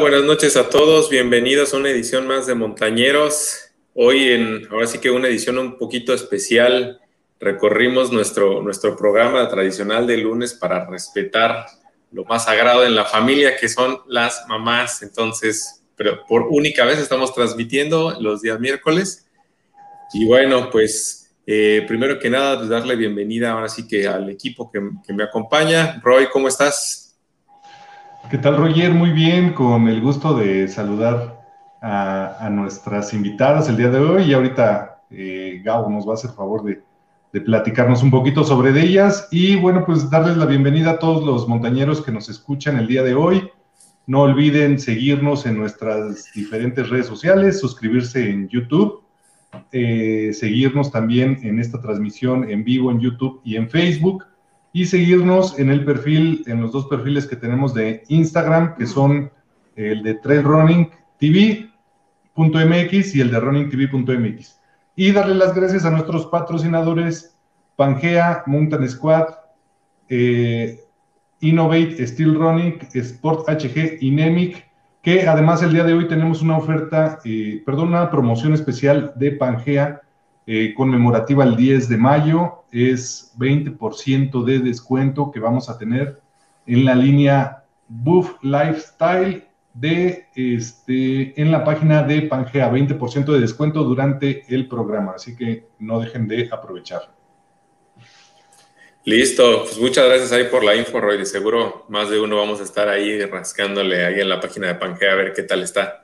Buenas 0.00 0.24
noches 0.24 0.56
a 0.56 0.70
todos. 0.70 1.10
Bienvenidos 1.10 1.74
a 1.74 1.76
una 1.76 1.90
edición 1.90 2.26
más 2.26 2.46
de 2.46 2.54
Montañeros. 2.54 3.72
Hoy 3.94 4.30
en, 4.30 4.66
ahora 4.70 4.86
sí 4.86 4.98
que 4.98 5.10
una 5.10 5.28
edición 5.28 5.58
un 5.58 5.76
poquito 5.76 6.14
especial. 6.14 6.98
Recorrimos 7.38 8.10
nuestro, 8.10 8.62
nuestro 8.62 8.96
programa 8.96 9.46
tradicional 9.48 10.06
de 10.06 10.16
lunes 10.16 10.54
para 10.54 10.86
respetar 10.86 11.66
lo 12.10 12.24
más 12.24 12.46
sagrado 12.46 12.86
en 12.86 12.94
la 12.94 13.04
familia, 13.04 13.54
que 13.58 13.68
son 13.68 14.00
las 14.08 14.46
mamás. 14.48 15.02
Entonces, 15.02 15.82
pero 15.94 16.24
por 16.26 16.46
única 16.48 16.86
vez 16.86 16.98
estamos 16.98 17.34
transmitiendo 17.34 18.16
los 18.18 18.40
días 18.40 18.58
miércoles. 18.60 19.26
Y 20.14 20.24
bueno, 20.24 20.70
pues 20.70 21.34
eh, 21.46 21.84
primero 21.86 22.18
que 22.18 22.30
nada, 22.30 22.56
pues 22.56 22.70
darle 22.70 22.96
bienvenida 22.96 23.52
ahora 23.52 23.68
sí 23.68 23.86
que 23.86 24.08
al 24.08 24.30
equipo 24.30 24.70
que, 24.70 24.80
que 25.06 25.12
me 25.12 25.24
acompaña. 25.24 26.00
Roy, 26.02 26.28
¿cómo 26.32 26.48
estás? 26.48 27.01
¿Qué 28.30 28.38
tal, 28.38 28.56
Roger? 28.56 28.92
Muy 28.94 29.10
bien, 29.10 29.52
con 29.52 29.88
el 29.88 30.00
gusto 30.00 30.34
de 30.34 30.66
saludar 30.68 31.40
a, 31.82 32.48
nuestras 32.50 33.12
invitadas 33.12 33.68
el 33.68 33.76
día 33.76 33.90
de 33.90 33.98
hoy 33.98 34.22
y 34.22 34.32
ahorita 34.32 35.02
eh, 35.10 35.60
Gabo 35.64 35.90
nos 35.90 36.06
va 36.06 36.12
a 36.12 36.14
hacer 36.14 36.30
favor 36.30 36.64
de, 36.64 36.82
platicarnos 37.40 38.02
un 38.02 38.10
poquito 38.10 38.44
sobre 38.44 38.78
ellas 38.78 39.28
y 39.30 39.56
bueno, 39.56 39.84
pues 39.86 40.08
darles 40.10 40.36
la 40.36 40.46
bienvenida 40.46 40.92
a 40.92 40.98
todos 40.98 41.24
los 41.24 41.48
montañeros 41.48 42.02
que 42.02 42.12
nos 42.12 42.28
escuchan 42.28 42.78
el 42.78 42.86
día 42.86 43.02
de 43.02 43.14
hoy. 43.14 43.50
No 44.06 44.22
olviden 44.22 44.78
seguirnos 44.78 45.46
en 45.46 45.58
nuestras 45.58 46.30
diferentes 46.34 46.90
redes 46.90 47.06
sociales, 47.06 47.60
suscribirse 47.60 48.30
en 48.30 48.48
YouTube, 48.48 49.02
eh, 49.72 50.30
seguirnos 50.32 50.90
también 50.90 51.38
en 51.42 51.58
esta 51.58 51.80
transmisión 51.80 52.48
en 52.48 52.64
vivo 52.64 52.90
en 52.90 53.00
YouTube 53.00 53.40
y 53.44 53.56
en 53.56 53.68
Facebook 53.68 54.24
y 54.72 54.86
seguirnos 54.86 55.58
en 55.58 55.70
el 55.70 55.84
perfil, 55.84 56.44
en 56.46 56.62
los 56.62 56.72
dos 56.72 56.86
perfiles 56.86 57.26
que 57.26 57.36
tenemos 57.36 57.74
de 57.74 58.04
Instagram, 58.08 58.74
que 58.76 58.86
son 58.86 59.30
el 59.76 60.02
de 60.02 60.14
trailrunningtv.mx 60.14 63.14
y 63.14 63.20
el 63.20 63.30
de 63.30 63.40
runningtv.mx. 63.40 64.58
Y 64.96 65.12
darle 65.12 65.34
las 65.34 65.54
gracias 65.54 65.84
a 65.84 65.90
nuestros 65.90 66.26
patrocinadores 66.26 67.36
Pangea, 67.76 68.42
Mountain 68.46 68.88
Squad, 68.88 69.26
eh, 70.08 70.80
Innovate, 71.40 72.06
Steel 72.06 72.34
Running, 72.34 72.78
Sport 72.94 73.48
HG 73.48 73.98
y 74.00 74.10
Nemic, 74.10 74.66
que 75.02 75.26
además 75.26 75.62
el 75.62 75.72
día 75.72 75.84
de 75.84 75.94
hoy 75.94 76.06
tenemos 76.06 76.42
una 76.42 76.56
oferta, 76.56 77.18
eh, 77.24 77.62
perdón, 77.66 77.88
una 77.88 78.10
promoción 78.10 78.54
especial 78.54 79.12
de 79.16 79.32
Pangea 79.32 80.00
eh, 80.46 80.74
conmemorativa 80.74 81.44
el 81.44 81.56
10 81.56 81.88
de 81.88 81.96
mayo, 81.96 82.64
es 82.72 83.32
20% 83.38 84.44
de 84.44 84.58
descuento 84.58 85.30
que 85.30 85.40
vamos 85.40 85.68
a 85.68 85.78
tener 85.78 86.20
en 86.66 86.84
la 86.84 86.94
línea 86.94 87.64
Buff 87.88 88.36
Lifestyle 88.42 89.44
de 89.74 90.26
este 90.34 91.40
en 91.40 91.50
la 91.50 91.64
página 91.64 92.02
de 92.02 92.22
Pangea, 92.22 92.70
20% 92.70 93.32
de 93.32 93.40
descuento 93.40 93.84
durante 93.84 94.44
el 94.54 94.68
programa, 94.68 95.12
así 95.16 95.36
que 95.36 95.68
no 95.78 96.00
dejen 96.00 96.28
de 96.28 96.48
aprovechar. 96.50 97.12
Listo, 99.04 99.64
pues 99.64 99.78
muchas 99.78 100.06
gracias 100.06 100.30
ahí 100.30 100.44
por 100.44 100.62
la 100.62 100.76
info, 100.76 101.00
Roy. 101.00 101.24
Seguro 101.26 101.86
más 101.88 102.08
de 102.08 102.20
uno 102.20 102.36
vamos 102.36 102.60
a 102.60 102.64
estar 102.64 102.88
ahí 102.88 103.24
rascándole 103.24 104.04
ahí 104.04 104.20
en 104.20 104.28
la 104.28 104.40
página 104.40 104.68
de 104.68 104.74
Pangea 104.76 105.12
a 105.12 105.16
ver 105.16 105.32
qué 105.32 105.42
tal 105.42 105.62
está. 105.62 106.01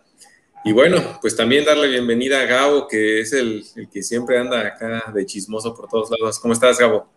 Y 0.69 0.73
bueno, 0.73 0.99
pues 1.23 1.35
también 1.35 1.65
darle 1.65 1.89
bienvenida 1.89 2.43
a 2.43 2.45
Gabo, 2.45 2.87
que 2.89 3.21
es 3.21 3.33
el, 3.33 3.65
que 3.91 4.03
siempre 4.03 4.37
anda 4.37 4.67
acá 4.67 5.11
de 5.15 5.25
chismoso 5.25 5.75
por 5.75 5.89
todos 5.89 6.11
lados. 6.11 6.39
¿Cómo 6.39 6.53
estás, 6.53 6.79
Gabo? 6.79 7.09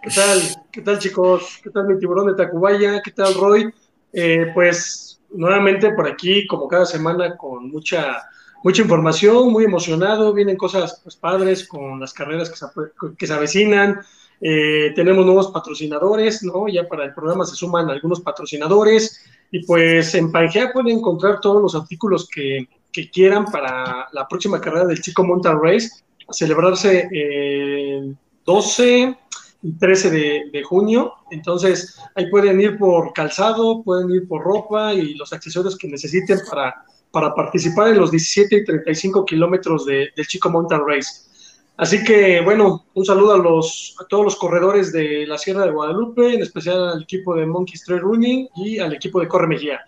¿Qué 0.00 0.10
tal? 0.14 0.40
¿Qué 0.70 0.82
tal, 0.82 1.00
chicos? 1.00 1.58
¿Qué 1.64 1.70
tal 1.70 1.88
mi 1.88 1.98
tiburón 1.98 2.28
de 2.28 2.34
Tacubaya? 2.34 3.02
¿Qué 3.02 3.10
tal, 3.10 3.34
Roy? 3.34 3.74
Eh, 4.12 4.52
pues 4.54 5.20
nuevamente 5.32 5.90
por 5.94 6.06
aquí, 6.06 6.46
como 6.46 6.68
cada 6.68 6.86
semana, 6.86 7.36
con 7.36 7.68
mucha, 7.72 8.22
mucha 8.62 8.82
información, 8.82 9.50
muy 9.50 9.64
emocionado. 9.64 10.32
Vienen 10.32 10.56
cosas 10.56 11.00
pues, 11.02 11.16
padres 11.16 11.66
con 11.66 11.98
las 11.98 12.12
carreras 12.12 12.48
que 12.48 12.56
se, 12.56 12.66
que 13.18 13.26
se 13.26 13.32
avecinan. 13.32 13.98
Eh, 14.40 14.92
tenemos 14.94 15.26
nuevos 15.26 15.50
patrocinadores, 15.50 16.44
¿no? 16.44 16.68
Ya 16.68 16.86
para 16.86 17.04
el 17.04 17.14
programa 17.14 17.44
se 17.44 17.56
suman 17.56 17.90
algunos 17.90 18.20
patrocinadores. 18.20 19.20
Y 19.52 19.64
pues 19.66 20.14
en 20.14 20.32
Pangea 20.32 20.72
pueden 20.72 20.98
encontrar 20.98 21.38
todos 21.40 21.62
los 21.62 21.74
artículos 21.74 22.28
que, 22.28 22.66
quieran 23.10 23.46
para 23.46 24.08
la 24.12 24.28
próxima 24.28 24.60
carrera 24.60 24.84
del 24.84 25.00
Chico 25.00 25.24
Mountain 25.24 25.58
Race, 25.62 25.88
a 26.28 26.32
celebrarse 26.32 27.08
el 27.10 28.16
12 28.44 29.16
y 29.62 29.72
13 29.72 30.10
de, 30.50 30.62
junio. 30.62 31.14
Entonces 31.30 31.98
ahí 32.14 32.30
pueden 32.30 32.60
ir 32.60 32.78
por 32.78 33.12
calzado, 33.12 33.82
pueden 33.82 34.10
ir 34.10 34.26
por 34.26 34.42
ropa 34.42 34.92
y 34.92 35.14
los 35.14 35.32
accesorios 35.32 35.76
que 35.78 35.88
necesiten 35.88 36.40
para, 36.50 36.84
para 37.10 37.34
participar 37.34 37.88
en 37.88 37.98
los 37.98 38.10
17 38.10 38.56
y 38.56 38.64
35 38.64 39.24
kilómetros 39.24 39.86
del 39.86 40.26
Chico 40.26 40.50
Mountain 40.50 40.82
Race. 40.86 41.31
Así 41.82 42.04
que, 42.04 42.40
bueno, 42.42 42.86
un 42.94 43.04
saludo 43.04 43.32
a, 43.34 44.06
todos 44.06 44.24
los 44.24 44.36
corredores 44.36 44.92
de 44.92 45.26
la 45.26 45.36
Sierra 45.36 45.64
de 45.64 45.72
Guadalupe, 45.72 46.32
en 46.32 46.40
especial 46.40 46.90
al 46.90 47.02
equipo 47.02 47.34
de 47.34 47.44
Monkey 47.44 47.74
Trail 47.84 48.00
Running 48.00 48.48
y 48.54 48.78
al 48.78 48.92
equipo 48.92 49.18
de 49.18 49.26
Corre 49.26 49.48
Mejía. 49.48 49.80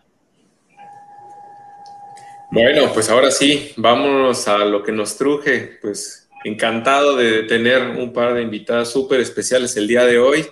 Bueno, 2.51 2.91
pues 2.93 3.09
ahora 3.11 3.31
sí, 3.31 3.71
vámonos 3.77 4.49
a 4.49 4.65
lo 4.65 4.83
que 4.83 4.91
nos 4.91 5.17
truje. 5.17 5.79
Pues 5.81 6.29
encantado 6.43 7.15
de 7.15 7.45
tener 7.45 7.97
un 7.97 8.13
par 8.13 8.35
de 8.35 8.43
invitadas 8.43 8.91
súper 8.91 9.21
especiales 9.21 9.77
el 9.77 9.87
día 9.87 10.05
de 10.05 10.19
hoy. 10.19 10.45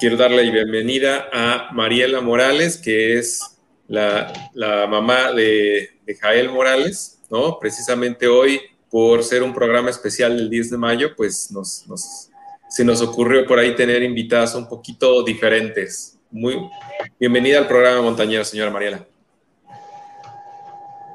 Quiero 0.00 0.16
darle 0.16 0.46
la 0.46 0.50
bienvenida 0.50 1.28
a 1.30 1.68
Mariela 1.74 2.22
Morales, 2.22 2.78
que 2.78 3.18
es 3.18 3.58
la, 3.86 4.32
mamá 4.88 5.30
de, 5.30 5.90
de 6.06 6.14
Jael 6.14 6.48
Morales, 6.48 7.20
¿no? 7.28 7.58
Precisamente 7.58 8.26
hoy 8.26 8.58
por 8.90 9.22
ser 9.22 9.42
un 9.42 9.52
programa 9.52 9.90
especial 9.90 10.36
del 10.36 10.50
10 10.50 10.70
de 10.70 10.78
mayo, 10.78 11.08
pues 11.16 11.50
nos, 11.50 11.84
se 12.68 12.84
nos 12.84 13.02
ocurrió 13.02 13.46
por 13.46 13.58
ahí 13.58 13.74
tener 13.74 14.02
invitadas 14.02 14.54
un 14.54 14.68
poquito 14.68 15.22
diferentes. 15.22 16.18
Muy 16.30 16.56
bienvenida 17.18 17.58
al 17.58 17.68
programa 17.68 18.02
Montañero, 18.02 18.44
señora 18.44 18.70
Mariela. 18.70 19.06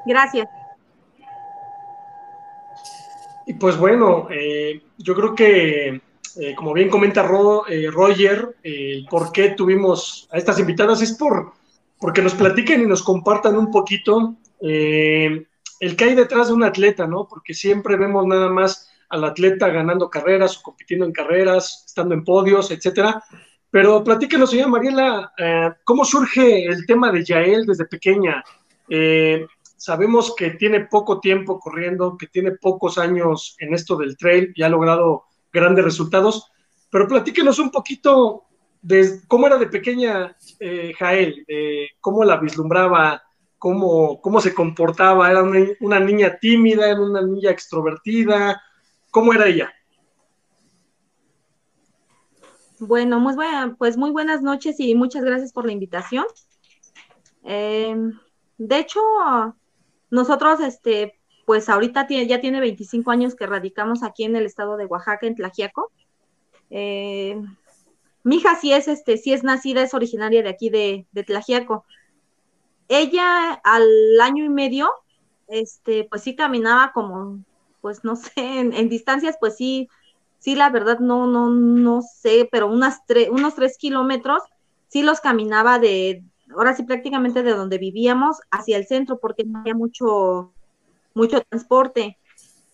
Gracias. 0.06 0.48
Y 3.46 3.54
pues 3.54 3.76
bueno, 3.76 4.28
eh, 4.30 4.82
yo 4.98 5.14
creo 5.14 5.34
que, 5.34 6.00
eh, 6.36 6.54
como 6.56 6.72
bien 6.72 6.88
comenta 6.88 7.28
eh, 7.68 7.88
Roger, 7.90 8.56
el 8.62 9.06
por 9.10 9.32
qué 9.32 9.50
tuvimos 9.50 10.28
a 10.30 10.38
estas 10.38 10.58
invitadas 10.58 11.02
es 11.02 11.12
por 11.12 11.52
porque 12.00 12.22
nos 12.22 12.34
platiquen 12.34 12.82
y 12.82 12.86
nos 12.86 13.02
compartan 13.02 13.56
un 13.56 13.70
poquito 13.70 14.34
el 15.84 15.96
que 15.96 16.04
hay 16.04 16.14
detrás 16.14 16.48
de 16.48 16.54
un 16.54 16.64
atleta, 16.64 17.06
¿no? 17.06 17.28
Porque 17.28 17.52
siempre 17.52 17.96
vemos 17.96 18.26
nada 18.26 18.48
más 18.48 18.90
al 19.10 19.22
atleta 19.22 19.68
ganando 19.68 20.08
carreras 20.08 20.56
o 20.56 20.62
compitiendo 20.62 21.04
en 21.04 21.12
carreras, 21.12 21.84
estando 21.86 22.14
en 22.14 22.24
podios, 22.24 22.70
etcétera. 22.70 23.22
Pero 23.70 24.02
platíquenos, 24.02 24.48
señora 24.48 24.70
Mariela, 24.70 25.32
eh, 25.36 25.72
¿cómo 25.84 26.06
surge 26.06 26.64
el 26.64 26.86
tema 26.86 27.12
de 27.12 27.22
Yael 27.22 27.66
desde 27.66 27.84
pequeña? 27.84 28.42
Eh, 28.88 29.46
sabemos 29.76 30.34
que 30.34 30.52
tiene 30.52 30.86
poco 30.86 31.20
tiempo 31.20 31.60
corriendo, 31.60 32.16
que 32.16 32.28
tiene 32.28 32.52
pocos 32.52 32.96
años 32.96 33.54
en 33.58 33.74
esto 33.74 33.94
del 33.94 34.16
trail 34.16 34.54
y 34.56 34.62
ha 34.62 34.70
logrado 34.70 35.24
grandes 35.52 35.84
resultados, 35.84 36.50
pero 36.90 37.06
platíquenos 37.06 37.58
un 37.58 37.70
poquito 37.70 38.44
de 38.80 39.20
cómo 39.28 39.48
era 39.48 39.58
de 39.58 39.66
pequeña 39.66 40.34
eh, 40.60 40.94
Jael, 40.98 41.46
cómo 42.00 42.24
la 42.24 42.38
vislumbraba, 42.38 43.23
cómo, 43.64 44.40
se 44.42 44.52
comportaba, 44.52 45.30
era 45.30 45.42
una, 45.42 45.98
niña 45.98 46.38
tímida, 46.38 46.86
era 46.86 47.00
una 47.00 47.22
niña 47.22 47.50
extrovertida, 47.50 48.62
¿cómo 49.10 49.32
era 49.32 49.46
ella? 49.46 49.72
Bueno, 52.78 53.20
muy 53.20 53.34
buena, 53.34 53.74
pues 53.78 53.96
muy 53.96 54.10
buenas 54.10 54.42
noches 54.42 54.78
y 54.80 54.94
muchas 54.94 55.24
gracias 55.24 55.50
por 55.50 55.64
la 55.64 55.72
invitación. 55.72 56.26
Em, 57.42 58.12
de 58.58 58.78
hecho, 58.78 59.00
nosotros, 60.10 60.60
este, 60.60 61.18
pues 61.46 61.70
ahorita 61.70 62.06
ya 62.08 62.42
tiene 62.42 62.60
25 62.60 63.10
años 63.10 63.34
que 63.34 63.46
radicamos 63.46 64.02
aquí 64.02 64.24
en 64.24 64.36
el 64.36 64.44
estado 64.44 64.76
de 64.76 64.84
Oaxaca, 64.84 65.26
en 65.26 65.36
Tlajiaco. 65.36 65.90
Em, 66.68 67.56
mi 68.24 68.36
hija 68.36 68.56
sí 68.60 68.74
es, 68.74 68.88
este, 68.88 69.16
sí 69.16 69.32
es 69.32 69.42
nacida, 69.42 69.82
es 69.82 69.94
originaria 69.94 70.42
de 70.42 70.50
aquí 70.50 70.68
de, 70.68 71.06
de 71.12 71.24
ella 72.88 73.52
al 73.52 74.20
año 74.20 74.44
y 74.44 74.48
medio, 74.48 74.90
este, 75.48 76.04
pues 76.04 76.22
sí 76.22 76.34
caminaba 76.34 76.92
como, 76.92 77.44
pues 77.80 78.04
no 78.04 78.16
sé, 78.16 78.32
en, 78.36 78.88
distancias, 78.88 79.36
pues 79.40 79.56
sí, 79.56 79.88
sí, 80.38 80.54
la 80.54 80.70
verdad 80.70 80.98
no, 80.98 81.26
no, 81.26 81.50
no 81.50 82.02
sé, 82.02 82.48
pero 82.50 82.66
unas 82.66 83.00
unos 83.30 83.54
tres 83.54 83.78
kilómetros, 83.78 84.42
sí 84.88 85.02
los 85.02 85.20
caminaba 85.20 85.78
de, 85.78 86.22
ahora 86.54 86.74
sí 86.74 86.82
prácticamente 86.82 87.42
de 87.42 87.54
donde 87.54 87.78
vivíamos 87.78 88.38
hacia 88.50 88.76
el 88.76 88.86
centro, 88.86 89.18
porque 89.18 89.44
no 89.44 89.60
había 89.60 89.74
mucho, 89.74 90.52
mucho 91.14 91.40
transporte. 91.42 92.18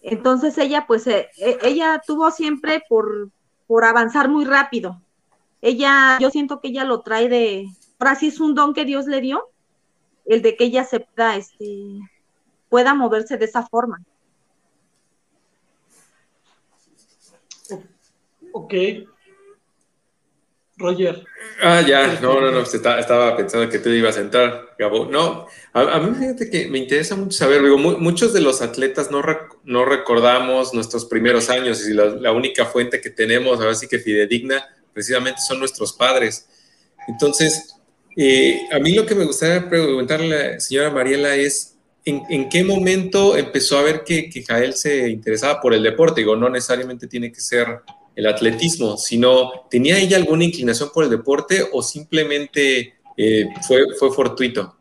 Entonces 0.02 0.56
ella, 0.58 0.86
pues, 0.86 1.06
eh, 1.06 1.28
e, 1.38 1.58
ella 1.62 2.00
tuvo 2.06 2.30
siempre 2.30 2.82
por, 2.88 3.30
por 3.66 3.84
avanzar 3.84 4.28
muy 4.28 4.44
rápido. 4.44 5.00
Ella, 5.62 6.18
yo 6.20 6.30
siento 6.30 6.60
que 6.60 6.68
ella 6.68 6.84
lo 6.84 7.02
trae 7.02 7.28
de, 7.28 7.66
ahora 7.98 8.14
sí 8.14 8.28
es 8.28 8.40
un 8.40 8.54
don 8.54 8.72
que 8.72 8.86
Dios 8.86 9.06
le 9.06 9.20
dio, 9.20 9.44
el 10.35 10.43
de 10.43 10.56
que 10.56 10.65
ella 10.65 10.85
se 10.85 11.00
pueda, 11.00 11.37
este, 11.37 11.67
pueda 12.69 12.94
moverse 12.94 13.37
de 13.37 13.44
esa 13.44 13.67
forma. 13.67 14.00
Ok. 18.53 18.75
Roger. 20.77 21.25
Ah, 21.62 21.82
ya, 21.82 22.19
no, 22.21 22.41
no, 22.41 22.50
no, 22.50 22.61
estaba 22.61 23.37
pensando 23.37 23.69
que 23.69 23.79
te 23.79 23.91
ibas 23.91 24.17
a 24.17 24.21
entrar, 24.21 24.75
Gabo. 24.79 25.05
No, 25.05 25.47
a, 25.75 25.99
mí 25.99 26.15
fíjate 26.19 26.49
que 26.49 26.69
me 26.69 26.79
interesa 26.79 27.17
mucho 27.17 27.37
saber, 27.37 27.62
digo, 27.62 27.77
muchos 27.77 28.32
de 28.32 28.41
los 28.41 28.62
atletas 28.62 29.11
no, 29.11 29.23
no 29.65 29.85
recordamos 29.85 30.73
nuestros 30.73 31.05
primeros 31.05 31.50
años 31.50 31.87
y 31.87 31.93
la, 31.93 32.32
única 32.32 32.65
fuente 32.65 33.00
que 33.00 33.11
tenemos, 33.11 33.61
ahora 33.61 33.75
sí 33.75 33.88
que 33.88 33.99
fidedigna, 33.99 34.65
precisamente 34.94 35.41
son 35.47 35.59
nuestros 35.59 35.93
padres. 35.93 36.49
Entonces, 37.09 37.75
eh, 38.16 38.68
a 38.72 38.78
mí 38.78 38.94
lo 38.94 39.06
que 39.06 39.14
me 39.14 39.24
gustaría 39.24 39.68
preguntarle 39.68 40.34
a 40.34 40.52
la 40.52 40.60
señora 40.60 40.90
Mariela 40.90 41.34
es, 41.36 41.78
¿en, 42.04 42.48
qué 42.48 42.64
momento 42.64 43.36
empezó 43.36 43.78
a 43.78 43.82
ver 43.82 44.04
que, 44.04 44.30
Jael 44.46 44.74
se 44.74 45.08
interesaba 45.08 45.60
por 45.60 45.74
el 45.74 45.82
deporte? 45.82 46.20
Digo, 46.20 46.36
no 46.36 46.48
necesariamente 46.48 47.06
tiene 47.06 47.30
que 47.30 47.40
ser 47.40 47.82
el 48.16 48.26
atletismo, 48.26 48.96
sino 48.96 49.66
¿tenía 49.70 49.98
ella 49.98 50.16
alguna 50.16 50.44
inclinación 50.44 50.90
por 50.92 51.04
el 51.04 51.10
deporte 51.10 51.64
o 51.72 51.82
simplemente 51.82 52.94
eh, 53.16 53.46
fue, 53.66 53.84
fue 53.98 54.10
fortuito? 54.12 54.76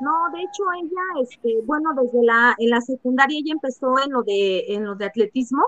No, 0.00 0.30
de 0.32 0.42
hecho 0.42 0.62
ella, 0.82 1.22
este, 1.22 1.62
bueno, 1.64 1.90
desde 1.94 2.22
la, 2.24 2.54
en 2.58 2.70
la 2.70 2.80
secundaria 2.80 3.38
ella 3.38 3.52
empezó 3.52 3.94
en 4.04 4.12
lo 4.12 4.22
de, 4.22 4.64
en 4.68 4.84
lo 4.84 4.96
de 4.96 5.06
atletismo, 5.06 5.62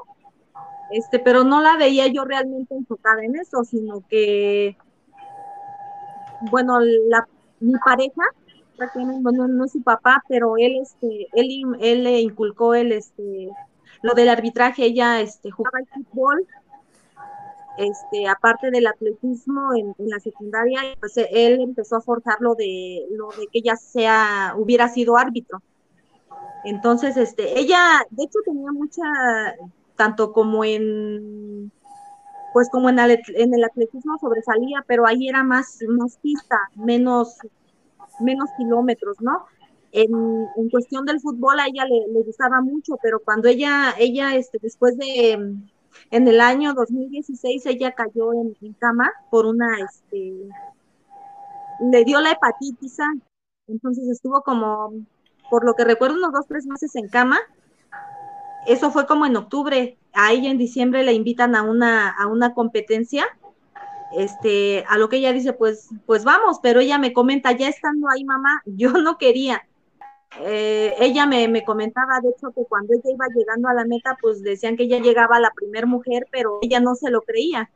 este, 0.91 1.19
pero 1.19 1.45
no 1.45 1.61
la 1.61 1.77
veía 1.77 2.07
yo 2.09 2.25
realmente 2.25 2.75
enfocada 2.75 3.25
en 3.25 3.37
eso, 3.37 3.65
sino 3.65 4.03
que, 4.09 4.77
bueno, 6.51 6.79
la, 6.81 7.27
mi 7.61 7.75
pareja, 7.85 8.23
bueno, 9.21 9.49
no 9.49 9.65
es 9.65 9.73
su 9.73 9.83
papá, 9.83 10.23
pero 10.29 10.57
él, 10.59 10.79
este, 10.83 11.29
él, 11.33 11.65
él 11.81 12.05
le 12.05 12.21
inculcó 12.21 12.75
el, 12.75 12.93
este, 12.93 13.49
lo 14.03 14.15
del 14.15 14.29
arbitraje, 14.29 14.85
ella 14.85 15.21
este, 15.21 15.51
jugaba 15.51 15.79
el 15.81 15.87
fútbol, 15.87 16.47
este, 17.79 18.27
aparte 18.29 18.71
del 18.71 18.87
atletismo 18.87 19.75
en, 19.75 19.95
la 19.99 20.21
secundaria, 20.21 20.81
pues 21.01 21.17
él 21.17 21.61
empezó 21.61 21.97
a 21.97 22.01
forjar 22.01 22.37
lo 22.41 22.55
de, 22.55 23.07
lo 23.11 23.29
de 23.31 23.47
que 23.49 23.59
ella 23.59 23.77
sea, 23.77 24.55
hubiera 24.57 24.89
sido 24.89 25.17
árbitro. 25.17 25.63
Entonces, 26.65 27.17
este, 27.17 27.59
ella, 27.59 28.05
de 28.11 28.25
hecho, 28.25 28.39
tenía 28.45 28.73
mucha, 28.73 29.03
tanto 29.95 30.33
como 30.33 30.65
en, 30.65 31.71
pues 32.57 32.71
como 32.71 32.89
en, 32.89 32.99
en 32.99 33.55
el 33.55 33.65
atletismo 33.65 34.17
sobresalía, 34.19 34.83
pero 34.87 35.07
ahí 35.07 35.29
era 35.29 35.43
más, 35.45 35.79
más 35.91 36.17
pista, 36.23 36.59
menos, 36.75 37.37
menos 38.19 38.49
kilómetros, 38.57 39.21
¿no? 39.21 39.45
en, 39.93 40.11
en, 40.57 40.71
cuestión 40.71 41.05
del 41.05 41.21
fútbol 41.21 41.61
a 41.61 41.67
ella 41.67 41.85
le, 41.85 42.23
gustaba 42.23 42.63
mucho, 42.63 42.95
pero 43.03 43.21
cuando 43.21 43.49
ella, 43.49 43.95
ella, 43.99 44.37
este, 44.37 44.59
después 44.59 44.97
de, 44.97 45.33
en 45.33 46.29
el 46.29 46.41
año 46.41 46.73
2016, 46.73 47.67
ella 47.67 47.93
cayó 47.93 48.33
en, 48.33 48.73
cama 48.79 49.13
por 49.31 49.45
una, 49.45 49.77
este, 49.85 50.49
le 51.93 52.05
dio 52.07 52.23
la 52.23 52.31
hepatitis 52.31 52.97
entonces 53.67 54.09
estuvo 54.09 54.41
como, 54.41 54.95
por 55.51 55.67
lo 55.67 55.75
que 55.75 55.85
recuerdo, 55.85 56.17
unos 56.17 56.33
dos, 56.33 56.47
tres 56.49 56.65
meses 56.65 56.97
en 56.97 57.11
cama. 57.11 57.39
Eso 58.67 58.91
fue 58.91 59.07
como 59.07 59.27
en 59.27 59.37
octubre. 59.37 59.97
A 60.13 60.33
ella 60.33 60.51
en 60.51 60.59
diciembre 60.59 61.05
le 61.05 61.13
invitan 61.13 61.55
a 61.55 61.63
una, 61.63 62.11
a 62.11 62.27
una 62.27 62.55
competencia 62.55 63.27
este, 64.13 64.85
a 64.89 64.99
lo 64.99 65.09
que 65.09 65.17
ella 65.17 65.33
dice, 65.33 65.53
pues, 65.53 65.91
pues 66.07 66.25
vamos, 66.25 66.61
pero 66.63 66.81
ella 66.81 66.99
me 66.99 67.13
comenta, 67.13 67.53
ya 67.53 67.69
estando 67.69 68.09
ahí, 68.09 68.25
mamá, 68.25 68.63
yo 68.67 68.93
no 68.93 69.19
quería, 69.19 69.67
eh, 70.41 70.95
ella 70.99 71.27
me, 71.27 71.65
comentaba, 71.65 72.21
de 72.21 72.31
hecho, 72.31 72.51
que 72.53 72.65
cuando 72.65 72.95
ella 72.95 73.11
iba 73.11 73.27
llegando 73.35 73.69
a 73.69 73.75
la 73.75 73.85
meta, 73.85 74.17
pues 74.21 74.43
decían 74.43 74.77
que 74.77 74.85
ella 74.85 74.99
llegaba 74.99 75.41
la 75.41 75.51
primer 75.51 75.87
mujer, 75.87 76.27
pero 76.31 76.59
ella 76.63 76.81
no 76.81 76.95
se 76.95 77.11
lo 77.11 77.23
creía. 77.23 77.71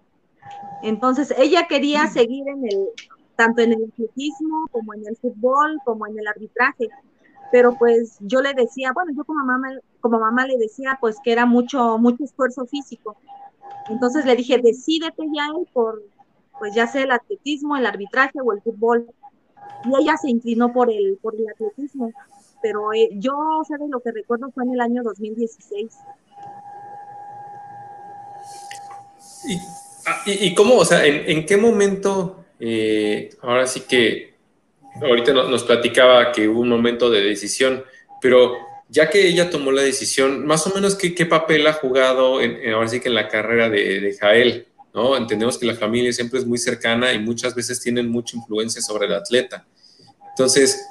Entonces, 0.83 1.35
ella 1.39 1.67
quería 1.69 2.07
seguir 2.07 2.49
en 2.49 2.65
el, 2.67 2.89
tanto 3.37 3.63
en 3.63 3.73
el 3.73 3.85
atletismo, 3.85 4.67
como 4.71 4.95
en 4.95 5.07
el 5.07 5.17
fútbol, 5.17 5.79
como 5.85 6.07
en 6.07 6.19
el 6.19 6.27
arbitraje. 6.27 6.89
Pero 7.52 7.76
pues 7.76 8.17
yo 8.20 8.41
le 8.41 8.55
decía, 8.55 8.93
bueno, 8.93 9.12
yo 9.17 9.25
como 9.25 9.44
mamá, 9.44 9.69
como 10.00 10.19
mamá 10.19 10.47
le 10.47 10.56
decía, 10.56 10.99
pues 11.00 11.17
que 11.23 11.32
era 11.32 11.47
mucho, 11.47 11.99
mucho 11.99 12.25
esfuerzo 12.25 12.67
físico. 12.67 13.17
Entonces 13.88 14.25
le 14.25 14.37
dije, 14.37 14.61
decídete 14.62 15.25
ya 15.35 15.47
por, 15.73 16.02
pues 16.58 16.75
ya 16.75 16.87
sea 16.87 17.02
el 17.02 17.11
atletismo, 17.11 17.76
el 17.76 17.87
arbitraje 17.87 18.41
o 18.44 18.52
el 18.52 18.62
fútbol. 18.62 19.11
Y 19.85 20.02
ella 20.02 20.17
se 20.17 20.31
inclinó 20.31 20.73
por 20.73 20.91
el, 20.91 21.19
por 21.23 21.35
el 21.35 21.49
atletismo 21.49 22.12
pero 22.62 22.93
eh, 22.93 23.11
yo, 23.12 23.62
de 23.69 23.88
lo 23.88 24.00
que 24.00 24.12
recuerdo 24.12 24.50
fue 24.53 24.64
en 24.64 24.75
el 24.75 24.81
año 24.81 25.03
2016. 25.03 25.93
Ah, 30.06 30.23
¿Y, 30.26 30.46
y, 30.46 30.55
cómo, 30.55 30.76
o 30.76 30.85
sea, 30.85 31.05
en, 31.05 31.46
qué 31.46 31.56
momento, 31.56 32.44
eh, 32.58 33.31
ahora 33.43 33.67
sí 33.67 33.82
que, 33.82 34.30
ahorita 35.01 35.33
nos, 35.33 35.65
platicaba 35.65 36.33
que 36.33 36.49
hubo 36.49 36.61
un 36.61 36.69
momento 36.69 37.11
de 37.11 37.23
decisión, 37.23 37.85
pero 38.21 38.57
ya 38.89 39.09
que 39.09 39.27
ella 39.27 39.51
tomó 39.51 39.71
la 39.71 39.83
decisión, 39.83 40.47
más 40.47 40.67
o 40.67 40.75
menos 40.75 40.95
qué, 40.95 41.15
qué 41.15 41.27
papel 41.27 41.67
ha 41.67 41.73
jugado, 41.75 42.41
en, 42.41 42.73
ahora 42.73 42.89
sí 42.89 43.01
que 43.01 43.09
en 43.09 43.15
la 43.15 43.29
carrera 43.29 43.69
de, 43.69 44.01
de 44.01 44.17
Jael, 44.17 44.67
¿no? 44.93 45.17
Entendemos 45.17 45.59
que 45.59 45.67
la 45.67 45.75
familia 45.75 46.13
siempre 46.13 46.41
es 46.41 46.47
muy 46.47 46.59
cercana 46.59 47.13
y 47.13 47.19
muchas 47.19 47.55
veces 47.55 47.81
tienen 47.81 48.11
mucha 48.11 48.37
influencia 48.37 48.83
sobre 48.83 49.07
el 49.07 49.15
atleta. 49.15 49.67
Entonces, 50.31 50.85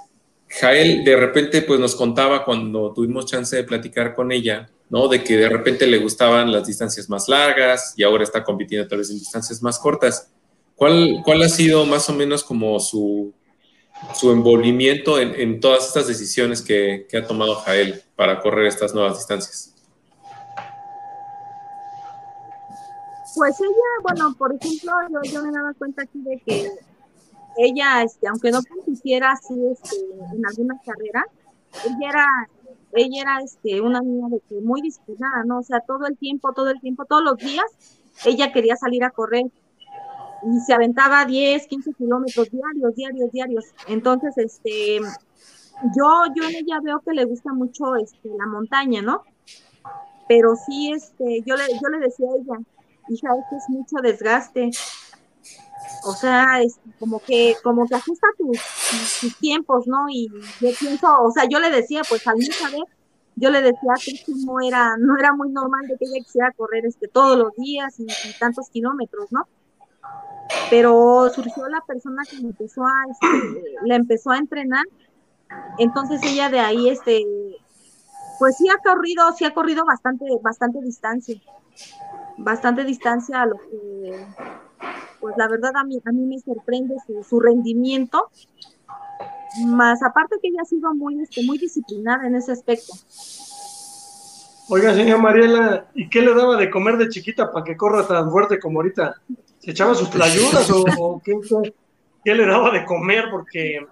Jael 0.47 1.03
de 1.03 1.15
repente 1.15 1.61
pues 1.61 1.79
nos 1.79 1.95
contaba 1.95 2.43
cuando 2.43 2.91
tuvimos 2.93 3.25
chance 3.25 3.55
de 3.55 3.63
platicar 3.63 4.15
con 4.15 4.31
ella, 4.31 4.69
¿no? 4.89 5.07
De 5.07 5.23
que 5.23 5.37
de 5.37 5.49
repente 5.49 5.85
le 5.85 5.99
gustaban 5.99 6.51
las 6.51 6.65
distancias 6.65 7.09
más 7.09 7.29
largas 7.29 7.93
y 7.95 8.03
ahora 8.03 8.23
está 8.23 8.43
compitiendo 8.43 8.87
tal 8.87 8.99
vez 8.99 9.09
en 9.09 9.19
distancias 9.19 9.61
más 9.61 9.77
cortas. 9.77 10.31
¿Cuál, 10.75 11.21
cuál 11.23 11.41
ha 11.41 11.49
sido 11.49 11.85
más 11.85 12.09
o 12.09 12.13
menos 12.13 12.43
como 12.43 12.79
su, 12.79 13.33
su 14.13 14.31
envolvimiento 14.31 15.19
en, 15.19 15.59
todas 15.59 15.87
estas 15.87 16.07
decisiones 16.07 16.61
que, 16.61 17.07
ha 17.13 17.27
tomado 17.27 17.55
Jael 17.55 18.01
para 18.15 18.39
correr 18.39 18.67
estas 18.67 18.93
nuevas 18.93 19.17
distancias? 19.17 19.75
Pues 23.35 23.59
ella, 23.61 23.69
bueno, 24.03 24.35
por 24.37 24.53
ejemplo, 24.53 24.91
yo, 25.11 25.31
yo 25.31 25.43
me 25.43 25.51
daba 25.51 25.73
cuenta 25.73 26.03
aquí 26.03 26.19
de 26.21 26.41
que 26.45 26.71
ella, 27.57 28.03
este, 28.03 28.27
aunque 28.27 28.51
no 28.51 28.61
compitiera 28.63 29.31
así 29.31 29.53
este, 29.71 29.95
en 30.33 30.45
alguna 30.45 30.79
carrera, 30.83 31.25
ella 31.85 32.09
era, 32.09 32.25
ella 32.93 33.21
era 33.21 33.41
este, 33.43 33.81
una 33.81 34.01
niña 34.01 34.29
de 34.29 34.41
que 34.47 34.61
muy 34.61 34.81
disciplinada, 34.81 35.43
¿no? 35.45 35.59
O 35.59 35.63
sea, 35.63 35.81
todo 35.81 36.07
el 36.07 36.17
tiempo, 36.17 36.53
todo 36.53 36.69
el 36.69 36.79
tiempo, 36.79 37.05
todos 37.05 37.23
los 37.23 37.37
días, 37.37 37.65
ella 38.25 38.51
quería 38.51 38.75
salir 38.75 39.03
a 39.03 39.11
correr 39.11 39.45
y 40.43 40.59
se 40.61 40.73
aventaba 40.73 41.25
10, 41.25 41.67
15 41.67 41.93
kilómetros 41.93 42.49
diarios, 42.51 42.95
diarios, 42.95 43.31
diarios. 43.31 43.65
Entonces, 43.87 44.37
este, 44.37 44.99
yo, 45.95 46.23
yo 46.35 46.43
en 46.43 46.55
ella 46.55 46.79
veo 46.83 46.99
que 47.01 47.13
le 47.13 47.25
gusta 47.25 47.53
mucho 47.53 47.95
este, 47.95 48.29
la 48.37 48.47
montaña, 48.47 49.01
¿no? 49.01 49.23
Pero 50.27 50.55
sí, 50.55 50.91
este, 50.93 51.41
yo 51.45 51.55
le, 51.55 51.63
yo 51.73 51.89
le 51.89 51.99
decía 51.99 52.27
a 52.29 52.35
ella, 52.35 52.65
hija, 53.09 53.29
es 53.51 53.63
es 53.63 53.69
mucho 53.69 53.97
desgaste, 54.01 54.71
o 56.03 56.13
sea, 56.13 56.61
es 56.61 56.79
como 56.99 57.19
que, 57.19 57.55
como 57.63 57.87
que 57.87 57.95
ajusta 57.95 58.27
tus, 58.37 59.37
tiempos, 59.39 59.87
¿no? 59.87 60.09
Y 60.09 60.29
yo 60.61 60.69
pienso, 60.79 61.07
o 61.21 61.31
sea, 61.31 61.45
yo 61.49 61.59
le 61.59 61.69
decía, 61.69 62.01
pues 62.07 62.25
al 62.27 62.37
no 62.37 62.53
saber, 62.53 62.83
yo 63.35 63.49
le 63.49 63.61
decía 63.61 63.93
que 64.03 64.13
no 64.45 64.59
era, 64.61 64.95
no 64.97 65.17
era 65.17 65.33
muy 65.33 65.49
normal 65.49 65.87
de 65.87 65.97
que 65.97 66.05
ella 66.05 66.23
quisiera 66.23 66.51
correr 66.53 66.85
este 66.85 67.07
todos 67.07 67.37
los 67.37 67.55
días 67.55 67.99
y, 67.99 68.07
tantos 68.39 68.69
kilómetros, 68.69 69.31
¿no? 69.31 69.47
Pero 70.69 71.29
surgió 71.29 71.67
la 71.67 71.81
persona 71.81 72.23
que 72.29 72.37
empezó 72.37 72.83
a, 72.85 72.93
este, 73.09 73.63
la 73.85 73.95
empezó 73.95 74.31
a 74.31 74.37
entrenar, 74.37 74.85
entonces 75.77 76.21
ella 76.23 76.49
de 76.49 76.59
ahí, 76.59 76.89
este, 76.89 77.23
pues 78.39 78.57
sí 78.57 78.67
ha 78.69 78.77
corrido, 78.77 79.31
sí 79.33 79.45
ha 79.45 79.53
corrido 79.53 79.85
bastante, 79.85 80.25
bastante 80.41 80.79
distancia, 80.81 81.39
bastante 82.37 82.83
distancia 82.83 83.41
a 83.41 83.45
lo 83.47 83.57
que 83.57 84.25
pues 85.19 85.35
la 85.37 85.47
verdad 85.47 85.71
a 85.75 85.83
mí, 85.83 85.99
a 86.05 86.11
mí 86.11 86.25
me 86.25 86.39
sorprende 86.39 86.95
su, 87.27 87.39
rendimiento, 87.39 88.29
más 89.65 90.01
aparte 90.03 90.37
que 90.41 90.49
ella 90.49 90.61
ha 90.61 90.65
sido 90.65 90.93
muy, 90.93 91.21
este, 91.21 91.43
muy 91.43 91.57
disciplinada 91.57 92.25
en 92.27 92.35
ese 92.35 92.51
aspecto. 92.51 92.93
Oiga, 94.69 94.93
señora 94.93 95.21
Mariela, 95.21 95.87
¿y 95.95 96.09
qué 96.09 96.21
le 96.21 96.33
daba 96.33 96.55
de 96.55 96.69
comer 96.69 96.97
de 96.97 97.09
chiquita 97.09 97.51
para 97.51 97.65
que 97.65 97.75
corra 97.75 98.07
tan 98.07 98.29
fuerte 98.29 98.59
como 98.59 98.79
ahorita? 98.79 99.15
¿Se 99.59 99.71
echaba 99.71 99.93
sus 99.93 100.09
playudas 100.09 100.69
o, 100.71 101.21
qué, 101.23 102.35
le 102.35 102.45
daba 102.45 102.71
de 102.71 102.85
comer? 102.85 103.25
Porque 103.29 103.85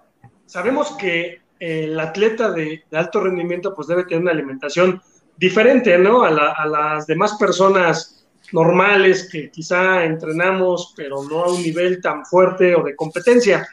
sabemos 0.46 0.92
que 0.98 1.42
el 1.60 2.00
atleta 2.00 2.52
de, 2.52 2.84
alto 2.92 3.22
rendimiento 3.22 3.74
pues 3.76 3.88
debe 3.88 4.06
tener 4.06 4.22
una 4.22 4.32
alimentación 4.32 5.02
diferente, 5.38 5.98
¿no? 5.98 6.24
A, 6.24 6.30
a 6.30 6.66
las 6.66 7.08
demás 7.08 7.36
personas 7.38 8.18
normales 8.52 9.30
que 9.32 9.50
quizá 9.52 10.04
entrenamos, 10.06 10.94
pero 10.96 11.24
no 11.24 11.44
a 11.44 11.52
un 11.52 11.62
nivel 11.62 12.02
tan 12.02 12.26
fuerte 12.26 12.76
o 12.76 12.84
de 12.84 12.96
competencia. 12.96 13.68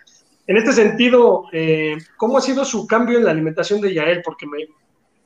en 0.47 0.57
este 0.57 0.73
sentido, 0.73 1.45
eh, 1.53 1.97
¿cómo 2.17 2.39
ha 2.39 2.41
sido 2.41 2.65
su 2.65 2.87
cambio 2.87 3.19
en 3.19 3.25
la 3.25 3.31
alimentación 3.31 3.81
de 3.81 3.95
Yael? 3.95 4.23
Porque 4.23 4.47
me 4.47 4.67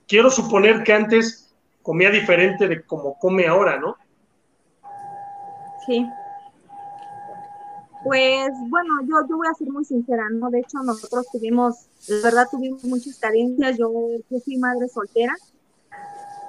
quiero 0.06 0.30
suponer 0.30 0.84
que 0.84 0.92
antes 0.92 1.52
comía 1.82 2.10
diferente 2.10 2.68
de 2.68 2.82
como 2.82 3.18
come 3.18 3.46
ahora, 3.46 3.78
¿no? 3.78 3.96
Sí. 5.86 6.06
Pues 8.04 8.50
bueno, 8.68 9.00
yo, 9.02 9.26
yo 9.28 9.36
voy 9.36 9.48
a 9.48 9.54
ser 9.54 9.68
muy 9.70 9.84
sincera, 9.84 10.24
¿no? 10.30 10.50
De 10.50 10.60
hecho, 10.60 10.78
nosotros 10.84 11.26
tuvimos, 11.32 11.86
la 12.06 12.22
verdad 12.22 12.46
tuvimos 12.50 12.84
muchas 12.84 13.18
carencias, 13.18 13.76
yo, 13.76 13.90
fui 14.44 14.56
madre 14.56 14.88
soltera, 14.88 15.34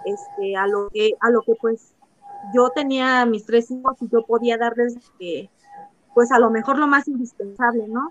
este, 0.05 0.55
a 0.55 0.67
lo 0.67 0.89
que, 0.89 1.13
a 1.19 1.29
lo 1.31 1.41
que 1.41 1.53
pues 1.59 1.93
yo 2.53 2.69
tenía 2.69 3.25
mis 3.25 3.45
tres 3.45 3.71
hijos 3.71 3.97
y 3.99 4.07
yo 4.09 4.25
podía 4.25 4.57
darles, 4.57 4.95
eh, 5.19 5.49
pues 6.13 6.31
a 6.31 6.39
lo 6.39 6.51
mejor 6.51 6.77
lo 6.77 6.87
más 6.87 7.07
indispensable, 7.07 7.87
¿no? 7.87 8.09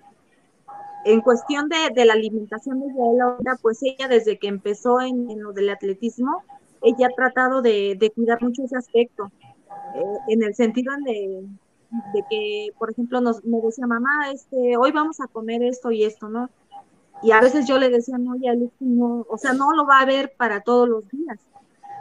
En 1.04 1.20
cuestión 1.20 1.68
de, 1.68 2.04
la 2.04 2.14
alimentación 2.14 2.80
de 2.80 2.86
ella, 2.86 3.56
pues 3.62 3.78
ella 3.82 4.08
desde 4.08 4.38
que 4.38 4.48
empezó 4.48 5.00
en, 5.00 5.40
lo 5.40 5.52
del 5.52 5.70
atletismo, 5.70 6.42
ella 6.82 7.06
ha 7.06 7.14
tratado 7.14 7.62
de, 7.62 8.12
cuidar 8.14 8.42
mucho 8.42 8.64
ese 8.64 8.76
aspecto, 8.76 9.30
eh, 9.94 10.18
en 10.28 10.42
el 10.42 10.54
sentido 10.56 10.92
de, 11.04 11.46
de 11.90 12.24
que, 12.28 12.68
por 12.78 12.90
ejemplo, 12.90 13.20
nos, 13.20 13.44
me 13.44 13.60
decía 13.60 13.86
mamá, 13.86 14.30
este, 14.32 14.76
hoy 14.76 14.92
vamos 14.92 15.20
a 15.20 15.26
comer 15.26 15.62
esto 15.62 15.90
y 15.90 16.04
esto, 16.04 16.28
¿no? 16.28 16.50
Y 17.22 17.32
a 17.32 17.40
veces 17.40 17.66
yo 17.66 17.78
le 17.78 17.88
decía, 17.88 18.16
no, 18.18 18.36
ya 18.36 18.52
no, 18.80 19.26
o 19.28 19.38
sea, 19.38 19.52
no 19.52 19.72
lo 19.72 19.86
va 19.86 20.00
a 20.00 20.04
ver 20.04 20.32
para 20.36 20.60
todos 20.60 20.88
los 20.88 21.08
días, 21.08 21.38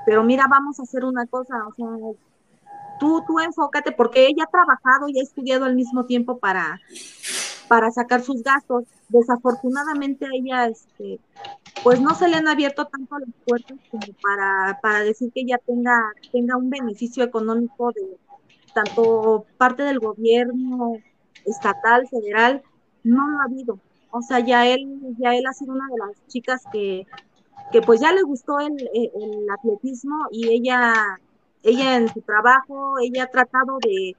pero 0.06 0.24
mira, 0.24 0.48
vamos 0.50 0.80
a 0.80 0.84
hacer 0.84 1.06
una 1.06 1.26
cosa, 1.26 1.68
o 1.68 1.74
sea, 1.74 1.88
tú, 3.00 3.24
tú 3.26 3.40
enfócate, 3.40 3.92
porque 3.92 4.28
ella 4.28 4.44
ha 4.44 4.52
trabajado 4.52 5.08
y 5.08 5.20
ha 5.20 5.24
estudiado 5.24 5.66
al 5.66 5.76
mismo 5.76 6.06
tiempo 6.06 6.38
para, 6.38 6.80
para 7.68 7.92
sacar 7.92 8.22
sus 8.22 8.44
gastos. 8.44 8.86
Desafortunadamente 9.10 10.26
a 10.26 10.30
ella, 10.34 10.68
este, 10.68 11.20
pues 11.84 12.02
no 12.02 12.14
se 12.14 12.28
le 12.28 12.36
han 12.36 12.48
abierto 12.48 12.86
tanto 12.86 13.18
las 13.20 13.30
puertas 13.46 13.78
como 13.90 14.08
para, 14.22 14.80
para 14.82 15.00
decir 15.00 15.32
que 15.34 15.42
ella 15.42 15.60
tenga, 15.66 16.12
tenga 16.32 16.58
un 16.58 16.70
beneficio 16.70 17.24
económico 17.24 17.92
de, 17.94 18.18
tanto 18.78 19.48
parte 19.58 19.82
del 19.82 19.98
gobierno 19.98 20.98
estatal, 21.46 22.08
federal, 22.08 22.62
no 23.04 23.28
lo 23.28 23.40
ha 23.40 23.46
habido. 23.46 23.80
O 24.12 24.22
sea, 24.22 24.40
ya 24.40 24.68
él, 24.68 24.88
ya 25.18 25.34
él 25.34 25.48
ha 25.48 25.54
sido 25.54 25.74
una 25.74 25.88
de 25.92 25.98
las 25.98 26.28
chicas 26.28 26.64
que, 26.72 27.08
que 27.72 27.82
pues 27.82 28.00
ya 28.02 28.12
le 28.12 28.22
gustó 28.22 28.60
el, 28.60 28.76
el, 28.94 29.50
atletismo 29.50 30.28
y 30.32 30.50
ella, 30.50 30.94
ella 31.64 31.98
en 31.98 32.08
su 32.10 32.22
trabajo, 32.22 33.00
ella 33.00 33.24
ha 33.24 33.32
tratado 33.32 33.80
de, 33.82 34.16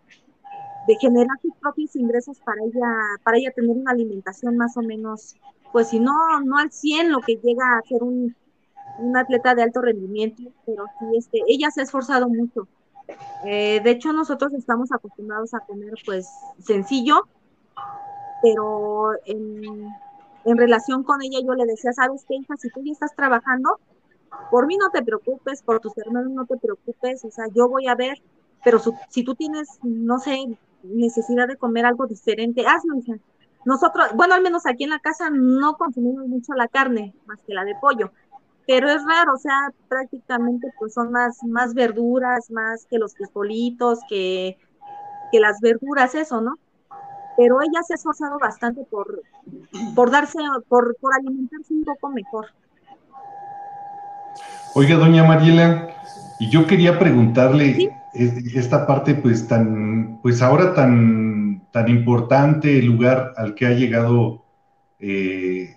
de 0.88 0.96
generar 0.96 1.38
sus 1.40 1.54
propios 1.60 1.94
ingresos 1.94 2.40
para 2.40 2.60
ella, 2.64 2.90
para 3.22 3.38
ella 3.38 3.52
tener 3.54 3.76
una 3.76 3.92
alimentación 3.92 4.56
más 4.56 4.76
o 4.76 4.82
menos, 4.82 5.36
pues 5.72 5.90
si 5.90 6.00
no, 6.00 6.14
no 6.44 6.58
al 6.58 6.72
100 6.72 7.12
lo 7.12 7.20
que 7.20 7.36
llega 7.36 7.78
a 7.78 7.88
ser 7.88 8.02
un, 8.02 8.34
un 8.98 9.16
atleta 9.16 9.54
de 9.54 9.62
alto 9.62 9.82
rendimiento, 9.82 10.42
pero 10.66 10.84
sí, 10.98 11.06
este, 11.16 11.42
ella 11.46 11.70
se 11.70 11.80
ha 11.80 11.84
esforzado 11.84 12.28
mucho. 12.28 12.66
Eh, 13.44 13.80
de 13.82 13.90
hecho, 13.90 14.12
nosotros 14.12 14.52
estamos 14.54 14.92
acostumbrados 14.92 15.54
a 15.54 15.60
comer 15.60 15.94
pues 16.04 16.28
sencillo, 16.62 17.28
pero 18.42 19.12
en, 19.24 19.90
relación 20.44 21.02
con 21.02 21.22
ella 21.22 21.38
yo 21.44 21.54
le 21.54 21.66
decía, 21.66 21.92
¿sabes 21.92 22.24
qué, 22.26 22.36
hija? 22.36 22.56
Si 22.56 22.70
tú 22.70 22.80
ya 22.82 22.92
estás 22.92 23.14
trabajando, 23.14 23.78
por 24.50 24.66
mí 24.66 24.76
no 24.76 24.90
te 24.90 25.02
preocupes, 25.02 25.62
por 25.62 25.80
tus 25.80 25.96
hermanos 25.98 26.32
no 26.32 26.46
te 26.46 26.56
preocupes, 26.56 27.24
o 27.24 27.30
sea, 27.30 27.46
yo 27.54 27.68
voy 27.68 27.86
a 27.86 27.94
ver, 27.94 28.22
pero 28.64 28.80
si 29.10 29.24
tú 29.24 29.34
tienes, 29.34 29.68
no 29.82 30.18
sé, 30.18 30.58
necesidad 30.82 31.48
de 31.48 31.56
comer 31.56 31.86
algo 31.86 32.06
diferente, 32.06 32.66
hazlo, 32.66 32.96
hija. 32.96 33.14
Nosotros, 33.64 34.08
bueno, 34.14 34.34
al 34.34 34.42
menos 34.42 34.64
aquí 34.66 34.84
en 34.84 34.90
la 34.90 35.00
casa 35.00 35.28
no 35.30 35.76
consumimos 35.76 36.26
mucho 36.26 36.54
la 36.54 36.68
carne, 36.68 37.14
más 37.26 37.42
que 37.42 37.52
la 37.52 37.64
de 37.64 37.74
pollo 37.74 38.10
pero 38.68 38.87
es 38.90 39.02
raro, 39.02 39.32
o 39.32 39.38
sea, 39.38 39.72
prácticamente 39.88 40.68
pues 40.78 40.92
son 40.92 41.10
más, 41.10 41.42
más 41.42 41.72
verduras, 41.72 42.50
más 42.50 42.84
que 42.84 42.98
los 42.98 43.14
frijolitos, 43.14 44.00
que, 44.10 44.58
que 45.32 45.40
las 45.40 45.58
verduras, 45.60 46.14
eso, 46.14 46.42
¿no? 46.42 46.58
Pero 47.38 47.62
ella 47.62 47.82
se 47.82 47.94
ha 47.94 47.96
esforzado 47.96 48.38
bastante 48.38 48.84
por, 48.90 49.22
por 49.94 50.10
darse, 50.10 50.38
por, 50.68 50.94
por 51.00 51.14
alimentarse 51.14 51.72
un 51.72 51.84
poco 51.84 52.10
mejor. 52.10 52.48
Oiga, 54.75 54.96
doña 54.96 55.25
Mariela, 55.25 55.88
y 56.38 56.50
yo 56.50 56.66
quería 56.66 56.98
preguntarle 56.98 57.90
esta 58.12 58.87
parte, 58.87 59.14
pues 59.14 59.48
tan, 59.48 60.20
pues 60.20 60.42
ahora 60.42 60.75
tan, 60.75 61.66
tan 61.72 61.88
importante 61.88 62.78
el 62.78 62.84
lugar 62.84 63.32
al 63.38 63.54
que 63.54 63.64
ha 63.64 63.70
llegado 63.70 64.44
eh, 64.98 65.75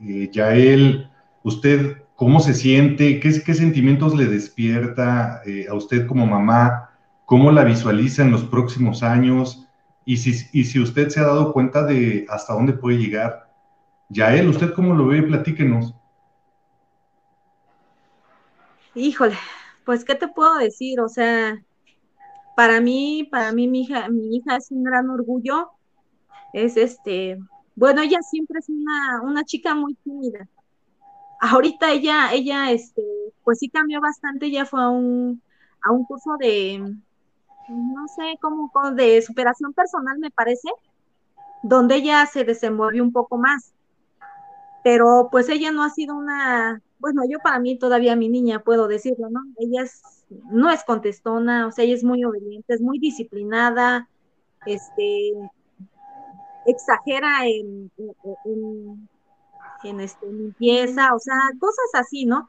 eh, 0.00 0.28
Yael, 0.32 1.08
usted 1.44 2.01
¿Cómo 2.22 2.38
se 2.38 2.54
siente? 2.54 3.18
¿Qué, 3.18 3.32
sentimientos 3.32 4.14
le 4.14 4.26
despierta 4.26 5.42
eh, 5.44 5.66
a 5.68 5.74
usted 5.74 6.06
como 6.06 6.24
mamá? 6.24 6.90
¿Cómo 7.26 7.50
la 7.50 7.64
visualiza 7.64 8.22
en 8.22 8.30
los 8.30 8.44
próximos 8.44 9.02
años? 9.02 9.66
Y 10.04 10.18
si, 10.18 10.78
usted 10.80 11.08
se 11.08 11.18
ha 11.18 11.24
dado 11.24 11.52
cuenta 11.52 11.82
de 11.82 12.24
hasta 12.28 12.52
dónde 12.54 12.74
puede 12.74 12.98
llegar. 12.98 13.52
Ya 14.08 14.36
él, 14.36 14.48
¿usted 14.48 14.72
cómo 14.72 14.94
lo 14.94 15.08
ve? 15.08 15.20
Platíquenos. 15.24 15.96
Híjole, 18.94 19.36
pues 19.84 20.04
qué 20.04 20.14
te 20.14 20.28
puedo 20.28 20.54
decir, 20.58 21.00
o 21.00 21.08
sea, 21.08 21.60
para 22.54 22.80
mí, 22.80 23.26
para 23.32 23.50
mí 23.50 23.66
mi 23.66 23.80
hija, 23.80 24.08
mi 24.08 24.36
hija 24.36 24.58
es 24.58 24.70
un 24.70 24.84
gran 24.84 25.10
orgullo. 25.10 25.72
Es 26.52 26.76
este, 26.76 27.36
bueno, 27.74 28.00
ella 28.00 28.22
siempre 28.22 28.60
es 28.60 28.68
una, 28.68 29.22
una 29.22 29.42
chica 29.42 29.74
muy 29.74 29.96
tímida 30.04 30.48
ahorita 31.42 31.90
ella, 31.90 32.32
ella, 32.32 32.70
este, 32.70 33.02
pues 33.42 33.58
sí 33.58 33.68
cambió 33.68 34.00
bastante, 34.00 34.46
ella 34.46 34.64
fue 34.64 34.80
a 34.80 34.88
un, 34.88 35.42
a 35.82 35.90
un 35.90 36.04
curso 36.04 36.36
de, 36.38 36.78
no 37.68 38.08
sé, 38.08 38.38
como 38.40 38.70
de 38.94 39.20
superación 39.22 39.72
personal, 39.72 40.18
me 40.18 40.30
parece, 40.30 40.68
donde 41.64 41.96
ella 41.96 42.24
se 42.26 42.44
desenvolvió 42.44 43.02
un 43.02 43.12
poco 43.12 43.38
más. 43.38 43.72
Pero 44.84 45.28
pues 45.30 45.48
ella 45.48 45.72
no 45.72 45.82
ha 45.82 45.90
sido 45.90 46.14
una, 46.16 46.80
bueno, 47.00 47.22
yo 47.28 47.38
para 47.40 47.58
mí 47.58 47.76
todavía 47.76 48.14
mi 48.14 48.28
niña 48.28 48.60
puedo 48.60 48.86
decirlo, 48.86 49.28
¿no? 49.28 49.40
Ella 49.58 49.82
es, 49.82 50.00
no 50.50 50.70
es 50.70 50.84
contestona, 50.84 51.66
o 51.66 51.72
sea, 51.72 51.84
ella 51.84 51.94
es 51.94 52.04
muy 52.04 52.24
obediente, 52.24 52.72
es 52.72 52.80
muy 52.80 53.00
disciplinada, 53.00 54.08
este, 54.64 55.32
exagera 56.66 57.46
en 57.46 57.90
este, 59.84 60.26
limpieza, 60.26 61.14
o 61.14 61.18
sea, 61.18 61.36
cosas 61.58 61.90
así, 61.94 62.24
¿no? 62.24 62.48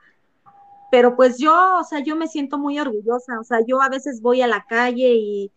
Pero 0.91 1.15
pues 1.15 1.37
yo, 1.39 1.79
o 1.79 1.83
sea, 1.83 1.99
yo 1.99 2.15
me 2.15 2.27
siento 2.27 2.57
muy 2.57 2.79
orgullosa, 2.79 3.39
o 3.39 3.43
sea, 3.43 3.59
yo 3.65 3.81
a 3.81 3.89
veces 3.89 4.21
voy 4.21 4.41
a 4.41 4.47
la 4.47 4.65
calle 4.65 5.13
y, 5.15 5.51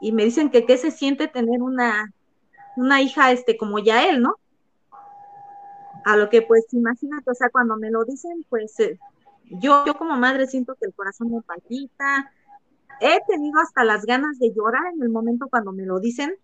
y 0.00 0.12
me 0.12 0.24
dicen 0.24 0.50
que 0.50 0.66
qué 0.66 0.76
se 0.76 0.90
siente 0.90 1.28
tener 1.28 1.62
una, 1.62 2.12
una 2.76 3.00
hija, 3.00 3.32
este, 3.32 3.56
como 3.56 3.78
ya 3.78 4.08
él, 4.08 4.22
¿no? 4.22 4.36
A 6.04 6.16
lo 6.16 6.28
que 6.28 6.42
pues 6.42 6.66
imagínate, 6.72 7.30
o 7.30 7.34
sea, 7.34 7.48
cuando 7.50 7.76
me 7.76 7.90
lo 7.90 8.04
dicen, 8.04 8.44
pues 8.48 8.78
eh, 8.80 8.98
yo, 9.50 9.84
yo 9.86 9.94
como 9.94 10.16
madre 10.16 10.46
siento 10.46 10.74
que 10.74 10.86
el 10.86 10.94
corazón 10.94 11.30
me 11.30 11.42
palpita, 11.42 12.32
he 13.00 13.20
tenido 13.28 13.60
hasta 13.60 13.84
las 13.84 14.04
ganas 14.04 14.38
de 14.38 14.52
llorar 14.54 14.92
en 14.94 15.02
el 15.02 15.08
momento 15.08 15.48
cuando 15.48 15.72
me 15.72 15.84
lo 15.84 16.00
dicen, 16.00 16.34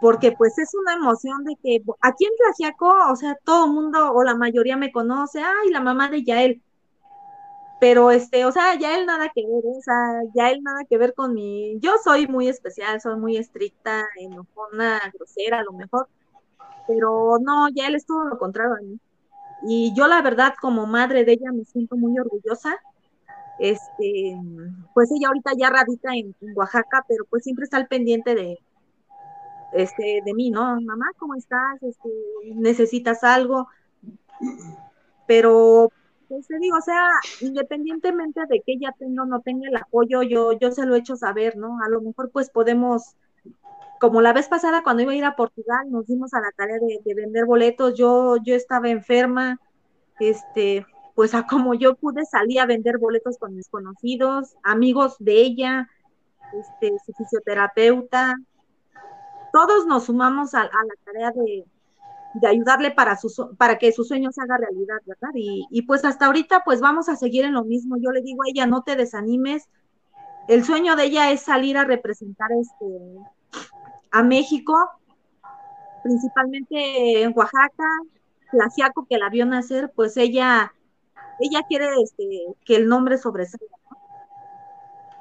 porque 0.00 0.32
pues 0.32 0.58
es 0.58 0.74
una 0.74 0.94
emoción 0.94 1.44
de 1.44 1.56
que 1.62 1.82
aquí 2.00 2.24
en 2.24 2.36
Tlaxiaco, 2.36 2.92
o 3.10 3.16
sea, 3.16 3.36
todo 3.44 3.66
el 3.66 3.72
mundo 3.72 4.12
o 4.12 4.22
la 4.24 4.34
mayoría 4.34 4.76
me 4.76 4.92
conoce, 4.92 5.42
ay, 5.42 5.70
la 5.70 5.80
mamá 5.80 6.08
de 6.08 6.24
Yael, 6.24 6.62
pero 7.80 8.10
este, 8.10 8.44
o 8.44 8.52
sea, 8.52 8.74
Yael 8.76 9.06
nada 9.06 9.30
que 9.34 9.42
ver, 9.42 9.62
o 9.64 9.80
sea, 9.82 10.22
Yael 10.34 10.62
nada 10.62 10.84
que 10.88 10.98
ver 10.98 11.14
con 11.14 11.34
mi, 11.34 11.78
yo 11.80 11.92
soy 12.02 12.26
muy 12.26 12.48
especial, 12.48 13.00
soy 13.00 13.16
muy 13.18 13.36
estricta, 13.36 14.06
enojona, 14.16 15.00
grosera 15.14 15.60
a 15.60 15.64
lo 15.64 15.72
mejor, 15.72 16.08
pero 16.86 17.38
no, 17.40 17.68
Yael 17.68 17.94
es 17.94 18.06
todo 18.06 18.24
lo 18.24 18.38
contrario 18.38 18.74
a 18.74 18.80
mí. 18.82 18.98
Y 19.62 19.92
yo 19.94 20.08
la 20.08 20.22
verdad 20.22 20.54
como 20.60 20.86
madre 20.86 21.24
de 21.24 21.32
ella 21.32 21.52
me 21.52 21.64
siento 21.64 21.96
muy 21.96 22.18
orgullosa. 22.18 22.76
Este, 23.58 24.36
pues 24.94 25.10
ella 25.12 25.28
ahorita 25.28 25.52
ya 25.58 25.68
radica 25.70 26.14
en 26.14 26.34
Oaxaca, 26.56 27.04
pero 27.06 27.24
pues 27.28 27.44
siempre 27.44 27.64
está 27.64 27.76
al 27.76 27.88
pendiente 27.88 28.34
de, 28.34 28.58
este, 29.72 30.22
de 30.24 30.34
mí, 30.34 30.50
¿no? 30.50 30.80
Mamá, 30.80 31.06
¿cómo 31.18 31.34
estás? 31.34 31.82
Este, 31.82 32.08
¿Necesitas 32.54 33.24
algo? 33.24 33.68
Pero, 35.26 35.92
pues 36.28 36.46
te 36.46 36.58
digo, 36.58 36.76
o 36.76 36.80
sea, 36.80 37.08
independientemente 37.40 38.40
de 38.46 38.60
que 38.60 38.72
ella 38.72 38.94
tenga 38.98 39.22
o 39.22 39.26
no 39.26 39.40
tenga 39.40 39.68
el 39.68 39.76
apoyo, 39.76 40.22
yo, 40.22 40.52
yo 40.52 40.72
se 40.72 40.86
lo 40.86 40.94
he 40.94 40.98
hecho 40.98 41.16
saber, 41.16 41.56
¿no? 41.56 41.82
A 41.82 41.88
lo 41.88 42.00
mejor 42.00 42.30
pues 42.30 42.50
podemos, 42.50 43.16
como 44.00 44.22
la 44.22 44.32
vez 44.32 44.48
pasada 44.48 44.82
cuando 44.82 45.02
iba 45.02 45.12
a 45.12 45.16
ir 45.16 45.24
a 45.24 45.36
Portugal, 45.36 45.90
nos 45.90 46.06
dimos 46.06 46.34
a 46.34 46.40
la 46.40 46.50
tarea 46.56 46.78
de, 46.78 47.14
vender 47.14 47.44
boletos, 47.44 47.94
yo, 47.94 48.36
yo 48.42 48.54
estaba 48.54 48.88
enferma, 48.88 49.60
este, 50.18 50.86
pues 51.14 51.34
a 51.34 51.46
como 51.46 51.74
yo 51.74 51.94
pude 51.94 52.24
salir 52.24 52.60
a 52.60 52.66
vender 52.66 52.98
boletos 52.98 53.38
con 53.38 53.54
mis 53.54 53.68
conocidos, 53.68 54.56
amigos 54.62 55.16
de 55.18 55.32
ella, 55.42 55.88
este, 56.52 56.96
su 57.04 57.12
fisioterapeuta, 57.12 58.36
todos 59.52 59.86
nos 59.86 60.04
sumamos 60.04 60.54
a, 60.54 60.64
la 60.64 60.94
tarea 61.04 61.32
de, 61.32 61.64
ayudarle 62.46 62.92
para, 62.92 63.18
para 63.56 63.78
que 63.78 63.92
su 63.92 64.04
sueño 64.04 64.30
se 64.32 64.40
haga 64.42 64.56
realidad, 64.56 64.98
¿verdad? 65.06 65.30
Y, 65.34 65.66
y 65.70 65.82
pues 65.82 66.04
hasta 66.04 66.26
ahorita 66.26 66.62
pues 66.64 66.80
vamos 66.80 67.08
a 67.08 67.16
seguir 67.16 67.44
en 67.44 67.54
lo 67.54 67.64
mismo. 67.64 67.96
Yo 67.98 68.10
le 68.12 68.22
digo 68.22 68.42
a 68.42 68.46
ella, 68.48 68.66
no 68.66 68.82
te 68.82 68.96
desanimes. 68.96 69.68
El 70.48 70.64
sueño 70.64 70.96
de 70.96 71.04
ella 71.04 71.30
es 71.30 71.42
salir 71.42 71.76
a 71.76 71.84
representar 71.84 72.50
este, 72.52 72.86
a 74.10 74.22
México, 74.22 74.74
principalmente 76.02 77.22
en 77.22 77.32
Oaxaca, 77.36 77.88
Tlaxiaco, 78.50 79.06
que 79.08 79.18
la 79.18 79.28
vio 79.30 79.46
nacer, 79.46 79.92
pues 79.94 80.16
ella, 80.16 80.72
ella 81.38 81.62
quiere 81.68 81.88
este, 82.02 82.24
que 82.64 82.76
el 82.76 82.88
nombre 82.88 83.18
sobresalga. 83.18 83.79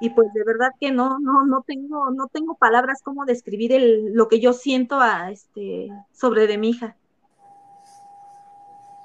Y 0.01 0.11
pues 0.11 0.31
de 0.33 0.43
verdad 0.43 0.71
que 0.79 0.91
no, 0.91 1.19
no, 1.19 1.45
no 1.45 1.63
tengo, 1.67 2.09
no 2.11 2.27
tengo 2.27 2.55
palabras 2.55 3.01
como 3.03 3.25
describir 3.25 3.73
el, 3.73 4.13
lo 4.13 4.27
que 4.27 4.39
yo 4.39 4.53
siento 4.53 4.99
a, 4.99 5.29
este, 5.31 5.89
sobre 6.13 6.47
de 6.47 6.57
mi 6.57 6.69
hija. 6.69 6.95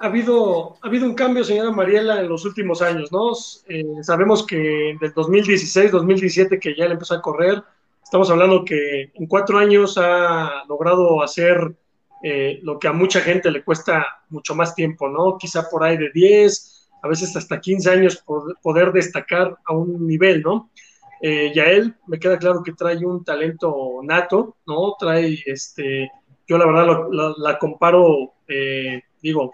Ha 0.01 0.07
habido, 0.07 0.77
ha 0.83 0.87
habido 0.87 1.07
un 1.07 1.15
cambio, 1.15 1.45
señora 1.45 1.71
Mariela, 1.71 2.21
en 2.21 2.29
los 2.29 2.45
últimos 2.45 2.83
años, 2.83 3.11
¿no? 3.11 3.33
Eh, 3.69 4.03
sabemos 4.03 4.47
que 4.47 4.97
del 5.01 5.13
2016, 5.15 5.91
2017, 5.91 6.61
que 6.61 6.77
ya 6.77 6.87
le 6.87 6.93
empezó 6.93 7.15
a 7.15 7.23
correr, 7.23 7.63
estamos 8.03 8.31
hablando 8.31 8.65
que 8.65 9.11
en 9.15 9.27
cuatro 9.27 9.59
años 9.59 9.97
ha 9.99 10.65
logrado 10.69 11.23
hacer 11.23 11.75
eh, 12.23 12.61
lo 12.63 12.79
que 12.79 12.89
a 12.89 12.93
mucha 12.93 13.21
gente 13.21 13.51
le 13.51 13.63
cuesta 13.63 14.07
mucho 14.31 14.55
más 14.55 14.75
tiempo, 14.75 15.09
¿no? 15.09 15.37
Quizá 15.37 15.69
por 15.69 15.85
ahí 15.85 15.97
de 15.97 16.11
10, 16.11 16.74
a 17.05 17.09
veces 17.09 17.37
hasta 17.37 17.61
15 17.61 17.91
años 17.91 18.25
poder 18.63 18.91
destacar 18.91 19.59
a 19.67 19.75
un 19.75 20.07
nivel, 20.07 20.41
¿no? 20.41 20.71
Eh, 21.21 21.53
Yael, 21.55 21.95
me 22.07 22.19
queda 22.19 22.39
claro 22.39 22.63
que 22.63 22.73
trae 22.73 22.97
un 23.05 23.23
talento 23.23 24.01
nato, 24.03 24.57
¿no? 24.67 24.97
Trae, 24.99 25.39
este, 25.45 26.11
yo 26.47 26.57
la 26.57 26.65
verdad 26.65 27.09
la 27.37 27.59
comparo, 27.59 28.33
eh, 28.49 29.03
digo, 29.21 29.53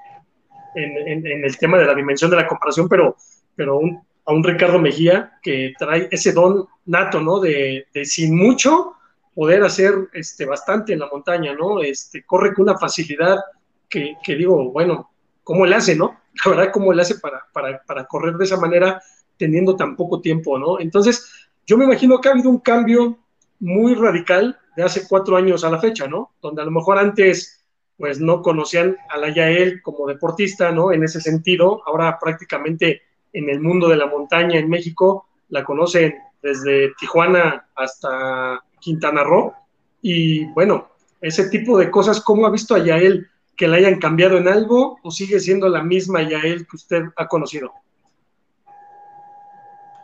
en, 0.76 1.26
el 1.26 1.58
tema 1.58 1.76
de 1.76 1.86
la 1.86 1.94
dimensión 1.94 2.30
de 2.30 2.36
la 2.36 2.46
comparación, 2.46 2.88
pero, 2.88 3.16
pero 3.56 3.80
a 4.24 4.32
un 4.32 4.44
Ricardo 4.44 4.78
Mejía 4.78 5.32
que 5.42 5.72
trae 5.76 6.06
ese 6.12 6.32
don 6.32 6.68
nato, 6.86 7.20
¿no? 7.20 7.40
De, 7.40 7.88
de 7.92 8.04
sin 8.04 8.36
mucho 8.36 8.94
poder 9.34 9.64
hacer 9.64 9.94
este, 10.12 10.44
bastante 10.44 10.92
en 10.92 11.00
la 11.00 11.08
montaña, 11.08 11.52
¿no? 11.52 11.80
Este, 11.80 12.22
corre 12.22 12.54
con 12.54 12.68
una 12.68 12.78
facilidad 12.78 13.40
que, 13.88 14.16
digo, 14.24 14.70
bueno, 14.70 15.10
¿cómo 15.50 15.66
le 15.66 15.74
hace, 15.74 15.96
no? 15.96 16.20
La 16.44 16.50
verdad, 16.52 16.72
¿cómo 16.72 16.92
le 16.92 17.02
hace 17.02 17.16
para, 17.16 17.44
para, 17.52 18.04
correr 18.04 18.36
de 18.36 18.44
esa 18.44 18.56
manera 18.56 19.02
teniendo 19.36 19.74
tan 19.74 19.96
poco 19.96 20.20
tiempo, 20.20 20.56
¿no? 20.60 20.78
Entonces, 20.78 21.28
yo 21.66 21.76
me 21.76 21.86
imagino 21.86 22.20
que 22.20 22.28
ha 22.28 22.32
habido 22.32 22.48
un 22.48 22.60
cambio 22.60 23.18
muy 23.58 23.96
radical 23.96 24.56
de 24.76 24.84
hace 24.84 25.08
cuatro 25.08 25.36
años 25.36 25.64
a 25.64 25.70
la 25.70 25.80
fecha, 25.80 26.06
¿no? 26.06 26.30
Donde 26.40 26.62
a 26.62 26.64
lo 26.64 26.70
mejor 26.70 26.98
antes, 26.98 27.64
pues 27.96 28.20
no 28.20 28.42
conocían 28.42 28.96
a 29.08 29.18
la 29.18 29.34
Yael 29.34 29.82
como 29.82 30.06
deportista, 30.06 30.70
¿no? 30.70 30.92
En 30.92 31.02
ese 31.02 31.20
sentido, 31.20 31.82
ahora 31.84 32.16
prácticamente 32.20 33.02
en 33.32 33.50
el 33.50 33.60
mundo 33.60 33.88
de 33.88 33.96
la 33.96 34.06
montaña 34.06 34.56
en 34.56 34.70
México 34.70 35.26
la 35.48 35.64
conocen 35.64 36.14
desde 36.40 36.94
Tijuana 36.94 37.66
hasta 37.74 38.62
Quintana 38.78 39.24
Roo. 39.24 39.52
Y 40.00 40.44
bueno, 40.52 40.90
ese 41.20 41.48
tipo 41.48 41.76
de 41.76 41.90
cosas, 41.90 42.20
¿cómo 42.20 42.46
ha 42.46 42.50
visto 42.50 42.76
a 42.76 42.84
Yael 42.84 43.26
que 43.60 43.68
la 43.68 43.76
hayan 43.76 43.98
cambiado 43.98 44.38
en 44.38 44.48
algo 44.48 44.96
o 45.02 45.10
sigue 45.10 45.38
siendo 45.38 45.68
la 45.68 45.82
misma 45.82 46.26
Yael 46.26 46.66
que 46.66 46.76
usted 46.76 47.02
ha 47.14 47.28
conocido? 47.28 47.74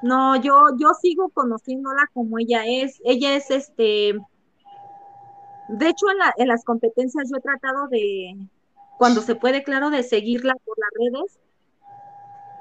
No, 0.02 0.36
yo, 0.36 0.60
yo 0.78 0.90
sigo 1.00 1.30
conociéndola 1.30 2.02
como 2.12 2.38
ella 2.38 2.66
es. 2.66 3.00
Ella 3.02 3.34
es 3.34 3.50
este. 3.50 4.12
De 5.68 5.88
hecho, 5.88 6.04
en, 6.10 6.18
en 6.36 6.48
las 6.48 6.64
competencias 6.64 7.30
yo 7.30 7.38
he 7.38 7.40
tratado 7.40 7.88
de, 7.88 8.36
cuando 8.98 9.22
se 9.22 9.34
puede, 9.34 9.64
claro, 9.64 9.88
de 9.88 10.02
seguirla 10.02 10.54
por 10.66 10.76
las 10.78 10.90
redes. 10.94 11.40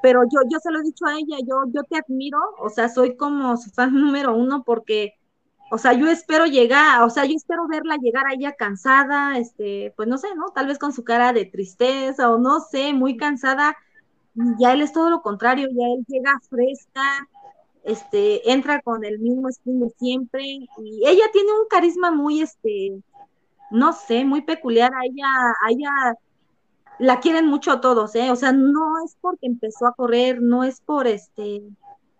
Pero 0.01 0.23
yo, 0.23 0.47
yo 0.49 0.59
se 0.59 0.71
lo 0.71 0.79
he 0.79 0.83
dicho 0.83 1.05
a 1.07 1.15
ella, 1.15 1.39
yo, 1.45 1.63
yo 1.73 1.83
te 1.83 1.97
admiro, 1.97 2.39
o 2.57 2.69
sea, 2.69 2.87
soy 2.87 3.17
como 3.17 3.57
su 3.57 3.69
fan 3.69 3.93
número 3.93 4.33
uno 4.33 4.63
porque 4.63 5.15
o 5.75 5.77
sea, 5.77 5.91
yo 5.91 6.09
espero 6.09 6.45
llegar, 6.45 7.03
o 7.03 7.09
sea, 7.09 7.25
yo 7.25 7.33
espero 7.35 7.67
verla 7.67 7.97
llegar 7.97 8.25
a 8.25 8.33
ella 8.33 8.53
cansada, 8.53 9.37
este, 9.37 9.93
pues 9.97 10.07
no 10.07 10.17
sé, 10.17 10.33
¿no? 10.33 10.45
Tal 10.51 10.67
vez 10.67 10.79
con 10.79 10.93
su 10.93 11.03
cara 11.03 11.33
de 11.33 11.43
tristeza 11.43 12.29
o 12.31 12.37
no 12.37 12.61
sé, 12.61 12.93
muy 12.93 13.17
cansada. 13.17 13.75
Ya 14.57 14.71
él 14.71 14.81
es 14.81 14.93
todo 14.93 15.09
lo 15.09 15.21
contrario, 15.21 15.67
ya 15.69 15.85
él 15.87 16.05
llega 16.07 16.39
fresca, 16.49 17.27
este, 17.83 18.49
entra 18.53 18.81
con 18.81 19.03
el 19.03 19.19
mismo 19.19 19.49
estilo 19.49 19.89
siempre 19.97 20.43
y 20.45 21.03
ella 21.05 21.25
tiene 21.33 21.51
un 21.51 21.67
carisma 21.69 22.09
muy, 22.09 22.41
este, 22.41 22.93
no 23.69 23.91
sé, 23.91 24.23
muy 24.23 24.43
peculiar. 24.43 24.93
A 24.93 25.05
ella, 25.05 25.27
a 25.65 25.71
ella 25.71 26.15
la 26.99 27.19
quieren 27.19 27.47
mucho 27.47 27.81
todos, 27.81 28.15
¿eh? 28.15 28.31
O 28.31 28.37
sea, 28.37 28.53
no 28.53 29.03
es 29.03 29.17
porque 29.19 29.47
empezó 29.47 29.87
a 29.87 29.93
correr, 29.93 30.41
no 30.41 30.63
es 30.63 30.79
por, 30.79 31.05
este, 31.05 31.63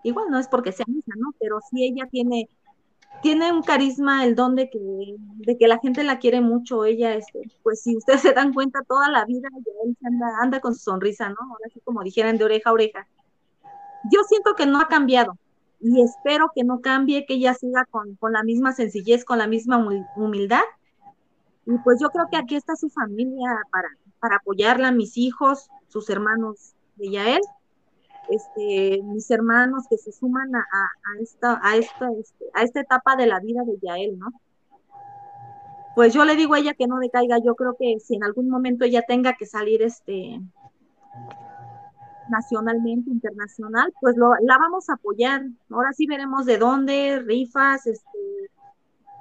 igual 0.04 0.30
no 0.30 0.40
es 0.40 0.50
porque 0.50 0.74
sea 0.74 0.86
misa, 0.90 1.14
¿no? 1.18 1.34
Pero 1.40 1.60
sí 1.72 1.86
ella 1.86 2.06
tiene 2.12 2.50
tiene 3.26 3.52
un 3.52 3.64
carisma, 3.64 4.24
el 4.24 4.36
don 4.36 4.54
de 4.54 4.70
que, 4.70 4.78
de 4.78 5.58
que 5.58 5.68
la 5.68 5.80
gente 5.80 6.04
la 6.04 6.20
quiere 6.20 6.42
mucho. 6.42 6.86
Ella, 6.86 7.16
este, 7.16 7.42
pues 7.64 7.82
si 7.82 7.98
ustedes 7.98 8.22
se 8.22 8.34
dan 8.34 8.54
cuenta, 8.54 8.84
toda 8.88 9.10
la 9.10 9.26
vida 9.26 9.50
anda, 10.04 10.28
anda 10.44 10.60
con 10.60 10.76
su 10.76 10.82
sonrisa, 10.82 11.30
¿no? 11.30 11.38
Ahora 11.40 11.68
sí 11.74 11.82
como 11.84 12.04
dijeran 12.04 12.38
de 12.38 12.44
oreja 12.44 12.70
a 12.70 12.74
oreja. 12.74 13.08
Yo 14.12 14.20
siento 14.30 14.54
que 14.54 14.68
no 14.68 14.80
ha 14.80 14.88
cambiado 14.88 15.40
y 15.80 16.04
espero 16.04 16.52
que 16.54 16.64
no 16.64 16.82
cambie, 16.82 17.26
que 17.26 17.34
ella 17.34 17.56
siga 17.56 17.86
con, 17.86 18.16
con 18.18 18.32
la 18.32 18.44
misma 18.44 18.74
sencillez, 18.74 19.26
con 19.26 19.40
la 19.40 19.48
misma 19.48 19.84
humildad. 20.16 20.62
Y 21.66 21.80
pues 21.80 22.00
yo 22.00 22.12
creo 22.12 22.28
que 22.30 22.38
aquí 22.38 22.56
está 22.56 22.76
su 22.76 22.92
familia 22.92 23.60
para, 23.72 23.90
para 24.20 24.36
apoyarla, 24.36 24.92
mis 24.92 25.18
hijos, 25.18 25.72
sus 25.88 26.12
hermanos 26.12 26.76
de 26.98 27.10
Yael 27.10 27.42
este, 28.30 29.02
mis 29.04 29.30
hermanos 29.32 29.86
que 29.90 29.98
se 29.98 30.12
suman 30.12 30.56
a, 30.56 30.64
esta, 31.22 31.60
a, 31.64 31.76
esta, 31.76 32.10
este, 32.20 32.46
a 32.54 32.64
esta 32.64 32.82
etapa 32.82 33.16
de 33.16 33.28
la 33.28 33.40
vida 33.40 33.64
de 33.64 33.78
Yael, 33.82 34.18
¿no? 34.18 34.28
Pues 35.96 36.14
yo 36.14 36.26
le 36.26 36.36
digo 36.36 36.54
a 36.54 36.60
ella 36.60 36.74
que 36.74 36.88
no 36.88 37.00
decaiga, 37.00 37.38
yo 37.40 37.56
creo 37.56 37.76
que 37.80 38.00
si 38.00 38.16
en 38.16 38.24
algún 38.24 38.50
momento 38.50 38.84
ella 38.84 39.04
tenga 39.08 39.34
que 39.34 39.46
salir 39.46 39.82
este 39.82 40.42
nacionalmente, 42.30 43.10
internacional, 43.10 43.94
pues 44.02 44.18
lo, 44.18 44.32
la 44.42 44.58
vamos 44.58 44.90
a 44.90 44.94
apoyar. 44.94 45.44
Ahora 45.70 45.94
sí 45.94 46.08
veremos 46.08 46.46
de 46.46 46.58
dónde, 46.58 47.20
rifas, 47.20 47.86
este, 47.88 48.50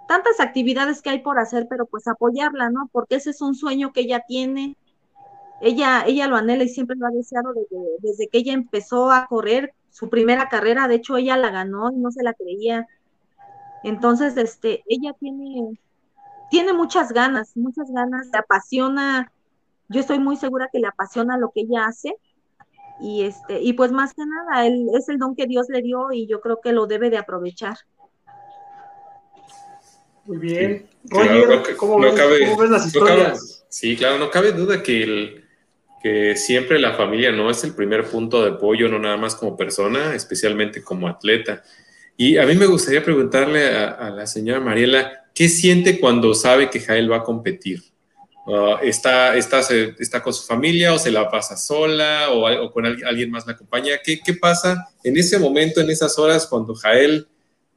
tantas 0.08 0.40
actividades 0.40 1.02
que 1.02 1.10
hay 1.10 1.20
por 1.20 1.38
hacer, 1.38 1.66
pero 1.68 1.86
pues 1.86 2.06
apoyarla, 2.08 2.70
¿no? 2.70 2.88
Porque 2.92 3.16
ese 3.16 3.30
es 3.30 3.40
un 3.40 3.54
sueño 3.54 3.92
que 3.92 4.00
ella 4.00 4.24
tiene, 4.26 4.76
ella, 5.60 6.04
ella 6.06 6.26
lo 6.26 6.36
anhela 6.36 6.64
y 6.64 6.68
siempre 6.68 6.96
lo 6.96 7.06
ha 7.06 7.10
deseado 7.10 7.54
desde, 7.98 8.28
que 8.28 8.38
ella 8.38 8.52
empezó 8.52 9.10
a 9.10 9.26
correr 9.26 9.72
su 9.90 10.10
primera 10.10 10.48
carrera, 10.48 10.88
de 10.88 10.96
hecho 10.96 11.16
ella 11.16 11.36
la 11.36 11.50
ganó 11.50 11.90
y 11.92 11.96
no 11.96 12.10
se 12.10 12.22
la 12.22 12.34
creía. 12.34 12.86
Entonces, 13.84 14.36
este, 14.36 14.82
ella 14.88 15.12
tiene, 15.18 15.78
tiene 16.50 16.72
muchas 16.72 17.12
ganas, 17.12 17.56
muchas 17.56 17.90
ganas, 17.90 18.26
le 18.32 18.38
apasiona, 18.38 19.32
yo 19.88 20.00
estoy 20.00 20.18
muy 20.18 20.36
segura 20.36 20.68
que 20.72 20.80
le 20.80 20.88
apasiona 20.88 21.38
lo 21.38 21.50
que 21.50 21.60
ella 21.60 21.86
hace. 21.86 22.16
Y 23.00 23.24
este, 23.24 23.60
y 23.60 23.72
pues 23.72 23.92
más 23.92 24.14
que 24.14 24.22
nada, 24.24 24.66
él, 24.66 24.88
es 24.94 25.08
el 25.08 25.18
don 25.18 25.34
que 25.34 25.46
Dios 25.46 25.66
le 25.68 25.82
dio 25.82 26.12
y 26.12 26.26
yo 26.26 26.40
creo 26.40 26.60
que 26.60 26.72
lo 26.72 26.86
debe 26.86 27.10
de 27.10 27.18
aprovechar. 27.18 27.76
Muy 30.24 30.38
bien. 30.38 30.88
¿cómo, 31.76 31.98
ves, 32.00 32.70
las 32.70 32.86
historias? 32.86 33.66
sí, 33.68 33.96
claro, 33.96 34.18
no 34.18 34.30
cabe 34.30 34.52
duda 34.52 34.82
que 34.82 35.02
el, 35.02 35.43
que 36.04 36.36
siempre 36.36 36.78
la 36.78 36.92
familia 36.92 37.32
no 37.32 37.48
es 37.48 37.64
el 37.64 37.74
primer 37.74 38.04
punto 38.04 38.42
de 38.42 38.50
apoyo, 38.50 38.90
no 38.90 38.98
nada 38.98 39.16
más 39.16 39.34
como 39.34 39.56
persona, 39.56 40.14
especialmente 40.14 40.82
como 40.82 41.08
atleta. 41.08 41.62
Y 42.14 42.36
a 42.36 42.44
mí 42.44 42.54
me 42.56 42.66
gustaría 42.66 43.02
preguntarle 43.02 43.68
a, 43.68 44.10
la 44.10 44.26
señora 44.26 44.60
Mariela, 44.60 45.24
¿qué 45.34 45.48
siente 45.48 45.98
cuando 45.98 46.34
sabe 46.34 46.68
que 46.68 46.80
Jael 46.80 47.10
va 47.10 47.16
a 47.16 47.22
competir? 47.22 47.80
Uh, 48.46 48.76
¿está, 48.82 49.34
está, 49.34 49.60
¿Está 49.98 50.22
con 50.22 50.34
su 50.34 50.46
familia 50.46 50.92
o 50.92 50.98
se 50.98 51.10
la 51.10 51.30
pasa 51.30 51.56
sola 51.56 52.28
o, 52.32 52.70
con 52.70 52.84
alguien, 52.84 53.30
más 53.30 53.46
la 53.46 53.54
acompaña? 53.54 53.94
¿Qué, 54.04 54.20
¿Qué, 54.22 54.34
pasa 54.34 54.86
en 55.04 55.16
ese 55.16 55.38
momento, 55.38 55.80
en 55.80 55.88
esas 55.88 56.18
horas, 56.18 56.46
cuando 56.46 56.74
Jael 56.74 57.26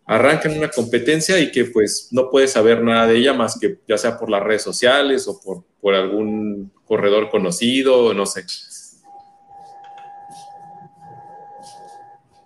arranca 0.05 0.49
en 0.49 0.57
una 0.57 0.67
competencia 0.67 1.39
y 1.39 1.49
que 1.49 1.63
pues 1.63 2.09
no 2.11 2.29
puede 2.29 2.49
saber 2.49 2.83
nada 2.83 3.07
de 3.07 3.19
ella 3.19 3.33
más 3.33 3.57
que 3.57 3.77
ya 3.87 3.97
sea 3.97 4.19
por 4.19 4.29
las 4.29 4.43
redes 4.43 4.63
sociales 4.63 5.29
o 5.29 5.39
por, 5.39 5.63
por 5.79 5.95
algún 5.95 6.73
corredor 6.87 7.29
conocido, 7.29 8.13
no 8.13 8.25
sé. 8.25 8.45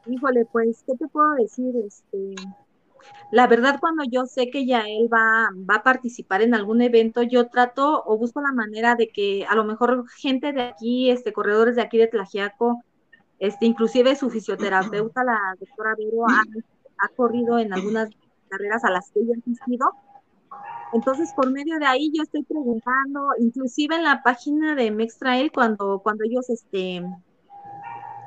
Híjole, 0.07 0.45
pues, 0.51 0.83
¿qué 0.85 0.95
te 0.97 1.07
puedo 1.07 1.35
decir? 1.35 1.73
Este, 1.85 2.35
la 3.31 3.47
verdad, 3.47 3.79
cuando 3.79 4.03
yo 4.03 4.25
sé 4.25 4.49
que 4.49 4.65
ya 4.65 4.81
él 4.81 5.07
va, 5.11 5.49
va 5.69 5.75
a 5.75 5.83
participar 5.83 6.41
en 6.41 6.53
algún 6.53 6.81
evento, 6.81 7.21
yo 7.21 7.47
trato 7.47 8.03
o 8.05 8.17
busco 8.17 8.41
la 8.41 8.51
manera 8.51 8.95
de 8.95 9.09
que 9.09 9.45
a 9.47 9.55
lo 9.55 9.63
mejor 9.63 10.05
gente 10.09 10.51
de 10.51 10.63
aquí, 10.63 11.09
este, 11.09 11.31
corredores 11.31 11.75
de 11.75 11.81
aquí 11.81 11.97
de 11.97 12.07
Tlajiaco, 12.07 12.83
este, 13.39 13.65
inclusive 13.65 14.15
su 14.15 14.29
fisioterapeuta, 14.29 15.23
la 15.23 15.55
doctora 15.59 15.95
Vero, 15.97 16.25
ha, 16.27 17.07
corrido 17.15 17.57
en 17.57 17.73
algunas 17.73 18.09
carreras 18.49 18.83
a 18.83 18.91
las 18.91 19.09
que 19.11 19.21
ella 19.21 19.33
ha 19.35 19.39
asistido, 19.39 19.91
Entonces, 20.93 21.33
por 21.33 21.49
medio 21.51 21.79
de 21.79 21.85
ahí 21.85 22.11
yo 22.13 22.23
estoy 22.23 22.43
preguntando, 22.43 23.29
inclusive 23.39 23.95
en 23.95 24.03
la 24.03 24.21
página 24.23 24.75
de 24.75 24.91
Mextrail, 24.91 25.51
cuando, 25.51 25.99
cuando 26.03 26.25
ellos, 26.25 26.49
este, 26.49 27.01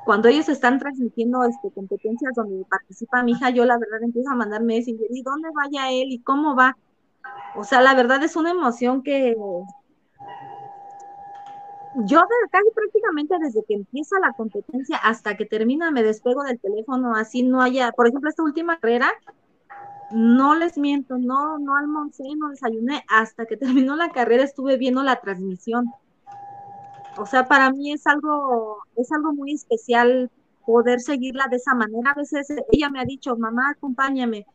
cuando 0.03 0.29
ellos 0.29 0.49
están 0.49 0.79
transmitiendo 0.79 1.43
este, 1.43 1.71
competencias 1.71 2.33
donde 2.35 2.65
participa 2.65 3.23
mi 3.23 3.33
hija, 3.33 3.51
yo 3.51 3.65
la 3.65 3.77
verdad 3.77 4.01
empiezo 4.01 4.31
a 4.31 4.35
mandarme 4.35 4.77
ese 4.77 4.91
¿y 4.91 5.21
dónde 5.21 5.49
vaya 5.53 5.91
él? 5.91 6.11
¿Y 6.11 6.19
cómo 6.19 6.55
va? 6.55 6.75
O 7.55 7.63
sea, 7.63 7.81
la 7.81 7.93
verdad 7.93 8.23
es 8.23 8.35
una 8.35 8.51
emoción 8.51 9.03
que 9.03 9.35
yo 12.03 12.21
casi 12.51 12.69
prácticamente 12.73 13.35
desde 13.39 13.63
que 13.63 13.75
empieza 13.75 14.19
la 14.19 14.33
competencia 14.33 14.97
hasta 14.97 15.37
que 15.37 15.45
termina 15.45 15.91
me 15.91 16.03
despego 16.03 16.43
del 16.43 16.59
teléfono, 16.59 17.15
así 17.15 17.43
no 17.43 17.61
haya, 17.61 17.91
por 17.93 18.07
ejemplo, 18.07 18.29
esta 18.29 18.43
última 18.43 18.77
carrera, 18.79 19.11
no 20.11 20.55
les 20.55 20.77
miento, 20.77 21.17
no, 21.17 21.57
no 21.57 21.75
almorcé, 21.75 22.23
no 22.37 22.49
desayuné, 22.49 23.03
hasta 23.07 23.45
que 23.45 23.57
terminó 23.57 23.95
la 23.95 24.09
carrera 24.09 24.43
estuve 24.43 24.77
viendo 24.77 25.03
la 25.03 25.19
transmisión. 25.19 25.91
O 27.17 27.25
sea, 27.25 27.47
para 27.47 27.71
mí 27.71 27.93
es 27.93 28.05
algo, 28.07 28.79
es 28.97 29.11
algo 29.11 29.33
muy 29.33 29.53
especial 29.53 30.29
poder 30.65 30.99
seguirla 30.99 31.47
de 31.49 31.57
esa 31.57 31.73
manera. 31.73 32.11
A 32.11 32.15
veces 32.15 32.47
ella 32.71 32.89
me 32.89 32.99
ha 32.99 33.05
dicho, 33.05 33.37
mamá, 33.37 33.71
acompáñame. 33.71 34.45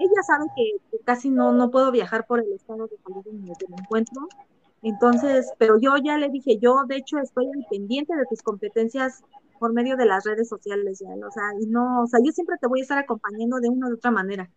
Ella 0.00 0.22
sabe 0.26 0.46
que, 0.56 0.98
casi 1.04 1.28
no, 1.28 1.52
no 1.52 1.70
puedo 1.70 1.90
viajar 1.90 2.26
por 2.26 2.40
el 2.40 2.52
estado 2.52 2.86
de 2.86 2.96
salud 2.98 3.26
en 3.26 3.44
el 3.44 3.80
encuentro. 3.80 4.28
Entonces, 4.82 5.52
pero 5.58 5.78
yo 5.78 5.96
ya 5.96 6.16
le 6.18 6.28
dije, 6.30 6.58
yo 6.58 6.84
de 6.86 6.96
hecho 6.96 7.18
estoy 7.18 7.48
pendiente 7.68 8.14
de 8.14 8.24
tus 8.26 8.42
competencias 8.42 9.22
por 9.58 9.72
medio 9.72 9.96
de 9.96 10.06
las 10.06 10.24
redes 10.24 10.48
sociales, 10.48 11.00
ya, 11.00 11.08
o 11.26 11.30
sea, 11.30 11.44
y 11.60 11.66
no, 11.66 12.02
o 12.02 12.06
sea, 12.06 12.20
yo 12.24 12.32
siempre 12.32 12.56
te 12.60 12.66
voy 12.66 12.80
a 12.80 12.82
estar 12.82 12.98
acompañando 12.98 13.60
de 13.60 13.68
una 13.68 13.88
u 13.88 13.94
otra 13.94 14.10
manera. 14.10 14.50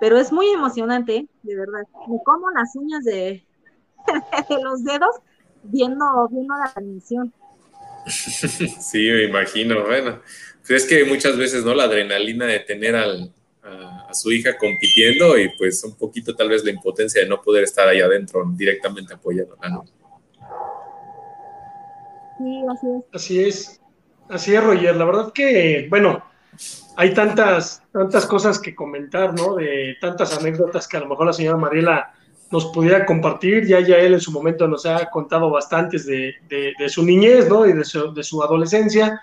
Pero 0.00 0.18
es 0.18 0.32
muy 0.32 0.48
emocionante, 0.48 1.26
de 1.42 1.56
verdad. 1.56 1.82
Me 2.08 2.18
como 2.24 2.50
las 2.50 2.74
uñas 2.74 3.04
de, 3.04 3.44
los 4.62 4.82
dedos 4.82 5.14
viendo, 5.62 6.04
viendo 6.30 6.54
la 6.56 6.72
transmisión. 6.72 7.32
Sí, 8.80 9.10
me 9.10 9.24
imagino. 9.24 9.84
Bueno, 9.84 10.22
pues 10.66 10.84
es 10.84 10.88
que 10.88 11.04
muchas 11.04 11.36
veces, 11.36 11.64
¿no? 11.64 11.74
La 11.74 11.84
adrenalina 11.84 12.46
de 12.46 12.60
tener 12.60 12.96
al, 12.96 13.32
a, 13.62 14.08
su 14.14 14.32
hija 14.32 14.56
compitiendo 14.56 15.38
y 15.38 15.50
pues 15.56 15.84
un 15.84 15.94
poquito 15.96 16.34
tal 16.34 16.48
vez 16.48 16.64
la 16.64 16.70
impotencia 16.70 17.22
de 17.22 17.28
no 17.28 17.42
poder 17.42 17.64
estar 17.64 17.86
ahí 17.86 18.00
adentro 18.00 18.44
directamente 18.56 19.14
apoyándola, 19.14 19.68
¿no? 19.68 19.84
Sí, 22.38 22.62
así 22.70 22.86
es. 22.88 23.04
Así 23.12 23.44
es. 23.44 23.80
Así 24.30 24.54
es, 24.54 24.62
Roger. 24.62 24.96
La 24.96 25.04
verdad 25.04 25.32
que, 25.32 25.86
bueno, 25.90 26.22
hay 26.96 27.12
tantas, 27.14 27.82
tantas 27.92 28.26
cosas 28.26 28.58
que 28.60 28.74
comentar, 28.74 29.34
¿no? 29.34 29.56
De 29.56 29.96
tantas 30.00 30.36
anécdotas 30.38 30.86
que 30.86 30.96
a 30.96 31.00
lo 31.00 31.08
mejor 31.08 31.26
la 31.26 31.32
señora 31.32 31.56
Mariela 31.56 32.12
nos 32.52 32.66
pudiera 32.66 33.04
compartir. 33.04 33.66
Ya, 33.66 33.80
ya 33.80 33.96
él 33.96 34.14
en 34.14 34.20
su 34.20 34.30
momento 34.30 34.68
nos 34.68 34.86
ha 34.86 35.10
contado 35.10 35.50
bastantes 35.50 36.06
de, 36.06 36.34
de, 36.48 36.88
su 36.88 37.04
niñez, 37.04 37.48
¿no? 37.48 37.66
Y 37.66 37.72
de 37.72 37.84
su, 37.84 38.14
de 38.14 38.22
su, 38.22 38.40
adolescencia. 38.42 39.20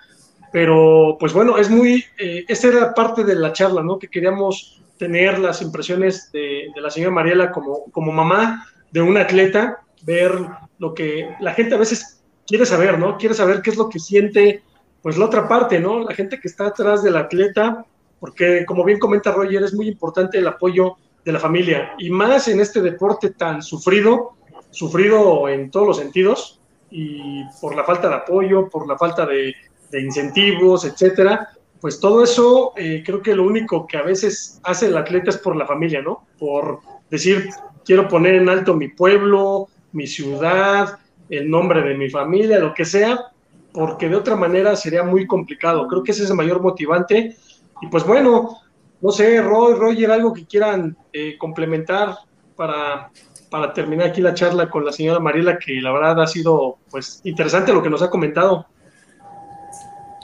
Pero, 0.52 1.16
pues 1.20 1.32
bueno, 1.32 1.58
es 1.58 1.70
muy, 1.70 2.04
eh, 2.18 2.44
esta 2.48 2.68
era 2.68 2.94
parte 2.94 3.24
de 3.24 3.36
la 3.36 3.54
charla, 3.54 3.82
¿no? 3.82 3.98
Que 4.00 4.10
queríamos 4.10 4.82
tener 4.98 5.40
las 5.40 5.62
impresiones 5.62 6.32
de, 6.34 6.68
de 6.76 6.82
la 6.82 6.90
señora 6.90 7.14
Mariela 7.14 7.52
como, 7.52 7.86
como 7.92 8.12
mamá 8.12 8.66
de 8.92 9.02
un 9.02 9.16
atleta, 9.18 9.82
ver 10.04 10.34
lo 10.80 10.94
que 10.94 11.30
la 11.40 11.54
gente 11.54 11.76
a 11.76 11.78
veces 11.78 12.24
quiere 12.46 12.66
saber, 12.66 12.98
¿no? 12.98 13.18
Quiere 13.18 13.36
saber 13.36 13.62
qué 13.62 13.70
es 13.70 13.78
lo 13.78 13.90
que 13.90 14.00
siente 14.00 14.64
pues 15.08 15.18
la 15.18 15.24
otra 15.24 15.48
parte, 15.48 15.80
¿no? 15.80 16.04
La 16.04 16.14
gente 16.14 16.38
que 16.38 16.50
está 16.50 16.68
atrás 16.68 17.02
del 17.02 17.16
atleta, 17.16 17.86
porque 18.20 18.66
como 18.66 18.84
bien 18.84 19.00
comenta 19.00 19.32
Roger, 19.32 19.64
es 19.64 19.74
muy 19.74 19.88
importante 19.88 20.38
el 20.38 20.46
apoyo 20.46 20.98
de 21.24 21.32
la 21.32 21.40
familia 21.40 21.94
y 21.98 22.10
más 22.10 22.50
en 22.50 22.60
este 22.60 22.82
deporte 22.82 23.30
tan 23.30 23.62
sufrido, 23.62 24.34
sufrido 24.70 25.48
en 25.48 25.72
todos 25.72 25.88
los 25.88 25.98
sentidos 26.00 26.60
y 26.92 27.42
por 27.62 27.74
la 27.74 27.86
falta 27.86 28.10
de 28.10 28.16
apoyo, 28.16 28.68
por 28.68 28.86
la 28.86 28.98
falta 28.98 29.26
de, 29.26 29.56
incentivos, 29.94 30.84
etcétera, 30.84 31.52
pues 31.80 32.02
todo 32.02 32.22
eso 32.22 32.74
eh, 32.76 33.02
creo 33.06 33.22
que 33.22 33.34
lo 33.34 33.46
único 33.46 33.88
que 33.88 33.96
a 33.96 34.02
veces 34.02 34.60
hace 34.64 34.88
el 34.88 34.98
atleta 34.98 35.30
es 35.30 35.38
por 35.38 35.56
la 35.56 35.66
familia, 35.66 36.02
¿no? 36.02 36.28
Por 36.38 36.82
decir, 37.10 37.48
quiero 37.86 38.10
poner 38.10 38.36
en 38.36 38.50
alto 38.50 38.74
mi 38.74 38.90
pueblo, 38.90 39.70
mi 39.94 40.06
ciudad, 40.06 41.00
el 41.30 41.50
nombre 41.50 41.82
de 41.82 41.96
mi 41.96 42.10
familia, 42.10 42.60
lo 42.60 42.74
que 42.74 42.84
sea, 42.84 43.32
porque 43.78 44.10
de 44.10 44.16
otra 44.16 44.36
manera 44.36 44.76
sería 44.76 45.04
muy 45.04 45.28
complicado. 45.28 45.88
Creo 45.88 46.02
que 46.02 46.10
ese 46.10 46.24
es 46.24 46.32
el 46.32 46.36
mayor 46.36 46.64
motivante. 46.64 47.38
Y 47.80 47.88
pues 47.92 48.04
bueno, 48.04 48.58
no 49.00 49.12
sé, 49.12 49.40
Roy, 49.40 49.76
Roger, 49.76 50.10
algo 50.10 50.34
que 50.34 50.48
quieran 50.48 50.98
eh, 51.14 51.38
complementar 51.38 52.18
para, 52.56 53.12
para 53.52 53.74
terminar 53.74 54.08
aquí 54.08 54.20
la 54.20 54.34
charla 54.34 54.68
con 54.68 54.84
la 54.84 54.92
señora 54.92 55.20
Mariela, 55.20 55.60
que 55.60 55.80
la 55.80 55.92
verdad 55.92 56.20
ha 56.24 56.26
sido 56.26 56.80
pues 56.90 57.22
interesante 57.24 57.72
lo 57.72 57.84
que 57.84 57.92
nos 57.92 58.02
ha 58.02 58.10
comentado. 58.10 58.66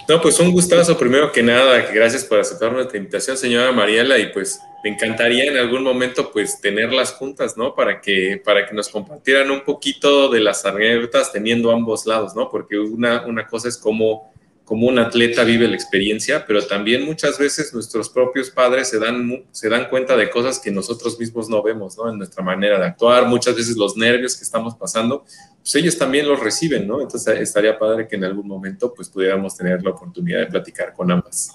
No, 0.08 0.22
pues 0.22 0.38
un 0.40 0.52
gustazo 0.52 0.98
primero 0.98 1.32
que 1.32 1.42
nada, 1.42 1.80
gracias 1.94 2.26
por 2.26 2.38
aceptar 2.38 2.74
nuestra 2.74 2.98
invitación, 2.98 3.38
señora 3.38 3.72
Mariela, 3.72 4.18
y 4.18 4.34
pues 4.34 4.60
me 4.84 4.90
encantaría 4.90 5.46
en 5.46 5.56
algún 5.56 5.82
momento 5.82 6.30
pues 6.30 6.60
tenerlas 6.60 7.14
juntas, 7.14 7.56
¿no? 7.56 7.74
Para 7.74 8.02
que, 8.02 8.42
para 8.44 8.66
que 8.68 8.76
nos 8.76 8.90
compartieran 8.90 9.50
un 9.50 9.62
poquito 9.62 10.28
de 10.28 10.42
las 10.42 10.66
anécdotas 10.66 11.32
teniendo 11.32 11.72
ambos 11.72 12.06
lados, 12.06 12.36
¿no? 12.36 12.50
Porque 12.50 12.78
una, 12.78 13.26
una 13.26 13.48
cosa 13.48 13.70
es 13.70 13.78
como, 13.78 14.33
como 14.66 14.88
un 14.88 14.98
atleta 14.98 15.44
vive 15.44 15.68
la 15.68 15.76
experiencia, 15.76 16.46
pero 16.46 16.66
también 16.66 17.06
muchas 17.06 17.38
veces 17.38 17.74
nuestros 17.74 18.10
propios 18.10 18.50
padres 18.50 18.90
se 18.90 18.98
dan, 18.98 19.44
se 19.52 19.68
dan 19.68 19.90
cuenta 19.90 20.16
de 20.16 20.30
cosas 20.30 20.60
que 20.60 20.72
nosotros 20.72 21.20
mismos 21.20 21.50
no 21.50 21.62
vemos, 21.62 21.98
¿no? 21.98 22.10
En 22.10 22.18
nuestra 22.18 22.44
manera 22.44 22.80
de 22.80 22.86
actuar, 22.86 23.28
muchas 23.28 23.56
veces 23.56 23.76
los 23.76 23.98
nervios 23.98 24.38
que 24.38 24.44
estamos 24.44 24.76
pasando, 24.76 25.26
pues 25.60 25.76
ellos 25.76 25.98
también 25.98 26.28
los 26.28 26.40
reciben, 26.40 26.88
¿no? 26.88 27.02
Entonces 27.02 27.40
estaría 27.42 27.78
padre 27.78 28.08
que 28.08 28.16
en 28.16 28.24
algún 28.24 28.48
momento 28.48 28.94
pues 28.94 29.10
pudiéramos 29.10 29.56
tener 29.58 29.84
la 29.84 29.92
oportunidad 29.92 30.40
de 30.40 30.48
platicar 30.48 30.94
con 30.94 31.12
ambas. 31.12 31.52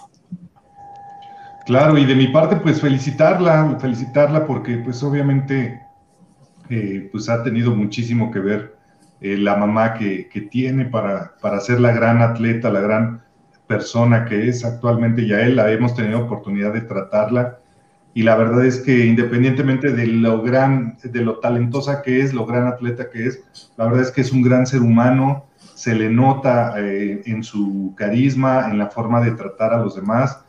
Claro, 1.65 1.99
y 1.99 2.05
de 2.07 2.15
mi 2.15 2.29
parte, 2.29 2.57
pues 2.57 2.81
felicitarla, 2.81 3.79
felicitarla 3.81 4.47
porque 4.47 4.79
pues 4.79 5.03
obviamente 5.03 5.81
eh, 6.71 7.09
pues 7.11 7.29
ha 7.29 7.43
tenido 7.43 7.75
muchísimo 7.75 8.31
que 8.31 8.39
ver 8.39 8.78
eh, 9.21 9.37
la 9.37 9.57
mamá 9.57 9.95
que, 9.95 10.29
tiene 10.51 10.85
para, 10.87 11.35
para, 11.41 11.61
ser 11.61 11.81
la 11.81 11.93
gran 11.93 12.23
atleta, 12.23 12.71
la 12.71 12.81
gran 12.81 13.23
persona 13.67 14.25
que 14.25 14.49
es 14.49 14.65
actualmente 14.65 15.27
ya 15.27 15.41
él, 15.41 15.57
la 15.57 15.71
hemos 15.71 15.95
tenido 15.95 16.21
oportunidad 16.21 16.73
de 16.73 16.83
tratarla. 16.83 17.59
Y 18.15 18.23
la 18.23 18.37
verdad 18.37 18.65
es 18.65 18.81
que 18.81 19.07
independientemente 19.07 19.93
de 19.93 20.07
lo 20.07 20.43
gran, 20.43 20.97
de 21.03 21.21
lo 21.21 21.39
talentosa 21.39 22.03
que 22.03 22.21
es, 22.21 22.33
lo 22.33 22.47
gran 22.47 22.67
atleta 22.67 23.11
que 23.11 23.27
es, 23.27 23.71
la 23.77 23.85
verdad 23.85 24.03
es 24.03 24.11
que 24.11 24.23
es 24.23 24.33
un 24.33 24.43
gran 24.43 24.67
ser 24.67 24.81
humano, 24.81 25.47
se 25.75 25.95
le 25.95 26.11
nota 26.11 26.75
eh, 26.79 27.23
en 27.27 27.45
su 27.45 27.95
carisma, 27.97 28.69
en 28.71 28.79
la 28.79 28.89
forma 28.89 29.21
de 29.21 29.33
tratar 29.33 29.73
a 29.73 29.79
los 29.79 29.95
demás, 29.95 30.41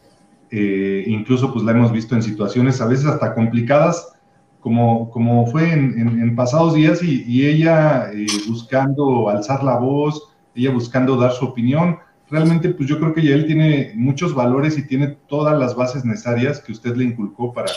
eh, 0.50 1.04
incluso 1.06 1.54
pues 1.54 1.64
la 1.64 1.72
hemos 1.72 1.92
visto 1.92 2.16
en 2.16 2.24
situaciones 2.24 2.82
a 2.82 2.88
veces 2.88 3.06
hasta 3.06 3.36
complicadas, 3.36 4.14
como, 4.60 5.10
como 5.10 5.48
fue 5.48 5.72
en, 5.72 6.36
pasados 6.36 6.74
días 6.74 7.02
y, 7.02 7.46
ella 7.46 8.12
eh, 8.14 8.26
buscando 8.48 9.30
alzar 9.30 9.64
la 9.64 9.78
voz, 9.78 10.30
ella 10.56 10.72
buscando 10.72 11.16
dar 11.16 11.32
su 11.32 11.46
opinión. 11.46 11.98
Realmente 12.30 12.70
pues 12.70 12.88
yo 12.88 13.00
creo 13.00 13.14
que 13.14 13.22
él 13.34 13.46
tiene 13.48 13.94
muchos 13.96 14.36
valores 14.36 14.78
y 14.78 14.88
tiene 14.88 15.18
todas 15.28 15.58
las 15.58 15.76
bases 15.76 16.06
necesarias 16.06 16.60
que 16.60 16.72
usted 16.72 16.96
le 16.96 17.06
inculcó 17.06 17.54
para, 17.54 17.72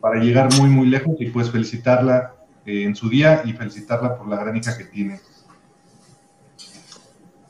para 0.00 0.20
llegar 0.20 0.48
muy, 0.58 0.68
muy 0.68 0.86
lejos 0.86 1.16
y 1.18 1.26
pues 1.26 1.50
felicitarla 1.50 2.34
eh, 2.64 2.84
en 2.84 2.94
su 2.94 3.08
día 3.08 3.42
y 3.44 3.52
felicitarla 3.52 4.16
por 4.16 4.28
la 4.28 4.36
gran 4.36 4.56
hija 4.56 4.76
que 4.76 4.84
tiene. 4.84 5.18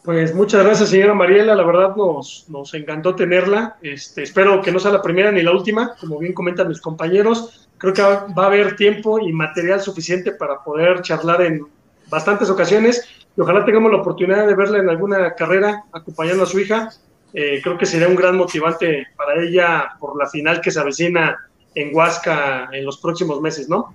Pues 0.06 0.32
muchas 0.36 0.62
gracias, 0.62 0.90
señora 0.90 1.14
Mariela. 1.14 1.56
La 1.56 1.64
verdad 1.64 1.96
nos, 1.96 2.44
nos 2.48 2.72
encantó 2.74 3.16
tenerla. 3.16 3.76
Este, 3.82 4.22
espero 4.22 4.62
que 4.62 4.70
no 4.70 4.78
sea 4.78 4.92
la 4.92 5.02
primera 5.02 5.32
ni 5.32 5.42
la 5.42 5.50
última, 5.50 5.96
como 6.00 6.20
bien 6.20 6.32
comentan 6.32 6.68
mis 6.68 6.80
compañeros. 6.80 7.68
Creo 7.76 7.92
que 7.92 8.02
va 8.02 8.44
a 8.44 8.46
haber 8.46 8.76
tiempo 8.76 9.18
y 9.18 9.32
material 9.32 9.80
suficiente 9.80 10.30
para 10.30 10.62
poder 10.62 11.02
charlar 11.02 11.42
en 11.42 11.66
bastantes 12.08 12.48
ocasiones 12.48 13.04
y 13.36 13.40
ojalá 13.40 13.64
tengamos 13.64 13.90
la 13.90 13.98
oportunidad 13.98 14.46
de 14.46 14.54
verla 14.54 14.78
en 14.78 14.88
alguna 14.88 15.34
carrera 15.34 15.82
acompañando 15.90 16.44
a 16.44 16.46
su 16.46 16.60
hija. 16.60 16.90
Eh, 17.34 17.60
creo 17.60 17.76
que 17.76 17.84
sería 17.84 18.06
un 18.06 18.14
gran 18.14 18.36
motivante 18.36 19.08
para 19.16 19.42
ella 19.42 19.88
por 19.98 20.16
la 20.16 20.28
final 20.28 20.60
que 20.60 20.70
se 20.70 20.78
avecina 20.78 21.36
en 21.74 21.92
Huasca 21.92 22.68
en 22.70 22.84
los 22.84 22.98
próximos 22.98 23.40
meses, 23.40 23.68
¿no? 23.68 23.92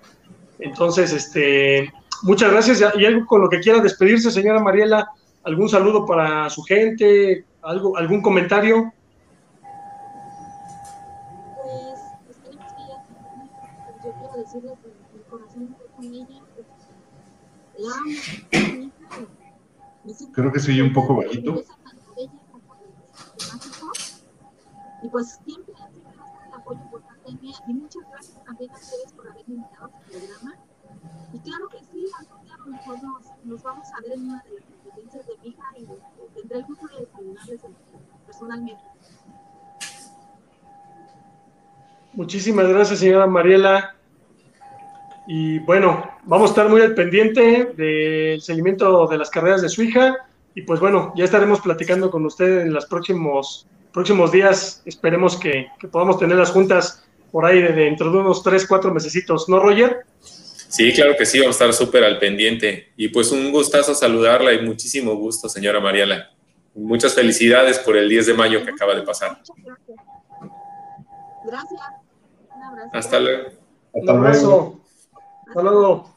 Entonces, 0.60 1.14
este, 1.14 1.90
muchas 2.24 2.52
gracias 2.52 2.84
y 2.98 3.06
algo 3.06 3.26
con 3.26 3.40
lo 3.40 3.48
que 3.48 3.62
quiera 3.62 3.80
despedirse, 3.80 4.30
señora 4.30 4.60
Mariela 4.60 5.08
algún 5.44 5.70
saludo 5.70 6.06
para 6.06 6.50
su 6.50 6.64
gente, 6.64 7.46
algo, 7.62 7.98
algún 7.98 8.22
comentario. 8.22 8.94
Pues 11.56 12.38
yo 14.04 14.12
quiero 14.14 14.34
decirle 14.38 14.74
que 14.82 15.18
el 15.18 15.24
corazón 15.30 15.76
con 15.96 16.06
ella, 16.06 16.42
Creo 20.34 20.52
que 20.52 20.60
soy 20.60 20.82
un 20.82 20.94
poco 20.94 21.16
bajito. 21.16 21.64
Y 25.04 25.10
pues 25.10 25.40
siempre, 25.44 25.74
siempre 25.76 26.14
va 26.16 26.24
a 26.24 26.28
estar 26.28 26.48
el 26.48 26.54
apoyo 26.54 26.80
importante 26.82 27.12
pandemia 27.24 27.56
y 27.68 27.74
muchas 27.74 28.04
gracias 28.12 28.44
también 28.44 28.72
a 28.72 28.76
ustedes 28.76 29.14
por 29.14 29.28
haberme 29.28 29.56
invitado 29.56 29.86
a 29.86 30.00
este 30.00 30.18
programa. 30.18 30.56
Y 31.34 31.40
claro 31.40 31.68
que 31.70 31.80
sí, 31.80 32.06
algún 32.20 32.44
día 32.44 32.54
a 32.54 32.58
lo 32.58 32.66
mejor 32.68 33.04
nos, 33.04 33.46
nos 33.46 33.64
vamos 33.64 33.88
a 33.88 34.02
ver 34.02 34.14
en 34.14 34.26
una 34.26 34.44
de 34.44 34.52
las 34.60 34.71
de 35.20 35.38
mi 35.44 35.50
y 35.50 36.40
tendré 36.40 36.60
el 36.60 36.66
gusto 36.66 36.88
de 36.88 37.60
personalmente. 38.26 38.82
Muchísimas 42.14 42.68
gracias, 42.68 43.00
señora 43.00 43.28
Mariela. 43.28 43.96
Y 45.28 45.60
bueno, 45.60 46.10
vamos 46.24 46.50
a 46.50 46.52
estar 46.52 46.70
muy 46.70 46.82
al 46.82 46.96
pendiente 46.96 47.74
del 47.78 48.42
seguimiento 48.42 49.08
de 49.08 49.18
las 49.18 49.30
carreras 49.30 49.62
de 49.62 49.70
su 49.70 49.84
hija. 49.84 50.16
Y 50.56 50.64
pues 50.64 50.80
bueno, 50.80 51.14
ya 51.16 51.24
estaremos 51.24 51.62
platicando 51.62 52.12
con 52.12 52.26
usted 52.26 52.62
en 52.62 52.74
los 52.74 52.86
próximos, 52.86 53.68
próximos 53.94 54.32
días. 54.32 54.82
Esperemos 54.86 55.38
que, 55.38 55.68
que 55.80 55.88
podamos 55.88 56.20
tener 56.20 56.38
las 56.38 56.52
juntas 56.52 57.06
por 57.32 57.46
ahí 57.46 57.62
de, 57.62 57.72
dentro 57.72 58.12
de 58.12 58.18
unos 58.18 58.44
tres, 58.44 58.68
cuatro 58.68 58.94
mesecitos, 58.94 59.48
¿no, 59.48 59.60
Roger? 59.60 60.06
Sí, 60.72 60.94
claro 60.94 61.18
que 61.18 61.26
sí, 61.26 61.38
vamos 61.40 61.60
a 61.62 61.66
estar 61.66 61.74
súper 61.86 62.04
al 62.06 62.18
pendiente. 62.18 62.94
Y 62.96 63.10
pues 63.10 63.30
un 63.34 63.52
gustazo 63.52 63.94
saludarla 63.94 64.54
y 64.54 64.66
muchísimo 64.66 65.16
gusto, 65.16 65.50
señora 65.50 65.82
Mariela. 65.82 66.32
Muchas 66.74 67.14
felicidades 67.14 67.78
por 67.80 67.98
el 67.98 68.08
10 68.08 68.28
de 68.28 68.34
mayo 68.34 68.64
que 68.64 68.72
acaba 68.72 68.96
de 68.96 69.02
pasar. 69.02 69.42
Gracias. 71.46 71.82
Un 72.56 72.64
abrazo. 72.64 72.90
Hasta 72.94 73.20
luego. 73.20 73.48
Hasta 73.50 74.00
Un 74.00 74.10
abrazo. 74.10 74.46
luego. 74.48 74.82
Hasta 75.48 75.62
luego. 75.62 76.16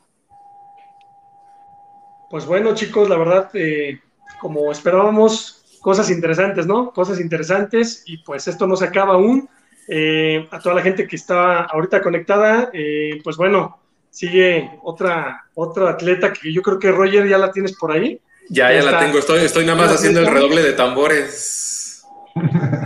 Pues 2.31 2.47
bueno, 2.47 2.75
chicos, 2.75 3.09
la 3.09 3.17
verdad, 3.17 3.51
eh, 3.55 3.99
como 4.41 4.71
esperábamos, 4.71 5.65
cosas 5.81 6.11
interesantes, 6.11 6.65
¿no? 6.65 6.93
Cosas 6.93 7.21
interesantes 7.21 8.05
y 8.07 8.19
pues 8.19 8.47
esto 8.47 8.69
no 8.69 8.77
se 8.77 8.85
acaba 8.85 9.15
aún. 9.15 9.49
Eh, 9.89 10.47
a 10.53 10.61
toda 10.61 10.77
la 10.77 10.83
gente 10.83 11.09
que 11.09 11.17
está 11.17 11.65
ahorita 11.65 12.01
conectada, 12.03 12.71
eh, 12.73 13.21
pues 13.25 13.37
bueno, 13.37 13.81
sigue 14.15 14.71
otra, 14.85 15.45
otra 15.55 15.91
atleta 15.91 16.33
que 16.33 16.53
yo 16.53 16.63
creo 16.63 16.79
que 16.79 16.93
Roger 16.93 17.29
ya 17.29 17.37
la 17.37 17.51
tienes 17.51 17.77
por 17.77 17.91
ahí. 17.91 18.21
Ya, 18.49 18.71
ya 18.71 18.81
Ya 18.81 18.91
la 18.93 19.01
tengo. 19.01 19.19
Estoy, 19.19 19.41
estoy 19.41 19.67
nada 19.67 19.77
más 19.77 19.89
¿Ya 19.89 19.95
haciendo 19.97 20.21
el 20.21 20.29
redoble 20.29 20.63
de 20.63 20.73
tambores. 20.75 22.05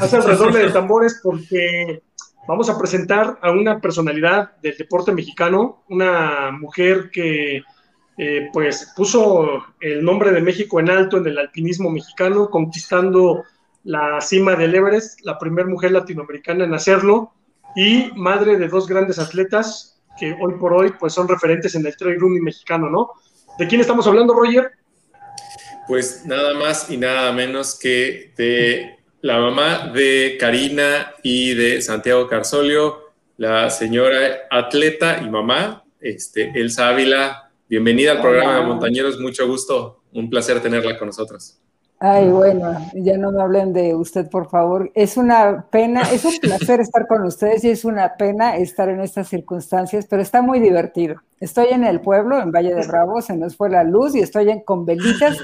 Hace 0.01 0.17
el 0.17 0.25
redoble 0.25 0.61
de 0.61 0.71
tambores 0.71 1.21
porque 1.23 2.03
vamos 2.47 2.71
a 2.71 2.79
presentar 2.79 3.38
a 3.43 3.51
una 3.51 3.79
personalidad 3.79 4.57
del 4.62 4.75
deporte 4.79 5.12
mexicano, 5.12 5.85
una 5.91 6.51
mujer 6.51 7.11
que 7.12 7.62
eh, 8.17 8.49
pues 8.51 8.91
puso 8.97 9.64
el 9.81 10.03
nombre 10.03 10.33
de 10.33 10.41
México 10.41 10.81
en 10.81 10.88
alto 10.88 11.19
en 11.19 11.27
el 11.27 11.38
alpinismo 11.38 11.91
mexicano, 11.91 12.49
conquistando 12.49 13.45
la 13.85 14.19
cima 14.23 14.57
del 14.57 14.75
Everest, 14.75 15.21
la 15.25 15.38
primera 15.38 15.69
mujer 15.69 15.93
latinoamericana 15.93 16.64
en 16.64 16.73
hacerlo 16.73 17.33
y 17.77 18.11
madre 18.17 18.57
de 18.57 18.69
dos 18.69 18.88
grandes 18.88 19.19
atletas 19.19 19.97
que 20.18 20.37
hoy 20.40 20.54
por 20.59 20.72
hoy 20.72 20.92
pues 20.98 21.12
son 21.12 21.28
referentes 21.28 21.74
en 21.74 21.87
el 21.87 21.96
trail 21.96 22.18
running 22.18 22.42
mexicano, 22.42 22.90
¿no? 22.90 23.12
¿De 23.59 23.66
quién 23.66 23.81
estamos 23.81 24.07
hablando, 24.07 24.35
Roger? 24.35 24.72
Pues 25.87 26.26
nada 26.26 26.54
más 26.54 26.90
y 26.90 26.96
nada 26.96 27.33
menos 27.33 27.78
que 27.78 28.33
de 28.37 28.98
la 29.20 29.38
mamá 29.38 29.90
de 29.94 30.37
Karina 30.38 31.14
y 31.22 31.54
de 31.54 31.83
Santiago 31.83 32.28
Carsolio, 32.28 33.12
la 33.37 33.70
señora 33.70 34.46
atleta 34.50 35.20
y 35.22 35.28
mamá, 35.28 35.85
este, 36.00 36.52
Elsa 36.54 36.88
Ávila. 36.88 37.50
Bienvenida 37.68 38.12
al 38.12 38.20
programa 38.20 38.54
de 38.54 38.59
Hola. 38.61 38.68
Montañeros, 38.68 39.18
mucho 39.18 39.46
gusto, 39.46 40.02
un 40.12 40.31
placer 40.31 40.61
tenerla 40.61 40.98
con 40.98 41.09
nosotros. 41.09 41.59
Ay, 42.00 42.28
bueno, 42.28 42.78
ya 42.94 43.18
no 43.18 43.32
me 43.32 43.42
hablen 43.42 43.72
de 43.72 43.94
usted, 43.96 44.30
por 44.30 44.48
favor. 44.48 44.92
Es 44.94 45.16
una 45.16 45.66
pena, 45.68 46.02
es 46.12 46.24
un 46.24 46.38
placer 46.38 46.80
estar 46.80 47.08
con 47.08 47.24
ustedes 47.24 47.64
y 47.64 47.70
es 47.70 47.84
una 47.84 48.16
pena 48.16 48.56
estar 48.56 48.88
en 48.88 49.00
estas 49.00 49.28
circunstancias, 49.28 50.06
pero 50.08 50.22
está 50.22 50.40
muy 50.40 50.61
divertido. 50.61 51.16
Estoy 51.40 51.68
en 51.72 51.82
el 51.82 52.00
pueblo, 52.00 52.40
en 52.40 52.52
Valle 52.52 52.72
de 52.72 52.87
Bravo, 52.87 53.20
se 53.20 53.37
nos 53.37 53.56
fue 53.56 53.68
la 53.68 53.82
luz 53.82 54.14
y 54.14 54.20
estoy 54.20 54.48
en, 54.50 54.61
con 54.61 54.87
velitas 54.87 55.38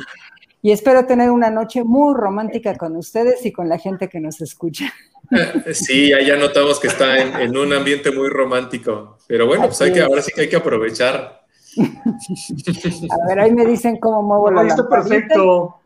y 0.62 0.70
espero 0.70 1.06
tener 1.06 1.30
una 1.30 1.50
noche 1.50 1.82
muy 1.82 2.14
romántica 2.14 2.76
con 2.76 2.96
ustedes 2.96 3.44
y 3.44 3.52
con 3.52 3.68
la 3.68 3.78
gente 3.78 4.08
que 4.08 4.20
nos 4.20 4.40
escucha. 4.40 4.92
Sí, 5.72 6.10
ya, 6.10 6.20
ya 6.20 6.36
notamos 6.36 6.78
que 6.78 6.86
está 6.86 7.18
en, 7.18 7.34
en 7.34 7.56
un 7.56 7.72
ambiente 7.72 8.12
muy 8.12 8.28
romántico, 8.28 9.16
pero 9.26 9.46
bueno, 9.46 9.64
pues 9.64 9.80
hay 9.80 9.90
que, 9.90 10.02
ahora 10.02 10.20
sí 10.20 10.30
que 10.32 10.42
hay 10.42 10.48
que 10.50 10.56
aprovechar. 10.56 11.44
A 11.78 13.26
ver, 13.26 13.40
ahí 13.40 13.52
me 13.52 13.64
dicen 13.64 13.96
cómo 13.98 14.22
muevo 14.22 14.50
la 14.50 14.60
Ahí 14.60 14.68
está 14.68 14.86
perfecto, 14.86 15.80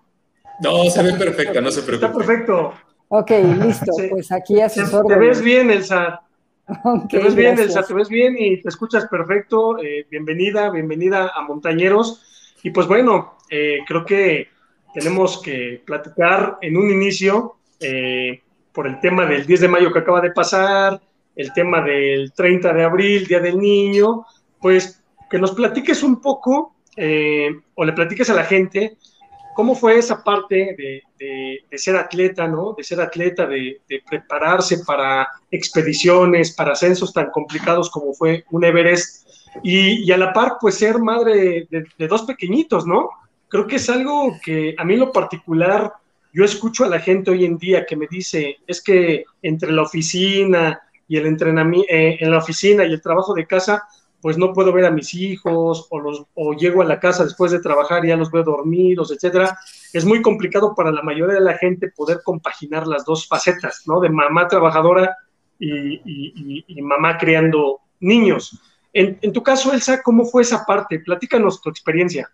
No, 0.60 0.84
se 0.90 1.02
ve 1.02 1.12
perfecta, 1.14 1.60
no 1.60 1.70
se 1.70 1.80
está 1.80 1.92
preocupe. 1.98 2.24
perfecto. 2.24 2.74
Ok, 3.08 3.30
listo, 3.64 3.92
Sí. 3.92 4.08
pues 4.10 4.30
aquí 4.32 4.60
a 4.60 4.68
sus 4.68 4.90
te 5.06 5.14
ves 5.16 5.40
bien, 5.40 5.70
Elsa. 5.70 6.20
Ok, 6.84 7.08
Te 7.08 7.18
ves 7.18 7.34
bien, 7.34 7.54
gracias. 7.56 7.76
Elsa, 7.76 7.88
te 7.88 7.94
ves 7.94 8.08
bien 8.10 8.36
y 8.38 8.60
te 8.60 8.68
escuchas 8.68 9.06
perfecto. 9.06 9.78
Eh, 9.82 10.06
bienvenida, 10.10 10.68
bienvenida 10.70 11.30
a 11.34 11.40
Montañeros. 11.42 12.22
Y 12.62 12.70
pues 12.70 12.86
bueno, 12.86 13.36
eh, 13.48 13.78
creo 13.86 14.04
que 14.04 14.48
tenemos 14.92 15.40
que 15.40 15.82
platicar 15.86 16.58
en 16.60 16.76
un 16.76 16.90
inicio 16.90 17.56
eh, 17.80 18.42
por 18.72 18.86
el 18.86 19.00
tema 19.00 19.24
del 19.24 19.46
10 19.46 19.60
de 19.62 19.68
mayo 19.68 19.92
que 19.92 20.00
acaba 20.00 20.20
de 20.20 20.32
pasar, 20.32 21.00
el 21.36 21.52
tema 21.54 21.80
del 21.80 22.32
30 22.32 22.72
de 22.74 22.84
abril, 22.84 23.26
Día 23.26 23.40
del 23.40 23.58
Niño, 23.58 24.26
pues 24.60 25.02
que 25.30 25.38
nos 25.38 25.52
platiques 25.52 26.02
un 26.02 26.20
poco 26.20 26.74
eh, 26.96 27.48
o 27.76 27.84
le 27.84 27.92
platiques 27.92 28.28
a 28.28 28.34
la 28.34 28.44
gente 28.44 28.96
cómo 29.58 29.74
fue 29.74 29.98
esa 29.98 30.22
parte 30.22 30.76
de, 31.18 31.76
ser 31.76 31.96
atleta, 31.96 32.46
¿no? 32.46 32.74
De 32.78 32.84
ser 32.84 33.00
atleta, 33.00 33.44
de, 33.44 33.80
prepararse 34.08 34.84
para 34.86 35.26
expediciones, 35.50 36.54
para 36.54 36.74
ascensos 36.74 37.12
tan 37.12 37.32
complicados 37.32 37.90
como 37.90 38.14
fue 38.14 38.44
un 38.52 38.62
Everest, 38.62 39.26
y, 39.64 40.04
y 40.04 40.12
a 40.12 40.16
la 40.16 40.32
par, 40.32 40.58
pues 40.60 40.76
ser 40.76 41.00
madre 41.00 41.66
de, 41.68 42.06
dos 42.06 42.22
pequeñitos, 42.22 42.86
¿no? 42.86 43.10
Creo 43.48 43.66
que 43.66 43.76
es 43.76 43.90
algo 43.90 44.38
que 44.44 44.76
a 44.78 44.84
mí 44.84 44.94
lo 44.94 45.10
particular, 45.10 45.92
yo 46.32 46.44
escucho 46.44 46.84
a 46.84 46.88
la 46.88 47.00
gente 47.00 47.32
hoy 47.32 47.44
en 47.44 47.58
día 47.58 47.84
que 47.84 47.96
me 47.96 48.06
dice, 48.08 48.58
es 48.64 48.80
que 48.80 49.24
entre 49.42 49.72
la 49.72 49.82
oficina 49.82 50.80
y 51.08 51.16
el 51.16 51.26
entrenamiento, 51.26 51.88
en 51.90 52.30
la 52.30 52.38
oficina 52.38 52.84
y 52.84 52.92
el 52.92 53.02
trabajo 53.02 53.34
de 53.34 53.44
casa, 53.44 53.82
pues 54.20 54.36
no 54.36 54.52
puedo 54.52 54.72
ver 54.72 54.86
a 54.86 54.90
mis 54.90 55.14
hijos 55.14 55.86
o, 55.90 56.00
los, 56.00 56.26
o 56.34 56.52
llego 56.54 56.82
a 56.82 56.86
la 56.86 56.98
casa 56.98 57.24
después 57.24 57.52
de 57.52 57.60
trabajar 57.60 58.04
y 58.04 58.08
ya 58.08 58.16
los 58.16 58.30
veo 58.30 58.42
dormidos, 58.42 59.12
etcétera. 59.12 59.58
Es 59.92 60.04
muy 60.04 60.22
complicado 60.22 60.74
para 60.74 60.90
la 60.90 61.02
mayoría 61.02 61.36
de 61.36 61.40
la 61.40 61.56
gente 61.56 61.92
poder 61.94 62.20
compaginar 62.24 62.86
las 62.86 63.04
dos 63.04 63.28
facetas, 63.28 63.82
¿no? 63.86 64.00
De 64.00 64.08
mamá 64.08 64.48
trabajadora 64.48 65.16
y, 65.58 66.82
mamá 66.82 67.16
criando 67.18 67.80
niños. 68.00 68.60
En, 68.92 69.18
en 69.20 69.32
tu 69.32 69.42
caso, 69.42 69.72
Elsa, 69.72 70.02
¿cómo 70.02 70.24
fue 70.24 70.42
esa 70.42 70.64
parte? 70.64 71.00
Platícanos 71.00 71.60
tu 71.60 71.70
experiencia. 71.70 72.30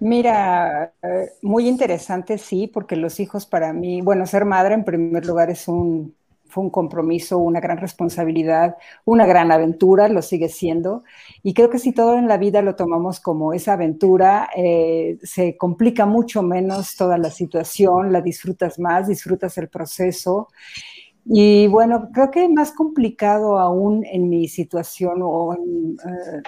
Mira, 0.00 0.92
eh, 1.02 1.32
muy 1.42 1.66
interesante, 1.66 2.38
sí, 2.38 2.68
porque 2.68 2.94
los 2.94 3.18
hijos 3.18 3.46
para 3.46 3.72
mí, 3.72 4.00
bueno, 4.00 4.26
ser 4.26 4.44
madre 4.44 4.74
en 4.74 4.84
primer 4.84 5.26
lugar 5.26 5.50
es 5.50 5.66
un, 5.66 6.14
fue 6.48 6.64
un 6.64 6.70
compromiso, 6.70 7.38
una 7.38 7.60
gran 7.60 7.78
responsabilidad, 7.78 8.76
una 9.04 9.26
gran 9.26 9.52
aventura, 9.52 10.08
lo 10.08 10.22
sigue 10.22 10.48
siendo. 10.48 11.04
Y 11.42 11.54
creo 11.54 11.70
que 11.70 11.78
si 11.78 11.92
todo 11.92 12.16
en 12.16 12.28
la 12.28 12.38
vida 12.38 12.62
lo 12.62 12.74
tomamos 12.74 13.20
como 13.20 13.52
esa 13.52 13.74
aventura, 13.74 14.48
eh, 14.56 15.18
se 15.22 15.56
complica 15.56 16.06
mucho 16.06 16.42
menos 16.42 16.96
toda 16.96 17.18
la 17.18 17.30
situación, 17.30 18.12
la 18.12 18.20
disfrutas 18.20 18.78
más, 18.78 19.08
disfrutas 19.08 19.58
el 19.58 19.68
proceso. 19.68 20.48
Y 21.30 21.66
bueno, 21.66 22.08
creo 22.14 22.30
que 22.30 22.48
más 22.48 22.72
complicado 22.72 23.58
aún 23.58 24.02
en 24.06 24.30
mi 24.30 24.48
situación 24.48 25.20
o 25.22 25.54
en, 25.54 25.96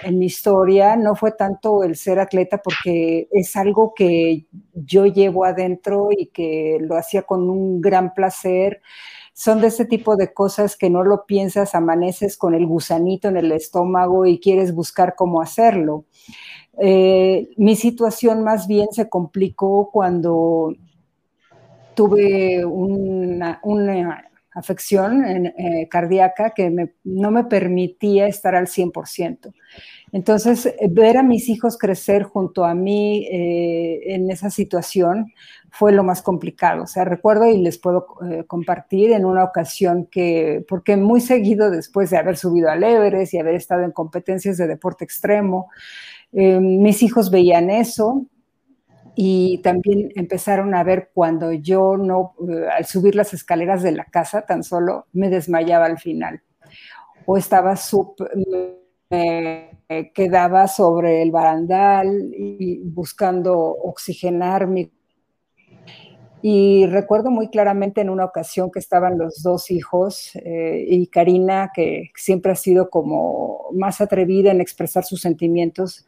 en, 0.03 0.17
mi 0.17 0.25
historia 0.25 0.95
no 0.95 1.13
fue 1.15 1.33
tanto 1.33 1.83
el 1.83 1.95
ser 1.95 2.19
atleta 2.19 2.57
porque 2.63 3.27
es 3.31 3.55
algo 3.55 3.93
que 3.95 4.47
yo 4.73 5.05
llevo 5.05 5.45
adentro 5.45 6.09
y 6.17 6.27
que 6.27 6.79
lo 6.81 6.95
hacía 6.95 7.21
con 7.21 7.47
un 7.47 7.79
gran 7.79 8.15
placer. 8.15 8.81
Son 9.33 9.61
de 9.61 9.67
ese 9.67 9.85
tipo 9.85 10.15
de 10.15 10.33
cosas 10.33 10.75
que 10.75 10.89
no 10.89 11.03
lo 11.03 11.25
piensas, 11.25 11.73
amaneces 11.73 12.37
con 12.37 12.53
el 12.53 12.65
gusanito 12.65 13.27
en 13.27 13.37
el 13.37 13.51
estómago 13.51 14.25
y 14.25 14.39
quieres 14.39 14.73
buscar 14.73 15.15
cómo 15.15 15.41
hacerlo. 15.41 16.05
Eh, 16.79 17.49
mi 17.57 17.75
situación 17.75 18.43
más 18.43 18.67
bien 18.67 18.87
se 18.91 19.09
complicó 19.09 19.89
cuando 19.91 20.73
tuve 21.93 22.65
una, 22.65 23.59
una 23.63 24.30
afección 24.53 25.25
en, 25.25 25.45
eh, 25.47 25.87
cardíaca 25.89 26.51
que 26.51 26.89
no 27.03 27.31
me 27.31 27.45
permitía 27.45 28.27
estar 28.27 28.55
al 28.55 28.67
100%. 28.67 29.53
Entonces, 30.11 30.73
ver 30.89 31.17
a 31.17 31.23
mis 31.23 31.47
hijos 31.47 31.77
crecer 31.77 32.23
junto 32.23 32.65
a 32.65 32.75
mí 32.75 33.27
eh, 33.31 34.13
en 34.13 34.29
esa 34.29 34.49
situación 34.49 35.31
fue 35.69 35.93
lo 35.93 36.03
más 36.03 36.21
complicado. 36.21 36.83
O 36.83 36.87
sea, 36.87 37.05
recuerdo 37.05 37.47
y 37.47 37.57
les 37.57 37.77
puedo 37.77 38.05
eh, 38.29 38.43
compartir 38.45 39.13
en 39.13 39.25
una 39.25 39.45
ocasión 39.45 40.05
que, 40.05 40.65
porque 40.67 40.97
muy 40.97 41.21
seguido 41.21 41.71
después 41.71 42.09
de 42.09 42.17
haber 42.17 42.35
subido 42.35 42.69
al 42.69 42.83
Everest 42.83 43.33
y 43.33 43.39
haber 43.39 43.55
estado 43.55 43.83
en 43.83 43.91
competencias 43.91 44.57
de 44.57 44.67
deporte 44.67 45.05
extremo, 45.05 45.69
eh, 46.33 46.59
mis 46.59 47.01
hijos 47.03 47.31
veían 47.31 47.69
eso, 47.69 48.25
y 49.23 49.59
también 49.59 50.11
empezaron 50.15 50.73
a 50.73 50.83
ver 50.83 51.11
cuando 51.13 51.51
yo 51.51 51.95
no, 51.95 52.33
uh, 52.39 52.69
al 52.75 52.85
subir 52.85 53.13
las 53.13 53.35
escaleras 53.35 53.83
de 53.83 53.91
la 53.91 54.05
casa, 54.05 54.47
tan 54.47 54.63
solo 54.63 55.05
me 55.13 55.29
desmayaba 55.29 55.85
al 55.85 55.99
final. 55.99 56.41
o 57.27 57.37
estaba 57.37 57.75
súper, 57.75 58.29
quedaba 60.15 60.67
sobre 60.67 61.21
el 61.21 61.29
barandal 61.29 62.33
y 62.35 62.79
buscando 62.83 63.59
oxigenarme. 63.59 64.89
Y 66.41 66.87
recuerdo 66.87 67.29
muy 67.29 67.49
claramente 67.49 68.01
en 68.01 68.09
una 68.09 68.25
ocasión 68.25 68.71
que 68.71 68.79
estaban 68.79 69.19
los 69.19 69.43
dos 69.43 69.69
hijos 69.69 70.31
eh, 70.37 70.83
y 70.87 71.05
Karina, 71.05 71.69
que 71.71 72.09
siempre 72.15 72.53
ha 72.53 72.55
sido 72.55 72.89
como 72.89 73.67
más 73.73 74.01
atrevida 74.01 74.49
en 74.49 74.61
expresar 74.61 75.03
sus 75.03 75.21
sentimientos, 75.21 76.07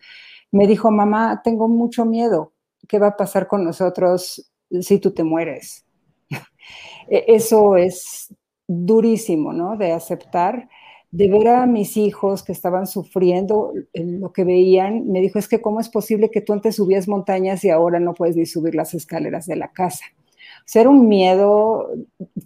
me 0.52 0.66
dijo, 0.66 0.90
mamá, 0.90 1.42
tengo 1.44 1.68
mucho 1.68 2.06
miedo. 2.06 2.53
¿Qué 2.88 3.00
va 3.00 3.08
a 3.08 3.18
pasar 3.18 3.48
con 3.48 3.64
nosotros 3.64 4.52
si 4.82 5.00
tú 5.00 5.12
te 5.12 5.24
mueres? 5.24 5.86
E-, 7.10 7.26
eso 7.28 7.76
es 7.76 8.34
durísimo, 8.68 9.52
¿no? 9.52 9.76
De 9.76 9.92
aceptar 9.92 10.70
de 11.14 11.30
ver 11.30 11.48
a 11.48 11.68
mis 11.68 11.96
hijos 11.96 12.42
que 12.42 12.52
estaban 12.52 12.88
sufriendo 12.88 13.72
lo 13.94 14.34
que 14.34 14.44
veían, 14.44 15.12
me 15.12 15.22
dijo, 15.22 15.38
es 15.38 15.48
que 15.48 15.62
cómo 15.62 15.80
es 15.80 15.88
posible 15.88 16.32
que 16.32 16.42
tú 16.42 16.54
antes 16.54 16.78
subías 16.78 17.08
montañas 17.08 17.64
y 17.64 17.70
ahora 17.70 18.00
no 18.00 18.16
puedes 18.16 18.36
ni 18.36 18.48
subir 18.48 18.74
las 18.74 18.96
escaleras 18.96 19.46
de 19.46 19.56
la 19.56 19.72
casa. 19.72 20.06
O 20.18 20.66
sea, 20.66 20.90
un 20.90 21.08
miedo 21.08 21.92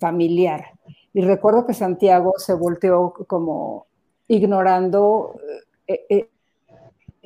familiar. 0.01 0.65
Y 1.13 1.21
recuerdo 1.21 1.65
que 1.65 1.73
Santiago 1.73 2.33
se 2.35 2.55
volteó 2.55 3.13
como 3.25 3.87
ignorando 4.27 5.39
eh, 5.87 6.05
eh, 6.09 6.29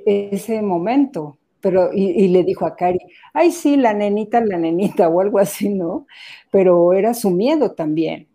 ese 0.06 0.62
momento, 0.62 1.40
pero 1.62 1.92
y, 1.94 2.28
le 2.28 2.44
dijo 2.44 2.66
a 2.66 2.76
Cari, 2.76 3.00
ay 3.34 3.52
sí, 3.52 3.78
la 3.78 3.94
nenita, 3.94 4.42
la 4.42 4.58
nenita 4.58 5.08
o 5.10 5.22
algo 5.22 5.40
así, 5.40 5.70
¿no? 5.70 6.08
Pero 6.52 6.94
era 6.94 7.14
su 7.14 7.30
miedo 7.32 7.72
también. 7.72 8.28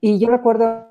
Y 0.00 0.18
yo 0.18 0.28
recuerdo 0.28 0.86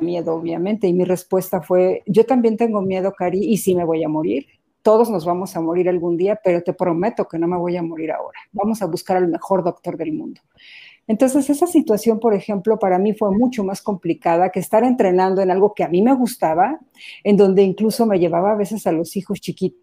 miedo, 0.00 0.34
obviamente, 0.34 0.86
y 0.86 0.94
mi 0.94 1.04
respuesta 1.04 1.60
fue, 1.60 2.02
yo 2.06 2.24
también 2.24 2.56
tengo 2.56 2.80
miedo, 2.80 3.12
Cari, 3.12 3.38
y 3.38 3.58
sí 3.58 3.74
me 3.74 3.84
voy 3.84 4.02
a 4.02 4.08
morir. 4.08 4.46
Todos 4.82 5.10
nos 5.10 5.24
vamos 5.24 5.56
a 5.56 5.60
morir 5.60 5.88
algún 5.88 6.16
día, 6.16 6.38
pero 6.42 6.62
te 6.62 6.72
prometo 6.72 7.26
que 7.26 7.38
no 7.38 7.46
me 7.46 7.56
voy 7.56 7.76
a 7.76 7.82
morir 7.82 8.12
ahora. 8.12 8.38
Vamos 8.52 8.82
a 8.82 8.86
buscar 8.86 9.18
al 9.18 9.28
mejor 9.28 9.62
doctor 9.62 9.96
del 9.96 10.12
mundo. 10.12 10.40
Entonces, 11.06 11.50
esa 11.50 11.66
situación, 11.66 12.18
por 12.18 12.34
ejemplo, 12.34 12.78
para 12.78 12.98
mí 12.98 13.12
fue 13.12 13.30
mucho 13.30 13.62
más 13.62 13.82
complicada 13.82 14.50
que 14.50 14.60
estar 14.60 14.84
entrenando 14.84 15.42
en 15.42 15.50
algo 15.50 15.74
que 15.74 15.84
a 15.84 15.88
mí 15.88 16.00
me 16.02 16.14
gustaba, 16.14 16.80
en 17.22 17.36
donde 17.36 17.62
incluso 17.62 18.06
me 18.06 18.18
llevaba 18.18 18.52
a 18.52 18.56
veces 18.56 18.86
a 18.86 18.92
los 18.92 19.16
hijos 19.16 19.40
chiquitos 19.40 19.78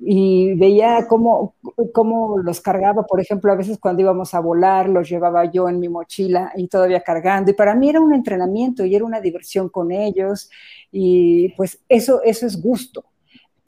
y 0.00 0.54
veía 0.54 1.06
cómo, 1.08 1.54
cómo 1.92 2.38
los 2.38 2.60
cargaba, 2.60 3.04
por 3.04 3.20
ejemplo, 3.20 3.52
a 3.52 3.56
veces 3.56 3.78
cuando 3.78 4.02
íbamos 4.02 4.32
a 4.34 4.40
volar, 4.40 4.88
los 4.88 5.08
llevaba 5.10 5.44
yo 5.44 5.68
en 5.68 5.78
mi 5.78 5.88
mochila 5.88 6.52
y 6.56 6.68
todavía 6.68 7.02
cargando, 7.02 7.50
y 7.50 7.54
para 7.54 7.74
mí 7.74 7.90
era 7.90 8.00
un 8.00 8.14
entrenamiento 8.14 8.84
y 8.84 8.94
era 8.94 9.04
una 9.04 9.20
diversión 9.20 9.68
con 9.68 9.92
ellos, 9.92 10.48
y 10.90 11.50
pues 11.50 11.82
eso, 11.88 12.22
eso 12.22 12.46
es 12.46 12.62
gusto, 12.62 13.04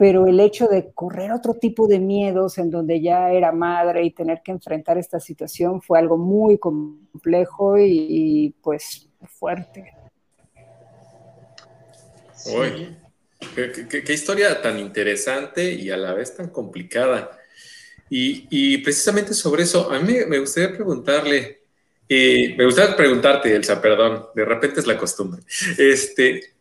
pero 0.02 0.26
el 0.26 0.40
hecho 0.40 0.66
de 0.66 0.90
correr 0.92 1.30
otro 1.30 1.54
tipo 1.54 1.86
de 1.86 2.00
miedos 2.00 2.58
en 2.58 2.72
donde 2.72 3.00
ya 3.00 3.30
era 3.30 3.52
madre 3.52 4.02
y 4.02 4.10
tener 4.10 4.42
que 4.44 4.50
enfrentar 4.50 4.98
esta 4.98 5.20
situación 5.20 5.80
fue 5.80 5.96
algo 5.96 6.18
muy 6.18 6.58
complejo 6.58 7.78
y, 7.78 8.52
pues 8.60 9.08
fuerte. 9.28 9.94
Sí. 12.34 12.96
Qué, 13.54 14.12
historia 14.12 14.60
tan 14.60 14.80
interesante 14.80 15.72
y 15.72 15.88
a 15.90 15.96
la 15.96 16.14
vez 16.14 16.34
tan 16.34 16.48
complicada. 16.48 17.38
Y, 18.10 18.78
precisamente 18.78 19.34
sobre 19.34 19.62
eso, 19.62 19.88
a 19.88 20.00
mí 20.00 20.16
me 20.26 20.40
gustaría 20.40 20.74
preguntarle, 20.74 21.60
eh, 22.08 22.56
me 22.58 22.64
gustaría 22.64 22.96
preguntarte, 22.96 23.54
Elsa, 23.54 23.80
perdón, 23.80 24.26
de 24.34 24.44
repente 24.44 24.80
es 24.80 24.86
la 24.88 24.98
costumbre. 24.98 25.42
Este, 25.78 26.51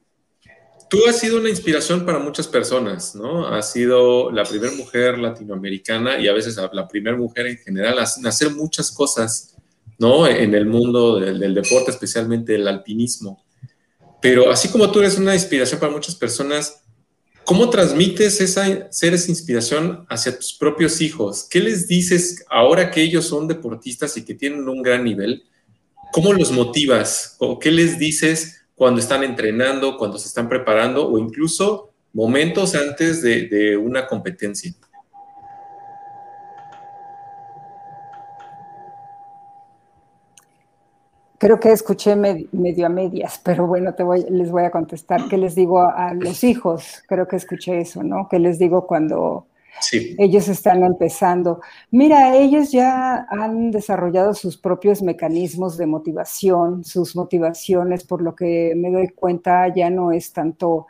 tú 0.91 1.07
has 1.07 1.19
sido 1.19 1.39
una 1.39 1.49
inspiración 1.49 2.05
para 2.05 2.19
muchas 2.19 2.49
personas, 2.49 3.15
¿no? 3.15 3.47
Has 3.47 3.71
sido 3.71 4.29
la 4.29 4.43
primera 4.43 4.73
mujer 4.73 5.17
latinoamericana 5.17 6.19
y 6.19 6.27
a 6.27 6.33
veces 6.33 6.59
la 6.73 6.85
primera 6.85 7.15
mujer 7.15 7.47
en 7.47 7.57
general 7.59 7.97
a 7.97 8.03
hacer 8.03 8.51
muchas 8.51 8.91
cosas, 8.91 9.55
¿no? 9.97 10.27
En 10.27 10.53
el 10.53 10.65
mundo 10.65 11.17
del, 11.17 11.39
del 11.39 11.53
deporte, 11.53 11.91
especialmente 11.91 12.55
el 12.55 12.67
alpinismo. 12.67 13.41
Pero 14.21 14.51
así 14.51 14.67
como 14.67 14.91
tú 14.91 14.99
eres 14.99 15.17
una 15.17 15.33
inspiración 15.33 15.79
para 15.79 15.93
muchas 15.93 16.13
personas, 16.13 16.81
¿cómo 17.45 17.69
transmites 17.69 18.41
esa, 18.41 18.91
ser 18.91 19.13
esa 19.13 19.31
inspiración 19.31 20.05
hacia 20.09 20.37
tus 20.37 20.51
propios 20.51 20.99
hijos? 20.99 21.47
¿Qué 21.49 21.61
les 21.61 21.87
dices 21.87 22.43
ahora 22.49 22.91
que 22.91 23.01
ellos 23.01 23.25
son 23.25 23.47
deportistas 23.47 24.17
y 24.17 24.25
que 24.25 24.33
tienen 24.33 24.67
un 24.67 24.81
gran 24.81 25.05
nivel? 25.05 25.45
¿Cómo 26.11 26.33
los 26.33 26.51
motivas? 26.51 27.37
¿O 27.39 27.59
qué 27.59 27.71
les 27.71 27.97
dices 27.97 28.60
cuando 28.75 28.99
están 28.99 29.23
entrenando, 29.23 29.97
cuando 29.97 30.17
se 30.17 30.27
están 30.27 30.49
preparando 30.49 31.07
o 31.07 31.17
incluso 31.17 31.91
momentos 32.13 32.75
antes 32.75 33.21
de, 33.21 33.77
una 33.77 34.07
competencia? 34.07 34.73
Creo 41.37 41.59
que 41.59 41.71
escuché 41.71 42.15
medio 42.15 42.85
a 42.85 42.89
medias, 42.89 43.41
pero 43.43 43.65
bueno, 43.65 43.95
les 44.29 44.51
voy 44.51 44.63
a 44.63 44.69
contestar. 44.69 45.27
¿Qué 45.27 45.37
les 45.37 45.55
digo 45.55 45.81
a, 45.81 46.13
los 46.13 46.43
hijos? 46.43 47.03
Creo 47.07 47.27
que 47.27 47.35
escuché 47.35 47.79
eso, 47.79 48.03
¿no? 48.03 48.27
¿Qué 48.29 48.37
les 48.37 48.59
digo 48.59 48.85
cuando 48.85 49.47
ellos 49.91 50.47
están 50.47 50.83
empezando? 50.83 51.61
Mira, 51.89 52.35
ellos 52.35 52.71
ya 52.71 53.25
han 53.29 53.71
desarrollado 53.71 54.33
sus 54.33 54.57
propios 54.57 55.01
mecanismos 55.01 55.77
de 55.77 55.85
motivación, 55.85 56.83
sus 56.83 57.15
motivaciones, 57.15 58.03
por 58.03 58.21
lo 58.21 58.35
que 58.35 58.73
me 58.75 58.91
doy 58.91 59.09
cuenta, 59.09 59.73
ya 59.73 59.89
no 59.89 60.11
es 60.11 60.33
tanto 60.33 60.87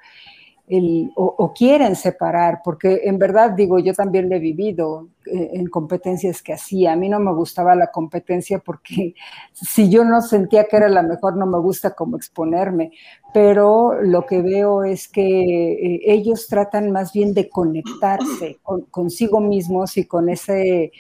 o, 1.15 1.53
quieren 1.53 1.95
separar, 1.95 2.61
porque 2.63 3.01
en 3.03 3.17
verdad 3.17 3.51
digo, 3.51 3.79
yo 3.79 3.93
también 3.93 4.29
lo 4.29 4.35
he 4.35 4.39
vivido 4.39 5.09
eh, 5.25 5.49
en 5.53 5.67
competencias 5.67 6.41
que 6.41 6.53
hacía. 6.53 6.93
A 6.93 6.95
mí 6.95 7.09
no 7.09 7.19
me 7.19 7.33
gustaba 7.33 7.75
la 7.75 7.87
competencia 7.87 8.59
porque 8.59 9.13
si 9.53 9.89
yo 9.89 10.05
no 10.05 10.21
sentía 10.21 10.65
que 10.65 10.77
era 10.77 10.87
la 10.87 11.03
mejor, 11.03 11.35
no 11.35 11.45
me 11.45 11.59
gusta 11.59 11.93
como 11.93 12.15
exponerme, 12.15 12.91
pero 13.33 14.01
lo 14.01 14.25
que 14.25 14.41
veo 14.41 14.83
es 14.83 15.09
que 15.09 15.21
eh, 15.21 16.01
ellos 16.05 16.47
tratan 16.47 16.91
más 16.91 17.11
bien 17.11 17.33
de 17.33 17.49
conectarse 17.49 18.59
consigo 18.91 19.41
mismos 19.41 19.97
y 19.97 20.05
con 20.05 20.29
ese 20.29 20.91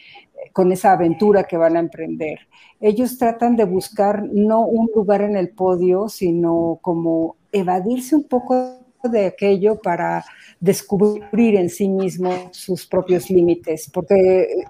con 0.53 0.71
esa 0.71 0.93
aventura 0.93 1.43
que 1.43 1.55
van 1.55 1.77
a 1.77 1.79
emprender. 1.79 2.39
Ellos 2.79 3.17
tratan 3.17 3.55
de 3.55 3.63
buscar 3.63 4.23
no 4.33 4.65
un 4.65 4.89
lugar 4.95 5.21
en 5.21 5.37
el 5.37 5.49
podio, 5.49 6.09
sino 6.09 6.79
como 6.81 7.35
evadirse 7.51 8.15
un 8.15 8.23
poco 8.23 8.80
de 9.09 9.27
aquello 9.27 9.79
para 9.81 10.23
descubrir 10.59 11.55
en 11.55 11.69
sí 11.69 11.87
mismo 11.87 12.49
sus 12.51 12.85
propios 12.85 13.29
límites, 13.29 13.89
porque 13.93 14.65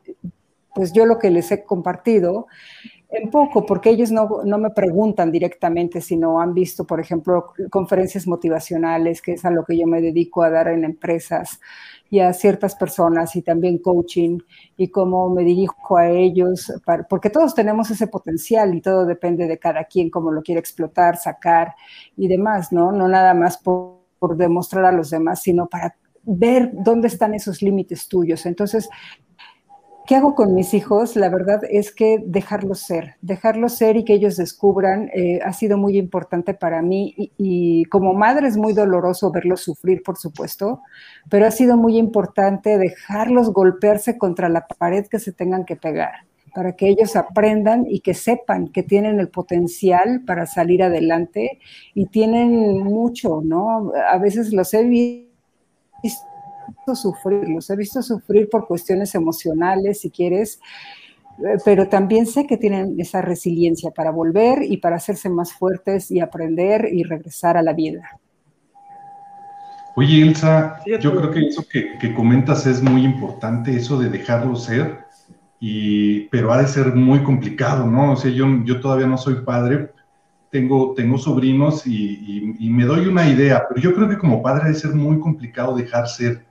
pues 0.74 0.94
yo 0.94 1.06
lo 1.06 1.20
que 1.20 1.30
les 1.30 1.52
he 1.52 1.64
compartido 1.64 2.48
en 3.12 3.30
poco, 3.30 3.66
porque 3.66 3.90
ellos 3.90 4.10
no, 4.10 4.42
no, 4.46 4.58
me 4.58 4.70
preguntan 4.70 5.32
directamente, 5.32 6.00
sino 6.00 6.40
han 6.40 6.54
visto, 6.54 6.86
por 6.86 7.02
ejemplo, 7.02 7.54
conferencias 7.70 8.26
motivacionales, 8.26 9.22
que 9.22 9.34
es 9.34 9.44
a 9.44 9.52
lo 9.52 9.66
que 9.66 9.78
yo 9.78 9.86
me 9.86 10.02
dedico 10.02 10.44
a 10.44 10.50
dar 10.50 10.70
en 10.70 10.86
empresas 10.86 11.60
y 12.10 12.20
a 12.20 12.32
ciertas 12.32 12.74
personas, 12.76 13.36
y 13.36 13.42
también 13.42 13.80
coaching, 13.80 14.40
y 14.78 14.88
cómo 14.90 15.30
me 15.30 15.44
dirijo 15.44 15.98
a 15.98 16.10
ellos, 16.10 16.72
porque 17.10 17.30
todos 17.30 17.54
tenemos 17.54 17.92
ese 17.92 18.08
potencial 18.08 18.74
y 18.76 18.82
todo 18.82 19.06
depende 19.06 19.46
de 19.48 19.60
cada 19.60 19.84
quien, 19.86 20.10
cómo 20.10 20.32
lo 20.32 20.42
quiere 20.42 20.60
explotar, 20.60 21.18
sacar 21.18 21.76
y 22.16 22.30
demás, 22.30 22.72
¿no? 22.72 22.94
No 22.94 23.10
nada 23.10 23.34
más 23.34 23.58
por 23.58 24.01
por 24.22 24.38
demostrar 24.38 24.86
a 24.86 24.92
los 24.92 25.10
demás, 25.10 25.42
sino 25.42 25.66
para 25.66 25.96
ver 26.24 26.70
dónde 26.74 27.08
están 27.08 27.34
esos 27.34 27.64
límites 27.64 28.08
tuyos. 28.08 28.46
Entonces, 28.46 28.88
¿qué 30.06 30.16
hago 30.16 30.36
con 30.36 30.54
mis 30.54 30.76
hijos? 30.76 31.16
La 31.16 31.28
verdad 31.28 31.62
es 31.68 31.92
que 31.92 32.24
dejarlos 32.24 32.82
ser, 32.82 33.16
dejarlos 33.24 33.74
ser 33.74 33.98
y 33.98 34.06
que 34.06 34.14
ellos 34.14 34.38
descubran 34.38 35.10
eh, 35.16 35.40
ha 35.44 35.54
sido 35.54 35.76
muy 35.80 35.98
importante 35.98 36.54
para 36.54 36.84
mí 36.84 37.16
y, 37.18 37.32
y, 37.40 37.86
como 37.86 38.14
madre 38.14 38.48
es 38.48 38.58
muy 38.58 38.74
doloroso 38.74 39.32
verlos 39.32 39.62
sufrir, 39.62 40.04
por 40.04 40.18
supuesto, 40.18 40.82
pero 41.28 41.48
ha 41.48 41.52
sido 41.52 41.76
muy 41.76 41.98
importante 41.98 42.78
dejarlos 42.78 43.52
golpearse 43.52 44.20
contra 44.20 44.50
la 44.50 44.68
pared 44.68 45.08
que 45.08 45.18
se 45.18 45.34
tengan 45.34 45.66
que 45.66 45.78
pegar 45.78 46.31
para 46.54 46.76
que 46.76 46.90
ellos 46.90 47.16
aprendan 47.16 47.86
y 47.88 48.02
que 48.02 48.14
sepan 48.14 48.68
que 48.68 48.84
tienen 48.84 49.20
el 49.20 49.30
potencial 49.30 50.22
para 50.26 50.46
salir 50.46 50.84
adelante 50.84 51.60
y 51.94 52.08
tienen 52.08 52.80
mucho, 52.84 53.42
¿no? 53.44 53.92
A 54.10 54.18
veces 54.18 54.52
los 54.52 54.74
he 54.74 54.84
visto 54.84 55.32
sufrir, 56.96 57.48
los 57.50 57.70
he 57.70 57.76
visto 57.76 58.02
sufrir 58.02 58.50
por 58.50 58.68
cuestiones 58.68 59.16
emocionales, 59.16 60.02
si 60.02 60.10
quieres, 60.10 60.60
eh, 61.40 61.58
pero 61.64 61.88
también 61.88 62.26
sé 62.26 62.46
que 62.46 62.58
tienen 62.58 63.00
esa 63.00 63.22
resiliencia 63.22 63.92
para 63.92 64.12
volver 64.12 64.64
y 64.64 64.78
para 64.78 64.98
hacerse 64.98 65.30
más 65.30 65.54
fuertes 65.54 66.12
y 66.12 66.20
aprender 66.20 66.90
y 66.92 67.04
regresar 67.04 67.56
a 67.56 67.62
la 67.62 67.74
vida. 67.74 68.20
Oye, 69.96 70.22
Elsa, 70.22 70.80
yo 70.86 71.16
creo 71.16 71.32
que 71.32 71.48
eso 71.48 71.66
que, 71.68 71.98
que 71.98 72.14
comentas 72.14 72.66
es 72.66 72.82
muy 72.82 73.04
importante, 73.04 73.76
eso 73.76 74.00
de 74.00 74.10
dejarlo 74.10 74.56
ser 74.56 75.11
y, 75.64 76.22
pero 76.30 76.52
ha 76.52 76.60
de 76.60 76.68
ser 76.68 76.96
muy 76.96 77.22
complicado, 77.22 77.86
¿no? 77.86 78.14
O 78.14 78.16
sea, 78.16 78.32
yo, 78.32 78.48
yo 78.66 78.80
todavía 78.82 79.06
no 79.06 79.18
soy 79.20 79.36
padre, 79.46 79.92
tengo, 80.50 80.96
tengo 80.96 81.20
sobrinos 81.20 81.86
y, 81.86 82.56
y, 82.60 82.70
me 82.72 82.84
doy 82.84 83.06
una 83.06 83.30
idea, 83.30 83.68
pero 83.70 83.80
yo 83.80 83.94
creo 83.94 84.10
que 84.10 84.18
como 84.18 84.42
padre 84.42 84.66
debe 84.66 84.76
ser 84.76 84.96
muy 84.96 85.20
complicado 85.20 85.76
dejar 85.76 86.08
ser 86.08 86.48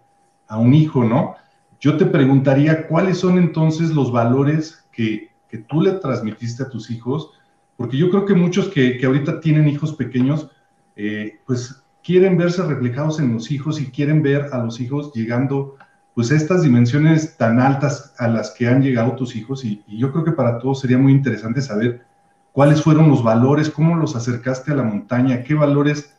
a 0.46 0.58
un 0.58 0.72
hijo, 0.74 1.02
¿no? 1.02 1.34
Yo 1.80 1.96
te 1.96 2.06
preguntaría 2.06 2.86
cuáles 2.86 3.18
son 3.18 3.36
entonces 3.36 3.90
los 3.90 4.12
valores 4.12 4.86
que, 4.92 5.30
que 5.48 5.58
tú 5.58 5.82
le 5.82 5.92
transmitiste 5.94 6.62
a 6.62 6.70
tus 6.70 6.88
hijos, 6.88 7.32
porque 7.76 7.96
yo 7.96 8.10
creo 8.10 8.24
que 8.26 8.34
muchos 8.34 8.68
que, 8.68 8.96
que 8.96 9.06
ahorita 9.06 9.40
tienen 9.40 9.68
hijos 9.68 9.92
pequeños, 9.92 10.48
eh, 10.94 11.40
pues 11.46 11.82
quieren 12.04 12.38
verse 12.38 12.62
reflejados 12.62 13.18
en 13.18 13.34
los 13.34 13.50
hijos 13.50 13.80
y 13.80 13.86
quieren 13.86 14.22
ver 14.22 14.50
a 14.52 14.58
los 14.62 14.80
hijos 14.80 15.12
llegando 15.14 15.74
pues 16.14 16.30
estas 16.30 16.62
dimensiones 16.62 17.36
tan 17.36 17.60
altas 17.60 18.14
a 18.18 18.28
las 18.28 18.50
que 18.50 18.68
han 18.68 18.82
llegado 18.82 19.16
tus 19.16 19.36
hijos 19.36 19.64
y, 19.64 19.82
y 19.86 19.98
yo 19.98 20.12
creo 20.12 20.24
que 20.24 20.32
para 20.32 20.58
todos 20.58 20.80
sería 20.80 20.98
muy 20.98 21.12
interesante 21.12 21.62
saber 21.62 22.02
cuáles 22.52 22.82
fueron 22.82 23.08
los 23.08 23.22
valores, 23.22 23.70
cómo 23.70 23.96
los 23.96 24.16
acercaste 24.16 24.72
a 24.72 24.76
la 24.76 24.82
montaña, 24.82 25.42
qué 25.42 25.54
valores 25.54 26.14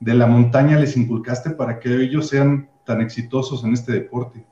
de 0.00 0.14
la 0.14 0.26
montaña 0.26 0.78
les 0.78 0.96
inculcaste 0.96 1.50
para 1.50 1.78
que 1.78 1.94
ellos 1.94 2.28
sean 2.28 2.68
tan 2.84 3.00
exitosos 3.00 3.64
en 3.64 3.72
este 3.72 3.92
deporte. 3.92 4.44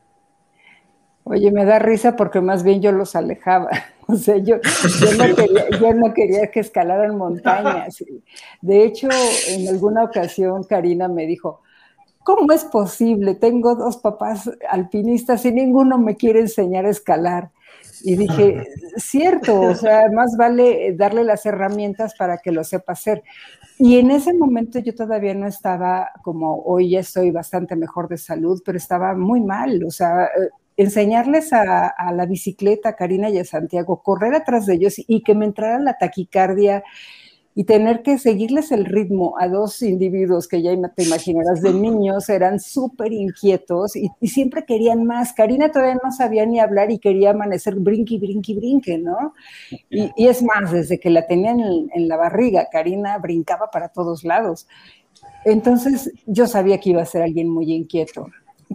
Oye, 1.24 1.52
me 1.52 1.64
da 1.64 1.78
risa 1.78 2.16
porque 2.16 2.40
más 2.40 2.62
bien 2.62 2.82
yo 2.82 2.92
los 2.92 3.16
alejaba. 3.16 3.70
O 4.08 4.16
sea, 4.16 4.36
yo, 4.36 4.56
no, 4.56 6.12
quería, 6.12 6.50
que 6.50 6.60
escalaran 6.60 7.16
montañas. 7.16 8.04
De 8.60 8.84
hecho, 8.84 9.08
en 9.48 9.68
alguna 9.68 10.02
ocasión 10.02 10.64
Karina 10.64 11.06
me 11.06 11.24
dijo, 11.24 11.62
¿cómo 12.24 12.52
es 12.52 12.64
posible? 12.64 13.34
Tengo 13.34 13.74
dos 13.74 13.96
papás 13.96 14.50
alpinistas 14.68 15.44
y 15.44 15.52
ninguno 15.52 15.98
me 15.98 16.16
quiere 16.16 16.40
enseñar 16.40 16.86
a 16.86 16.90
escalar. 16.90 17.50
Y 18.04 18.16
dije, 18.16 18.66
cierto, 18.96 19.60
o 19.60 19.74
sea, 19.74 20.10
más 20.10 20.36
vale 20.36 20.94
darle 20.96 21.24
las 21.24 21.46
herramientas 21.46 22.14
para 22.16 22.38
que 22.38 22.52
lo 22.52 22.64
sepa 22.64 22.92
hacer. 22.92 23.22
Y 23.78 23.98
en 23.98 24.10
ese 24.10 24.34
momento 24.34 24.78
yo 24.78 24.94
todavía 24.94 25.34
no 25.34 25.46
estaba 25.46 26.10
como 26.22 26.62
hoy 26.62 26.90
ya 26.90 27.00
estoy 27.00 27.30
bastante 27.30 27.76
mejor 27.76 28.08
de 28.08 28.18
salud, 28.18 28.62
pero 28.64 28.78
estaba 28.78 29.14
muy 29.14 29.40
mal, 29.40 29.82
o 29.84 29.90
sea, 29.90 30.28
enseñarles 30.76 31.52
a, 31.52 31.94
la 32.12 32.26
bicicleta, 32.26 32.90
a 32.90 32.96
Karina 32.96 33.30
y 33.30 33.38
a 33.38 33.44
Santiago, 33.44 34.02
correr 34.02 34.34
atrás 34.34 34.66
de 34.66 34.74
ellos 34.74 34.94
y 34.98 35.22
que 35.22 35.34
me 35.34 35.44
entrara 35.44 35.78
la 35.78 35.98
taquicardia 35.98 36.82
y 37.54 37.64
tener 37.64 38.02
que 38.02 38.18
seguirles 38.18 38.72
el 38.72 38.86
ritmo 38.86 39.34
a 39.38 39.48
dos 39.48 39.82
individuos 39.82 40.48
que 40.48 40.62
ya 40.62 40.72
te 40.94 41.04
imaginarás 41.04 41.60
de 41.60 41.74
niños, 41.74 42.28
eran 42.28 42.58
súper 42.60 43.12
inquietos 43.12 43.94
y, 43.96 44.10
siempre 44.26 44.64
querían 44.64 45.04
más. 45.04 45.32
Karina 45.32 45.70
todavía 45.70 45.98
no 46.02 46.10
sabía 46.12 46.46
ni 46.46 46.60
hablar 46.60 46.90
y 46.90 46.98
quería 46.98 47.30
amanecer 47.30 47.74
brinqui, 47.74 48.18
brinqui, 48.18 48.54
brinque, 48.54 48.98
¿no? 48.98 49.34
Y, 49.90 50.10
es 50.16 50.42
más, 50.42 50.72
desde 50.72 50.98
que 50.98 51.10
la 51.10 51.26
tenían 51.26 51.60
en, 51.60 51.90
en 51.94 52.08
la 52.08 52.16
barriga, 52.16 52.68
Karina 52.70 53.18
brincaba 53.18 53.70
para 53.70 53.88
todos 53.88 54.24
lados. 54.24 54.66
Entonces 55.44 56.12
yo 56.26 56.46
sabía 56.46 56.78
que 56.78 56.90
iba 56.90 57.02
a 57.02 57.06
ser 57.06 57.22
alguien 57.22 57.48
muy 57.48 57.72
inquieto 57.72 58.28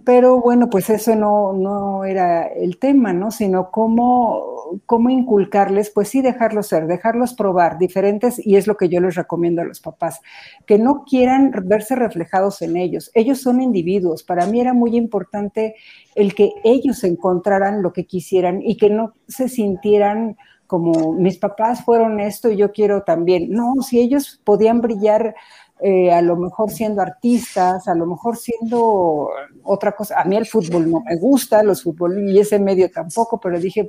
pero 0.03 0.41
bueno, 0.41 0.69
pues 0.69 0.89
eso 0.89 1.15
no, 1.15 1.53
no 1.53 2.03
era 2.03 2.47
el 2.47 2.77
tema, 2.77 3.13
¿no? 3.13 3.31
Sino 3.31 3.71
cómo, 3.71 4.79
cómo 4.85 5.09
inculcarles, 5.09 5.91
pues 5.91 6.09
sí, 6.09 6.21
dejarlos 6.21 6.67
ser, 6.67 6.87
dejarlos 6.87 7.33
probar 7.33 7.77
diferentes, 7.77 8.45
y 8.45 8.55
es 8.55 8.67
lo 8.67 8.75
que 8.75 8.89
yo 8.89 8.99
les 8.99 9.15
recomiendo 9.15 9.61
a 9.61 9.65
los 9.65 9.79
papás, 9.79 10.21
que 10.65 10.77
no 10.77 11.05
quieran 11.05 11.51
verse 11.65 11.95
reflejados 11.95 12.61
en 12.61 12.77
ellos. 12.77 13.11
Ellos 13.13 13.41
son 13.41 13.61
individuos. 13.61 14.23
Para 14.23 14.45
mí 14.45 14.59
era 14.59 14.73
muy 14.73 14.97
importante 14.97 15.75
el 16.15 16.35
que 16.35 16.51
ellos 16.63 17.03
encontraran 17.03 17.81
lo 17.81 17.93
que 17.93 18.05
quisieran 18.05 18.61
y 18.61 18.77
que 18.77 18.89
no 18.89 19.13
se 19.27 19.47
sintieran 19.47 20.37
como 20.67 21.13
mis 21.13 21.37
papás 21.37 21.83
fueron 21.83 22.19
esto 22.19 22.51
y 22.51 22.57
yo 22.57 22.71
quiero 22.71 23.03
también. 23.03 23.49
No, 23.49 23.75
si 23.81 23.99
ellos 23.99 24.41
podían 24.43 24.81
brillar 24.81 25.33
eh, 25.79 26.11
a 26.11 26.23
lo 26.23 26.35
mejor 26.35 26.71
siendo 26.71 27.01
artistas, 27.01 27.87
a 27.87 27.93
lo 27.93 28.07
mejor 28.07 28.35
siendo 28.37 29.29
otra 29.63 29.91
cosa. 29.95 30.19
A 30.19 30.25
mí 30.25 30.35
el 30.35 30.47
fútbol 30.47 30.89
no 30.89 31.01
me 31.01 31.17
gusta, 31.17 31.61
los 31.61 31.83
fútbol 31.83 32.29
y 32.29 32.39
ese 32.39 32.57
medio 32.57 32.89
tampoco, 32.89 33.39
pero 33.39 33.59
dije, 33.59 33.87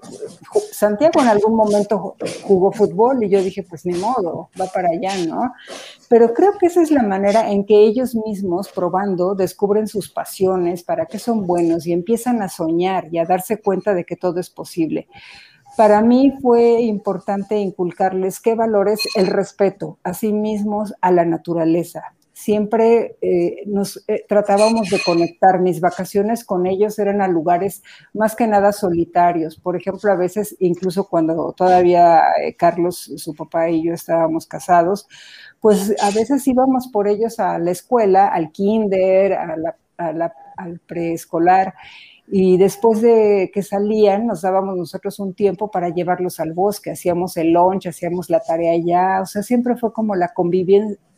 Santiago 0.70 1.22
en 1.22 1.28
algún 1.28 1.56
momento 1.56 2.16
jugó 2.42 2.72
fútbol 2.72 3.24
y 3.24 3.30
yo 3.30 3.42
dije, 3.42 3.62
pues 3.62 3.86
ni 3.86 3.94
modo, 3.94 4.50
va 4.60 4.66
para 4.66 4.88
allá, 4.90 5.16
¿no? 5.26 5.52
Pero 6.08 6.34
creo 6.34 6.58
que 6.58 6.66
esa 6.66 6.82
es 6.82 6.90
la 6.90 7.02
manera 7.02 7.50
en 7.50 7.64
que 7.64 7.80
ellos 7.80 8.14
mismos, 8.14 8.68
probando, 8.68 9.34
descubren 9.34 9.88
sus 9.88 10.10
pasiones, 10.10 10.82
para 10.82 11.06
qué 11.06 11.18
son 11.18 11.46
buenos 11.46 11.86
y 11.86 11.92
empiezan 11.92 12.42
a 12.42 12.48
soñar 12.48 13.08
y 13.10 13.18
a 13.18 13.24
darse 13.24 13.60
cuenta 13.60 13.94
de 13.94 14.04
que 14.04 14.16
todo 14.16 14.40
es 14.40 14.50
posible 14.50 15.08
para 15.78 16.02
mí 16.02 16.34
fue 16.42 16.80
importante 16.80 17.56
inculcarles 17.56 18.40
qué 18.40 18.56
valores 18.56 18.98
el 19.14 19.28
respeto 19.28 20.00
a 20.02 20.12
sí 20.12 20.32
mismos, 20.32 20.92
a 21.00 21.12
la 21.12 21.24
naturaleza. 21.24 22.02
Siempre 22.32 23.16
eh, 23.20 23.62
nos 23.66 24.02
eh, 24.08 24.24
tratábamos 24.28 24.90
de 24.90 25.00
conectar. 25.00 25.60
Mis 25.60 25.80
vacaciones 25.80 26.44
con 26.44 26.66
ellos 26.66 26.98
eran 26.98 27.22
a 27.22 27.28
lugares 27.28 27.84
más 28.12 28.34
que 28.34 28.48
nada 28.48 28.72
solitarios. 28.72 29.54
Por 29.54 29.76
ejemplo, 29.76 30.10
a 30.10 30.16
veces, 30.16 30.56
incluso 30.58 31.08
cuando 31.08 31.52
todavía 31.52 32.24
eh, 32.42 32.56
Carlos, 32.56 33.12
su 33.16 33.32
papá 33.36 33.70
y 33.70 33.84
yo 33.84 33.94
estábamos 33.94 34.48
casados, 34.48 35.06
pues 35.60 35.94
a 36.02 36.10
veces 36.10 36.44
íbamos 36.48 36.88
por 36.88 37.06
ellos 37.06 37.38
a 37.38 37.56
la 37.60 37.70
escuela, 37.70 38.26
al 38.26 38.50
kinder, 38.50 39.34
al 39.96 40.80
preescolar 40.88 41.72
y 42.30 42.58
después 42.58 43.00
de 43.00 43.50
que 43.52 43.62
salían, 43.62 44.26
nos 44.26 44.42
dábamos 44.42 44.76
nosotros 44.76 45.18
un 45.18 45.34
tiempo 45.34 45.70
para 45.70 45.88
llevarlos 45.88 46.40
al 46.40 46.52
bosque, 46.52 46.90
hacíamos 46.90 47.36
el 47.38 47.52
lunch, 47.52 47.86
hacíamos 47.86 48.28
la 48.28 48.40
tarea 48.40 48.72
allá, 48.72 49.22
o 49.22 49.26
sea, 49.26 49.42
siempre 49.42 49.76
fue 49.76 49.92
como 49.92 50.14
la, 50.14 50.32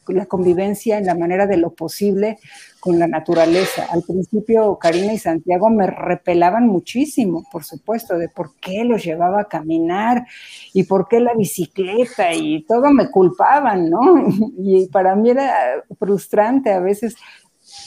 la 0.06 0.26
convivencia 0.26 0.98
en 0.98 1.06
la 1.06 1.16
manera 1.16 1.46
de 1.46 1.56
lo 1.56 1.70
posible 1.70 2.38
con 2.78 2.98
la 2.98 3.06
naturaleza. 3.06 3.86
Al 3.90 4.02
principio, 4.02 4.78
Karina 4.78 5.12
y 5.12 5.18
Santiago 5.18 5.68
me 5.68 5.86
repelaban 5.86 6.66
muchísimo, 6.66 7.44
por 7.50 7.64
supuesto, 7.64 8.16
de 8.16 8.28
por 8.28 8.54
qué 8.56 8.84
los 8.84 9.04
llevaba 9.04 9.42
a 9.42 9.48
caminar 9.48 10.26
y 10.72 10.84
por 10.84 11.08
qué 11.08 11.20
la 11.20 11.34
bicicleta 11.34 12.32
y 12.32 12.62
todo 12.62 12.92
me 12.92 13.10
culpaban, 13.10 13.90
¿no? 13.90 14.00
Y 14.62 14.86
para 14.88 15.14
mí 15.16 15.30
era 15.30 15.84
frustrante 15.98 16.72
a 16.72 16.80
veces 16.80 17.16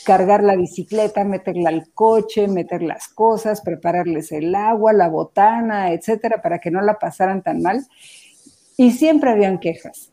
cargar 0.06 0.43
la 0.43 0.56
bicicleta, 0.56 1.24
meterla 1.24 1.70
al 1.70 1.91
coche, 1.93 2.47
meter 2.47 2.82
las 2.82 3.08
cosas, 3.08 3.62
prepararles 3.62 4.32
el 4.32 4.54
agua, 4.56 4.93
la 4.93 5.10
botana, 5.10 5.91
etcétera, 5.91 6.41
para 6.41 6.60
que 6.60 6.72
no 6.72 6.82
la 6.82 6.99
pasaran 6.99 7.41
tan 7.41 7.62
mal. 7.62 7.86
Y 8.78 8.91
siempre 8.91 9.32
habían 9.32 9.60
quejas, 9.60 10.12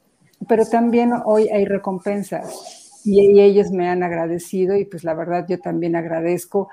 pero 0.49 0.67
también 0.67 1.13
hoy 1.25 1.49
hay 1.49 1.65
recompensas 1.65 2.81
y, 3.05 3.41
ellos 3.41 3.71
me 3.71 3.89
han 3.89 4.03
agradecido 4.03 4.77
y 4.77 4.85
pues 4.85 5.05
la 5.05 5.15
verdad 5.15 5.47
yo 5.49 5.59
también 5.59 5.97
agradezco 5.97 6.69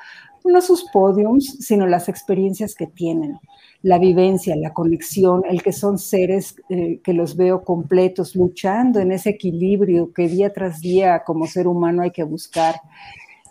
no 0.48 0.62
sus 0.62 0.86
podiums, 0.92 1.58
sino 1.60 1.86
las 1.88 2.10
experiencias 2.10 2.76
que 2.76 2.88
tienen 2.88 3.40
la 3.84 4.00
vivencia, 4.00 4.56
la 4.56 4.74
conexión, 4.74 5.44
el 5.48 5.62
que 5.62 5.72
son 5.72 5.98
seres 5.98 6.56
eh, 6.70 7.00
que 7.04 7.14
los 7.14 7.36
veo 7.38 7.64
completos, 7.64 8.36
luchando 8.36 9.00
en 9.00 9.12
ese 9.12 9.32
equilibrio 9.32 10.12
que 10.14 10.28
día 10.28 10.52
tras 10.52 10.82
día 10.82 11.24
como 11.26 11.48
ser 11.48 11.68
humano 11.68 12.02
hay 12.02 12.12
que 12.12 12.24
buscar. 12.24 12.76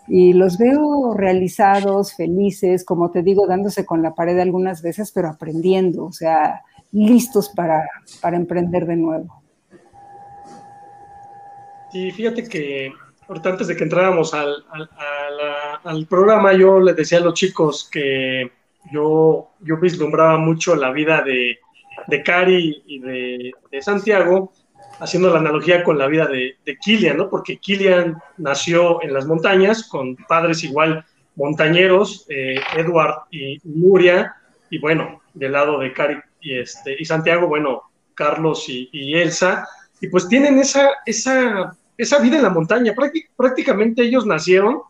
Y 0.07 0.33
los 0.33 0.57
veo 0.57 1.13
realizados, 1.13 2.13
felices, 2.13 2.85
como 2.85 3.11
te 3.11 3.23
digo, 3.23 3.47
dándose 3.47 3.85
con 3.85 4.01
la 4.01 4.15
pared 4.15 4.39
algunas 4.39 4.81
veces, 4.81 5.11
pero 5.11 5.29
aprendiendo, 5.29 6.05
o 6.05 6.13
sea, 6.13 6.61
listos 6.91 7.49
para, 7.49 7.85
para 8.21 8.37
emprender 8.37 8.85
de 8.85 8.95
nuevo. 8.95 9.41
Sí, 11.91 12.11
fíjate 12.11 12.43
que 12.43 12.91
ahorita 13.27 13.49
antes 13.49 13.67
de 13.67 13.75
que 13.75 13.83
entráramos 13.83 14.33
al, 14.33 14.65
al, 14.71 14.89
al 15.83 16.05
programa, 16.05 16.53
yo 16.53 16.79
les 16.79 16.95
decía 16.95 17.19
a 17.19 17.21
los 17.21 17.33
chicos 17.33 17.89
que 17.91 18.51
yo, 18.91 19.49
yo 19.61 19.77
vislumbraba 19.77 20.37
mucho 20.37 20.75
la 20.75 20.91
vida 20.91 21.21
de, 21.21 21.59
de 22.07 22.23
Cari 22.23 22.83
y 22.85 22.99
de, 22.99 23.53
Santiago, 23.81 24.51
haciendo 24.99 25.31
la 25.31 25.39
analogía 25.39 25.83
con 25.83 25.97
la 25.97 26.07
vida 26.07 26.25
de, 26.25 26.57
de 26.65 26.77
Kilian, 26.77 27.17
¿no? 27.17 27.29
Porque 27.29 27.57
Kilian 27.57 28.17
nació 28.37 29.01
en 29.03 29.13
las 29.13 29.25
montañas 29.25 29.87
con 29.87 30.15
padres 30.15 30.63
igual 30.63 31.05
montañeros, 31.35 32.25
eh, 32.29 32.59
Edward 32.75 33.25
y 33.29 33.59
Nuria, 33.63 34.35
y 34.69 34.79
bueno, 34.79 35.21
del 35.33 35.51
lado 35.51 35.79
de 35.79 35.93
Cari 35.93 36.17
y, 36.41 36.57
este, 36.59 36.95
y 36.99 37.05
Santiago, 37.05 37.47
bueno, 37.47 37.83
Carlos 38.15 38.65
y, 38.67 39.13
Elsa, 39.13 39.67
y 40.01 40.07
pues 40.07 40.27
tienen 40.27 40.59
esa, 40.59 40.89
esa, 41.05 41.77
esa 41.97 42.19
vida 42.19 42.37
en 42.37 42.43
la 42.43 42.49
montaña. 42.49 42.93
prácticamente 43.35 44.03
ellos 44.03 44.25
nacieron 44.25 44.81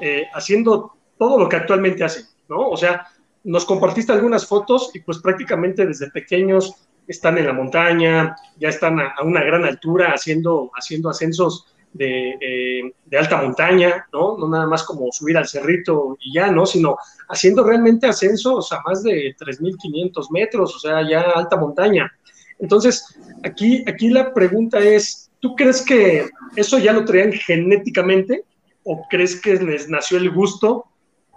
eh, 0.00 0.24
haciendo 0.34 0.92
todo 1.18 1.38
lo 1.38 1.48
que 1.48 1.56
actualmente 1.56 2.04
hacen, 2.04 2.24
¿no? 2.48 2.68
O 2.68 2.76
sea, 2.76 3.06
nos 3.44 3.64
compartiste 3.64 4.12
algunas 4.12 4.46
fotos 4.46 4.90
y 4.94 5.00
pues 5.00 5.18
prácticamente 5.18 5.86
desde 5.86 6.10
pequeños 6.10 6.74
están 7.06 7.38
en 7.38 7.46
la 7.46 7.52
montaña, 7.52 8.36
ya 8.58 8.68
están 8.68 9.00
a, 9.00 9.14
una 9.22 9.42
gran 9.42 9.64
altura 9.64 10.12
haciendo, 10.14 10.70
haciendo 10.74 11.10
ascensos 11.10 11.66
de, 11.92 12.30
eh, 12.40 12.94
de, 13.04 13.18
alta 13.18 13.42
montaña, 13.42 14.06
¿no? 14.12 14.38
No 14.38 14.48
nada 14.48 14.66
más 14.66 14.82
como 14.84 15.12
subir 15.12 15.36
al 15.36 15.46
cerrito 15.46 16.16
y 16.20 16.34
ya, 16.34 16.50
¿no? 16.50 16.64
Sino 16.64 16.96
haciendo 17.28 17.64
realmente 17.64 18.06
ascensos 18.06 18.72
a 18.72 18.80
más 18.82 19.02
de 19.02 19.36
3.500 19.38 20.30
metros, 20.30 20.76
o 20.76 20.78
sea, 20.78 21.06
ya 21.06 21.20
alta 21.20 21.56
montaña. 21.56 22.10
Entonces, 22.58 23.04
aquí, 23.44 23.84
aquí 23.86 24.08
la 24.08 24.32
pregunta 24.32 24.78
es, 24.78 25.21
¿tú 25.42 25.56
crees 25.56 25.82
que 25.82 26.30
eso 26.56 26.78
ya 26.78 26.92
lo 26.92 27.04
traían 27.04 27.32
genéticamente 27.32 28.44
o 28.84 29.02
crees 29.10 29.40
que 29.40 29.54
les 29.56 29.88
nació 29.88 30.16
el 30.18 30.30
gusto 30.30 30.86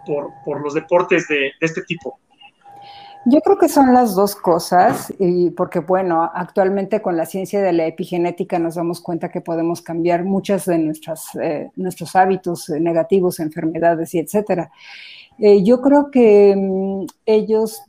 por, 0.06 0.30
por 0.46 0.62
los 0.62 0.76
deportes 0.76 1.28
de, 1.28 1.52
este 1.60 1.82
tipo? 1.82 2.20
Yo 3.26 3.42
creo 3.42 3.58
que 3.58 3.68
son 3.68 3.92
las 3.92 4.14
dos 4.14 4.36
cosas, 4.36 5.12
y 5.18 5.50
porque 5.50 5.80
bueno, 5.80 6.30
actualmente 6.32 7.02
con 7.02 7.18
la 7.18 7.26
ciencia 7.26 7.60
de 7.60 7.74
la 7.74 7.88
epigenética 7.88 8.60
nos 8.60 8.76
damos 8.76 9.02
cuenta 9.02 9.32
que 9.32 9.42
podemos 9.42 9.82
cambiar 9.82 10.24
muchas 10.24 10.66
de 10.66 10.94
eh, 11.42 11.72
nuestros 11.76 12.16
hábitos 12.16 12.70
negativos, 12.70 13.40
enfermedades 13.40 14.14
y 14.14 14.20
etcétera. 14.20 14.70
Eh, 15.40 15.64
yo 15.64 15.82
creo 15.82 16.12
que 16.12 16.56
mm, 16.56 17.08
ellos 17.26 17.82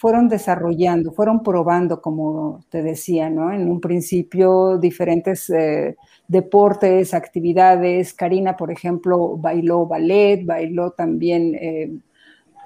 fueron 0.00 0.30
desarrollando, 0.30 1.12
fueron 1.12 1.42
probando, 1.42 2.00
como 2.00 2.64
te 2.70 2.82
decía, 2.82 3.28
¿no? 3.28 3.52
En 3.52 3.70
un 3.70 3.82
principio 3.82 4.78
diferentes 4.78 5.50
eh, 5.50 5.94
deportes, 6.26 7.12
actividades. 7.12 8.14
Karina, 8.14 8.56
por 8.56 8.70
ejemplo, 8.70 9.36
bailó 9.36 9.84
ballet, 9.86 10.42
bailó 10.46 10.92
también 10.92 11.54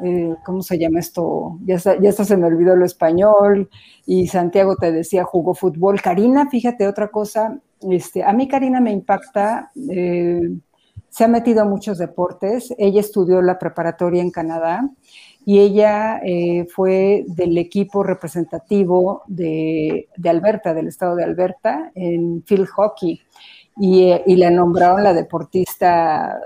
eh, 0.04 0.36
¿cómo 0.44 0.62
se 0.62 0.78
llama 0.78 1.00
esto? 1.00 1.58
Ya, 1.64 1.76
ya 2.00 2.12
se 2.12 2.36
me 2.36 2.46
olvidó 2.46 2.76
lo 2.76 2.84
español, 2.84 3.68
y 4.06 4.28
Santiago 4.28 4.76
te 4.76 4.92
decía, 4.92 5.24
jugó 5.24 5.54
fútbol. 5.54 6.00
Karina, 6.00 6.48
fíjate 6.48 6.86
otra 6.86 7.08
cosa, 7.08 7.60
este, 7.80 8.22
a 8.22 8.32
mí 8.32 8.46
Karina 8.46 8.80
me 8.80 8.92
impacta, 8.92 9.72
eh, 9.90 10.40
se 11.14 11.22
ha 11.22 11.28
metido 11.28 11.62
a 11.62 11.64
muchos 11.64 11.98
deportes, 11.98 12.74
ella 12.76 12.98
estudió 12.98 13.40
la 13.40 13.56
preparatoria 13.56 14.20
en 14.20 14.32
Canadá 14.32 14.90
y 15.46 15.60
ella 15.60 16.18
eh, 16.24 16.66
fue 16.74 17.24
del 17.28 17.56
equipo 17.56 18.02
representativo 18.02 19.22
de, 19.28 20.08
de, 20.16 20.28
Alberta, 20.28 20.74
del 20.74 20.88
estado 20.88 21.14
de 21.14 21.22
Alberta, 21.22 21.92
en 21.94 22.42
field 22.42 22.66
hockey. 22.66 23.20
Y, 23.76 24.12
y 24.26 24.34
la 24.34 24.50
nombraron 24.50 25.04
la 25.04 25.14
deportista 25.14 26.36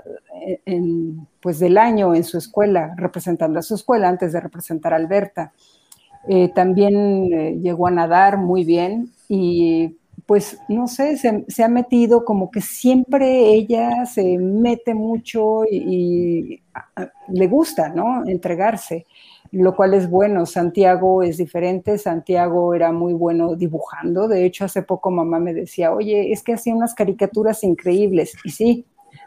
en, 0.67 1.27
pues 1.41 1.57
del 1.57 1.79
año 1.79 2.13
en 2.13 2.23
su 2.23 2.37
escuela, 2.37 2.93
representando 2.95 3.57
a 3.57 3.63
su 3.63 3.73
escuela 3.73 4.07
antes 4.07 4.33
de 4.33 4.39
representar 4.39 4.93
a 4.93 4.97
Alberta. 4.97 5.51
Eh, 6.27 6.49
también 6.53 7.33
eh, 7.33 7.57
llegó 7.59 7.87
a 7.87 7.91
nadar 7.91 8.37
muy 8.37 8.65
bien 8.65 9.13
y 9.27 9.97
pues 10.29 10.59
no 10.67 10.87
sé, 10.87 11.17
se, 11.17 11.63
ha 11.63 11.67
metido 11.67 12.23
como 12.23 12.51
que 12.51 12.61
siempre 12.61 13.51
ella 13.51 14.05
se 14.05 14.37
mete 14.37 14.93
mucho 14.93 15.63
y, 15.65 16.61
le 17.29 17.47
gusta, 17.47 17.89
¿no? 17.89 18.23
Entregarse, 18.27 19.07
lo 19.51 19.75
cual 19.75 19.95
es 19.95 20.07
bueno. 20.07 20.45
Santiago 20.45 21.23
es 21.23 21.37
diferente, 21.37 21.97
Santiago 21.97 22.75
era 22.75 22.91
muy 22.91 23.13
bueno 23.13 23.55
dibujando, 23.55 24.27
de 24.27 24.45
hecho 24.45 24.65
hace 24.65 24.83
poco 24.83 25.09
mamá 25.09 25.39
me 25.39 25.51
decía, 25.51 25.91
oye, 25.91 26.31
es 26.31 26.43
que 26.43 26.53
hacía 26.53 26.75
unas 26.75 26.93
caricaturas 26.93 27.63
increíbles 27.63 28.37
y 28.43 28.51
sí, 28.51 28.85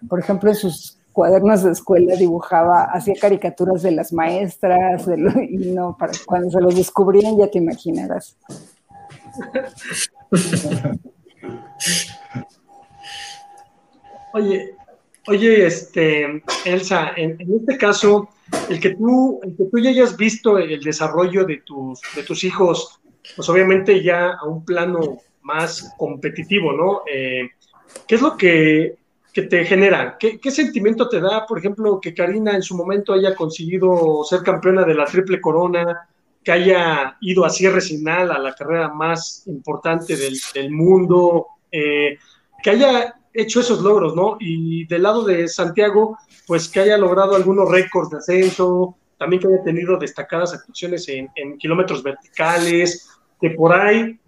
por 0.08 0.20
ejemplo, 0.20 0.50
en 0.50 0.56
sus 0.56 1.00
cuadernos 1.12 1.64
de 1.64 1.72
escuela 1.72 2.14
dibujaba, 2.14 2.84
hacía 2.84 3.14
caricaturas 3.20 3.82
de 3.82 3.90
las 3.90 4.12
maestras, 4.12 5.04
y 5.50 5.72
no, 5.72 5.96
para 5.98 6.12
cuando 6.26 6.48
se 6.48 6.60
los 6.60 6.76
descubrían 6.76 7.36
ya 7.36 7.50
te 7.50 7.58
imaginarás. 7.58 8.36
Oye, 14.34 14.74
oye, 15.26 15.66
este, 15.66 16.42
Elsa, 16.64 17.12
en, 17.16 17.36
este 17.40 17.76
caso, 17.76 18.30
el 18.70 18.80
que 18.80 18.94
tú, 18.94 19.40
el 19.42 19.56
que 19.56 19.64
tú 19.64 19.78
ya 19.78 19.90
hayas 19.90 20.16
visto 20.16 20.56
el 20.58 20.82
desarrollo 20.82 21.44
de 21.44 21.58
tus, 21.58 22.00
de 22.16 22.22
tus 22.22 22.44
hijos, 22.44 22.98
pues 23.36 23.48
obviamente 23.48 24.02
ya 24.02 24.30
a 24.30 24.46
un 24.46 24.64
plano 24.64 25.18
más 25.42 25.92
competitivo, 25.98 26.72
¿no? 26.72 27.02
Eh, 27.12 27.50
¿Qué 28.06 28.14
es 28.14 28.22
lo 28.22 28.36
que 28.36 28.96
que 29.32 29.42
te 29.42 29.64
genera? 29.64 30.18
¿Qué, 30.18 30.50
sentimiento 30.50 31.08
te 31.08 31.20
da, 31.20 31.46
por 31.46 31.58
ejemplo, 31.58 32.00
que 32.00 32.14
Karina 32.14 32.54
en 32.54 32.62
su 32.62 32.76
momento 32.76 33.14
haya 33.14 33.34
conseguido 33.34 34.22
ser 34.24 34.42
campeona 34.42 34.84
de 34.84 34.94
la 34.94 35.06
triple 35.06 35.40
corona, 35.40 36.08
que 36.44 36.52
haya 36.52 37.16
ido 37.20 37.44
a 37.44 37.50
cierre 37.50 37.80
final 37.80 38.30
a 38.30 38.38
la 38.38 38.54
carrera 38.54 38.88
más 38.88 39.44
importante 39.46 40.16
del, 40.16 40.70
mundo, 40.70 41.46
eh, 41.70 42.18
que 42.62 42.70
haya 42.70 43.14
hecho 43.32 43.60
esos 43.60 43.80
logros, 43.80 44.14
¿no? 44.14 44.36
Y 44.40 44.86
del 44.86 45.02
lado 45.02 45.24
de 45.24 45.48
Santiago, 45.48 46.18
pues 46.46 46.68
que 46.68 46.80
haya 46.80 46.98
logrado 46.98 47.36
algunos 47.36 47.70
récords 47.70 48.10
de 48.10 48.18
ascenso, 48.18 48.96
también 49.18 49.40
que 49.40 49.48
haya 49.48 49.62
tenido 49.62 49.96
destacadas 49.96 50.52
actuaciones 50.52 51.08
en, 51.08 51.30
en 51.36 51.56
kilómetros 51.58 52.02
verticales, 52.02 53.08
que 53.40 53.50
por 53.50 53.72
ahí 53.72 54.18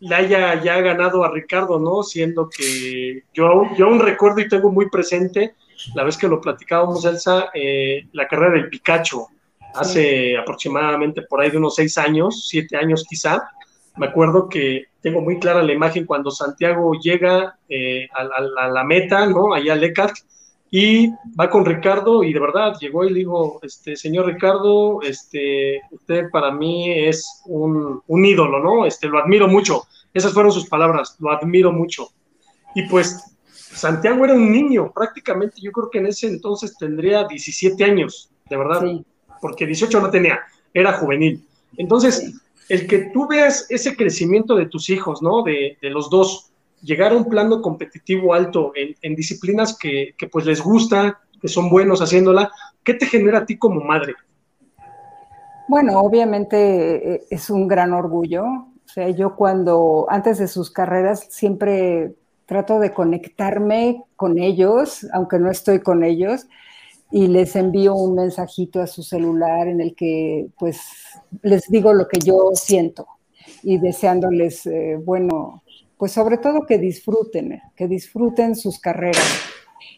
le 0.00 0.14
haya 0.14 0.62
ya 0.62 0.80
ganado 0.80 1.22
a 1.24 1.30
Ricardo, 1.30 1.78
¿no? 1.78 2.02
Siendo 2.02 2.48
que 2.48 3.24
yo 3.32 3.46
aún, 3.46 3.76
yo 3.76 3.86
aún 3.86 4.00
recuerdo 4.00 4.40
y 4.40 4.48
tengo 4.48 4.70
muy 4.70 4.88
presente 4.88 5.54
la 5.94 6.04
vez 6.04 6.16
que 6.16 6.28
lo 6.28 6.40
platicábamos, 6.40 7.04
Elsa, 7.04 7.50
eh, 7.54 8.06
la 8.12 8.26
carrera 8.26 8.52
del 8.52 8.68
Picacho, 8.68 9.28
hace 9.74 10.36
aproximadamente 10.36 11.22
por 11.22 11.40
ahí 11.40 11.50
de 11.50 11.58
unos 11.58 11.74
seis 11.74 11.96
años, 11.98 12.48
siete 12.48 12.76
años 12.76 13.04
quizá. 13.08 13.50
Me 13.96 14.06
acuerdo 14.06 14.48
que 14.48 14.84
tengo 15.00 15.20
muy 15.20 15.38
clara 15.38 15.62
la 15.62 15.72
imagen 15.72 16.06
cuando 16.06 16.30
Santiago 16.30 16.92
llega 16.94 17.58
eh, 17.68 18.08
a, 18.14 18.68
la 18.68 18.84
meta, 18.84 19.26
¿no? 19.26 19.52
Allá 19.52 19.72
a 19.72 19.76
Lecat, 19.76 20.12
y 20.70 21.10
va 21.38 21.50
con 21.50 21.64
Ricardo 21.64 22.22
y 22.22 22.32
de 22.32 22.38
verdad 22.38 22.74
llegó 22.80 23.04
y 23.04 23.10
le 23.10 23.18
dijo, 23.20 23.58
este, 23.62 23.96
señor 23.96 24.26
Ricardo, 24.26 25.02
este, 25.02 25.80
usted 25.90 26.30
para 26.30 26.52
mí 26.52 26.92
es 26.92 27.42
un, 27.46 28.00
un, 28.06 28.24
ídolo, 28.24 28.60
¿no? 28.60 28.86
Este, 28.86 29.08
lo 29.08 29.18
admiro 29.18 29.48
mucho. 29.48 29.82
Esas 30.14 30.32
fueron 30.32 30.52
sus 30.52 30.68
palabras, 30.68 31.16
lo 31.18 31.32
admiro 31.32 31.72
mucho. 31.72 32.08
Y 32.76 32.88
pues 32.88 33.36
Santiago 33.52 34.24
era 34.24 34.34
un 34.34 34.50
niño, 34.50 34.92
prácticamente 34.92 35.60
yo 35.60 35.72
creo 35.72 35.90
que 35.90 35.98
en 35.98 36.06
ese 36.06 36.28
entonces 36.28 36.76
tendría 36.78 37.24
17 37.24 37.82
años, 37.82 38.30
de 38.48 38.56
verdad, 38.56 38.82
porque 39.40 39.66
18 39.66 40.00
no 40.00 40.10
tenía, 40.10 40.40
era 40.72 40.92
juvenil. 40.94 41.44
Entonces, 41.76 42.34
el 42.68 42.86
que 42.86 43.10
tú 43.12 43.26
veas 43.26 43.66
ese 43.68 43.96
crecimiento 43.96 44.54
de 44.54 44.66
tus 44.66 44.90
hijos, 44.90 45.22
¿no? 45.22 45.42
De, 45.42 45.78
de 45.80 45.90
los 45.90 46.10
dos, 46.10 46.50
llegar 46.82 47.12
a 47.12 47.16
un 47.16 47.24
plano 47.24 47.60
competitivo 47.60 48.34
alto 48.34 48.72
en, 48.74 49.14
disciplinas 49.14 49.76
que, 49.76 50.14
pues 50.30 50.46
les 50.46 50.60
gusta, 50.60 51.20
que 51.40 51.48
son 51.48 51.70
buenos 51.70 52.00
haciéndola, 52.00 52.50
¿qué 52.84 52.94
te 52.94 53.06
genera 53.06 53.40
a 53.40 53.46
ti 53.46 53.58
como 53.58 53.80
madre? 53.80 54.14
Bueno, 55.68 56.00
obviamente 56.00 57.14
eh, 57.14 57.22
es 57.30 57.50
un 57.50 57.68
gran 57.68 57.92
orgullo. 57.92 58.44
O 58.44 58.92
sea, 58.92 59.08
yo 59.10 59.36
cuando, 59.36 60.06
antes 60.08 60.38
de 60.38 60.48
sus 60.48 60.70
carreras, 60.70 61.26
siempre 61.30 62.14
trato 62.46 62.80
de 62.80 62.92
conectarme 62.92 64.02
con 64.16 64.38
ellos, 64.38 65.06
aunque 65.12 65.38
no 65.38 65.50
estoy 65.50 65.80
con 65.80 66.02
ellos, 66.02 66.46
y 67.10 67.26
les 67.26 67.56
envío 67.56 67.94
un 67.94 68.14
mensajito 68.14 68.80
a 68.80 68.86
su 68.86 69.02
celular 69.02 69.68
en 69.68 69.80
el 69.80 69.94
que 69.94 70.48
pues 70.58 70.80
les 71.42 71.68
digo 71.68 71.92
lo 71.92 72.06
que 72.06 72.20
yo 72.20 72.50
siento 72.54 73.06
y 73.62 73.78
deseándoles, 73.78 74.66
eh, 74.66 74.96
bueno, 75.02 75.62
pues 75.98 76.12
sobre 76.12 76.38
todo 76.38 76.66
que 76.66 76.78
disfruten, 76.78 77.60
que 77.76 77.88
disfruten 77.88 78.56
sus 78.56 78.78
carreras. 78.78 79.26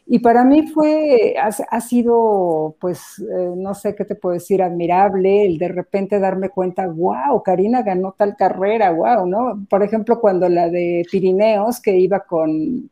Y 0.06 0.18
para 0.18 0.44
mí 0.44 0.66
fue, 0.66 1.36
ha, 1.38 1.80
sido, 1.80 2.74
pues, 2.80 3.20
eh, 3.20 3.52
no 3.56 3.72
sé 3.74 3.94
qué 3.94 4.04
te 4.04 4.16
puedo 4.16 4.34
decir, 4.34 4.62
admirable 4.62 5.46
el 5.46 5.58
de 5.58 5.68
repente 5.68 6.18
darme 6.18 6.48
cuenta, 6.48 6.88
wow, 6.88 7.40
Karina 7.42 7.82
ganó 7.82 8.12
tal 8.18 8.36
carrera, 8.36 8.90
wow, 8.90 9.26
¿no? 9.26 9.64
Por 9.70 9.82
ejemplo, 9.82 10.20
cuando 10.20 10.48
la 10.48 10.68
de 10.68 11.06
Pirineos, 11.10 11.80
que 11.80 11.96
iba 11.96 12.20
con, 12.20 12.90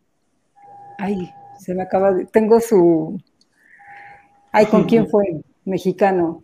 ay, 0.99 1.31
se 1.59 1.75
me 1.75 1.83
acaba 1.83 2.13
de, 2.13 2.27
tengo 2.27 2.61
su, 2.61 3.21
ay, 4.53 4.67
¿con 4.67 4.85
quién 4.85 5.07
fue? 5.11 5.43
Mexicano. 5.65 6.43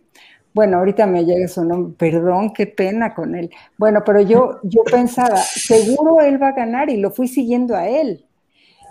Bueno, 0.53 0.77
ahorita 0.77 1.05
me 1.05 1.23
llega 1.23 1.47
su 1.47 1.63
nombre, 1.63 1.93
perdón, 1.97 2.51
qué 2.51 2.65
pena 2.65 3.13
con 3.13 3.35
él. 3.35 3.51
Bueno, 3.77 4.01
pero 4.05 4.21
yo, 4.21 4.59
yo 4.63 4.83
pensaba, 4.83 5.37
seguro 5.37 6.19
él 6.21 6.41
va 6.41 6.49
a 6.49 6.53
ganar 6.53 6.89
y 6.89 6.97
lo 6.97 7.11
fui 7.11 7.27
siguiendo 7.27 7.75
a 7.75 7.87
él. 7.87 8.25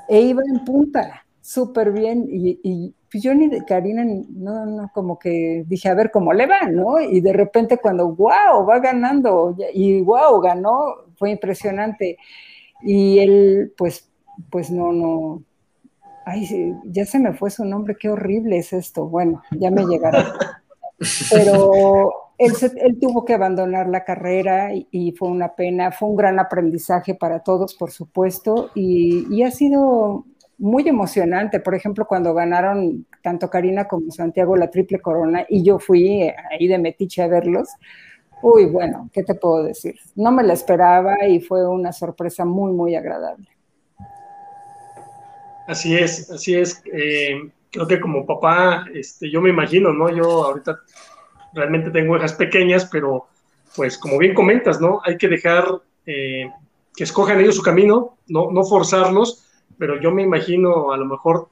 E 0.08 0.20
iba 0.20 0.42
en 0.48 0.64
punta, 0.64 1.26
súper 1.40 1.90
bien. 1.92 2.26
Y, 2.30 2.60
y 2.62 2.94
pues 3.10 3.22
yo 3.22 3.34
ni 3.34 3.48
de 3.48 3.64
Karina, 3.64 4.04
no, 4.04 4.66
no, 4.66 4.90
como 4.92 5.18
que 5.18 5.64
dije, 5.66 5.88
a 5.88 5.94
ver 5.94 6.10
cómo 6.10 6.32
le 6.32 6.46
va, 6.46 6.68
¿no? 6.70 7.00
Y 7.00 7.20
de 7.20 7.32
repente 7.32 7.78
cuando, 7.78 8.08
wow, 8.14 8.66
va 8.68 8.78
ganando, 8.78 9.56
y 9.72 10.02
wow, 10.02 10.40
ganó, 10.40 10.94
fue 11.16 11.30
impresionante. 11.30 12.18
Y 12.82 13.18
él, 13.20 13.72
pues, 13.76 14.10
pues 14.50 14.70
no, 14.70 14.92
no, 14.92 15.42
ay, 16.26 16.74
ya 16.84 17.06
se 17.06 17.18
me 17.20 17.32
fue 17.32 17.50
su 17.50 17.64
nombre, 17.64 17.96
qué 17.98 18.10
horrible 18.10 18.58
es 18.58 18.72
esto. 18.72 19.06
Bueno, 19.06 19.42
ya 19.52 19.70
me 19.70 19.86
llegará. 19.86 20.34
Pero 21.30 22.32
él, 22.36 22.98
tuvo 23.00 23.24
que 23.24 23.34
abandonar 23.34 23.88
la 23.88 24.04
carrera 24.04 24.70
y, 24.74 25.12
fue 25.12 25.28
una 25.28 25.54
pena, 25.54 25.92
fue 25.92 26.08
un 26.08 26.16
gran 26.16 26.38
aprendizaje 26.40 27.14
para 27.14 27.40
todos, 27.40 27.74
por 27.74 27.92
supuesto, 27.92 28.70
y, 28.74 29.42
ha 29.42 29.52
sido 29.52 30.26
muy 30.58 30.88
emocionante. 30.88 31.60
Por 31.60 31.76
ejemplo, 31.76 32.06
cuando 32.06 32.34
ganaron 32.34 33.06
tanto 33.22 33.48
Karina 33.48 33.86
como 33.86 34.10
Santiago 34.10 34.56
la 34.56 34.70
triple 34.70 35.00
corona 35.00 35.46
y 35.48 35.62
yo 35.62 35.78
fui 35.78 36.22
ahí 36.50 36.66
de 36.66 36.78
Metiche 36.78 37.22
a 37.22 37.28
verlos. 37.28 37.68
Uy, 38.42 38.66
bueno, 38.66 39.08
¿qué 39.12 39.22
te 39.22 39.34
puedo 39.34 39.62
decir? 39.62 39.94
No 40.16 40.32
me 40.32 40.42
la 40.42 40.54
esperaba 40.54 41.26
y 41.26 41.40
fue 41.40 41.66
una 41.68 41.92
sorpresa 41.92 42.44
muy, 42.44 42.72
muy 42.72 42.96
agradable. 42.96 43.55
Así 45.66 45.96
es, 45.96 46.30
así 46.30 46.54
es. 46.54 46.82
Eh, 46.92 47.50
creo 47.70 47.86
que 47.86 48.00
como 48.00 48.26
papá, 48.26 48.86
este, 48.94 49.30
yo 49.30 49.40
me 49.40 49.50
imagino, 49.50 49.92
¿no? 49.92 50.08
Yo 50.10 50.44
ahorita 50.44 50.80
realmente 51.52 51.90
tengo 51.90 52.16
hijas 52.16 52.34
pequeñas, 52.34 52.88
pero 52.90 53.26
pues 53.74 53.98
como 53.98 54.18
bien 54.18 54.34
comentas, 54.34 54.80
¿no? 54.80 55.00
Hay 55.04 55.18
que 55.18 55.28
dejar 55.28 55.66
eh, 56.06 56.50
que 56.94 57.04
escojan 57.04 57.40
ellos 57.40 57.56
su 57.56 57.62
camino, 57.62 58.16
no, 58.28 58.50
no 58.50 58.64
forzarlos, 58.64 59.46
pero 59.78 60.00
yo 60.00 60.10
me 60.10 60.22
imagino 60.22 60.92
a 60.92 60.96
lo 60.96 61.04
mejor 61.04 61.48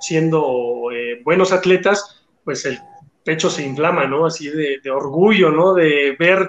siendo 0.00 0.90
eh, 0.92 1.20
buenos 1.22 1.52
atletas, 1.52 2.24
pues 2.44 2.66
el 2.66 2.78
pecho 3.24 3.50
se 3.50 3.64
inflama, 3.64 4.06
¿no? 4.06 4.26
Así 4.26 4.48
de, 4.48 4.80
de, 4.82 4.90
orgullo, 4.90 5.50
¿no? 5.50 5.74
De 5.74 6.16
ver 6.18 6.48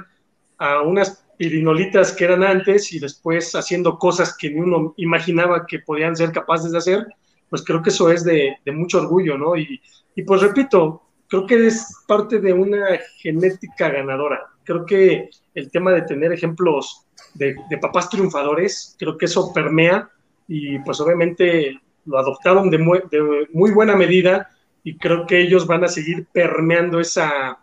a 0.58 0.82
unas 0.82 1.23
pirinolitas 1.38 2.12
que 2.12 2.26
eran 2.26 2.44
antes 2.44 2.92
y 2.94 3.00
después 3.00 3.54
haciendo 3.56 3.98
cosas 3.98 4.36
que 4.38 4.50
ni 4.50 4.60
uno 4.60 4.94
imaginaba 4.98 5.66
que 5.66 5.80
podían 5.80 6.16
ser 6.16 6.32
capaces 6.32 6.72
de 6.72 6.78
hacer, 6.78 7.08
pues 7.50 7.64
creo 7.64 7.82
que 7.82 7.90
eso 7.90 8.12
es 8.12 8.24
de, 8.24 8.58
de 8.66 8.72
mucho 8.72 9.00
orgullo, 9.00 9.38
¿no? 9.38 9.56
Y, 9.56 9.82
y 10.16 10.24
pues 10.24 10.42
repito, 10.42 11.04
creo 11.28 11.46
que 11.46 11.68
es 11.68 12.04
parte 12.08 12.40
de 12.40 12.54
una 12.54 12.86
genética 13.18 13.90
ganadora. 13.90 14.42
Creo 14.64 14.86
que 14.86 15.30
el 15.54 15.72
tema 15.72 15.92
de 15.92 16.04
tener 16.04 16.32
ejemplos 16.32 17.06
de, 17.34 17.56
de, 17.70 17.78
papás 17.78 18.10
triunfadores, 18.10 18.96
creo 19.00 19.18
que 19.18 19.26
eso 19.26 19.52
permea 19.54 20.10
y 20.48 20.80
pues 20.80 21.00
obviamente 21.00 21.80
lo 22.06 22.18
adoptaron 22.18 22.70
de 22.70 22.78
muy, 22.78 23.02
de 23.12 23.48
muy, 23.54 23.72
buena 23.72 23.96
medida 23.96 24.50
y 24.84 24.98
creo 24.98 25.26
que 25.26 25.42
ellos 25.42 25.66
van 25.66 25.84
a 25.84 25.88
seguir 25.88 26.28
permeando 26.32 27.00
esa, 27.00 27.60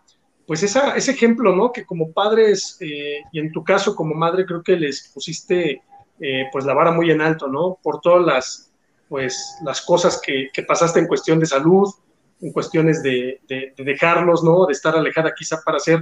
pues 0.51 0.63
ese 0.63 1.11
ejemplo, 1.11 1.55
¿no? 1.55 1.71
Que 1.71 1.85
como 1.85 2.11
padres 2.11 2.75
eh, 2.81 3.21
y 3.31 3.39
en 3.39 3.53
tu 3.53 3.63
caso 3.63 3.95
como 3.95 4.13
madre 4.15 4.45
creo 4.45 4.61
que 4.61 4.75
les 4.75 5.09
pusiste 5.13 5.81
eh, 6.19 6.43
pues 6.51 6.65
la 6.65 6.73
vara 6.73 6.91
muy 6.91 7.09
en 7.09 7.21
alto, 7.21 7.47
¿no? 7.47 7.79
Por 7.81 8.01
todas 8.01 8.25
las, 8.25 8.71
pues, 9.07 9.55
las 9.63 9.81
cosas 9.81 10.21
que, 10.21 10.49
pasaste 10.67 10.99
en 10.99 11.07
cuestión 11.07 11.39
de 11.39 11.45
salud, 11.45 11.87
en 12.41 12.51
cuestiones 12.51 13.01
de, 13.01 13.39
de, 13.47 13.73
de, 13.77 13.83
dejarlos, 13.85 14.43
¿no? 14.43 14.65
De 14.65 14.73
estar 14.73 14.93
alejada 14.93 15.33
quizá 15.33 15.61
para 15.63 15.77
hacer 15.77 16.01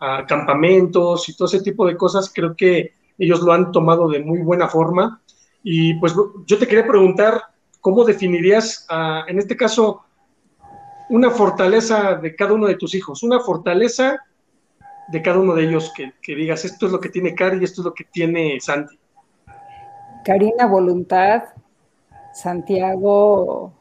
uh, 0.00 0.24
campamentos 0.28 1.28
y 1.28 1.36
todo 1.36 1.48
ese 1.48 1.62
tipo 1.62 1.84
de 1.84 1.96
cosas, 1.96 2.30
creo 2.32 2.54
que 2.54 2.92
ellos 3.18 3.40
lo 3.40 3.52
han 3.52 3.72
tomado 3.72 4.08
de 4.08 4.20
muy 4.20 4.42
buena 4.42 4.68
forma. 4.68 5.20
Y 5.64 5.94
pues 5.94 6.14
yo 6.46 6.56
te 6.56 6.68
quería 6.68 6.86
preguntar, 6.86 7.42
¿cómo 7.80 8.04
definirías, 8.04 8.86
en 9.26 9.40
este 9.40 9.56
caso, 9.56 10.04
una 11.10 11.30
fortaleza 11.30 12.14
de 12.14 12.34
cada 12.34 12.52
uno 12.52 12.66
de 12.66 12.76
tus 12.76 12.94
hijos? 12.94 13.22
Una 13.22 13.40
fortaleza 13.40 14.18
de 15.08 15.22
cada 15.22 15.38
uno 15.38 15.54
de 15.54 15.64
ellos 15.64 15.92
que, 15.96 16.12
que 16.22 16.34
digas, 16.34 16.64
esto 16.64 16.86
es 16.86 16.92
lo 16.92 17.00
que 17.00 17.08
tiene 17.08 17.34
Cari 17.34 17.58
y 17.58 17.64
esto 17.64 17.80
es 17.80 17.86
lo 17.86 17.94
que 17.94 18.04
tiene 18.04 18.58
Santi. 18.60 18.98
Karina, 20.24 20.66
voluntad. 20.66 21.44
Santiago, 22.34 23.72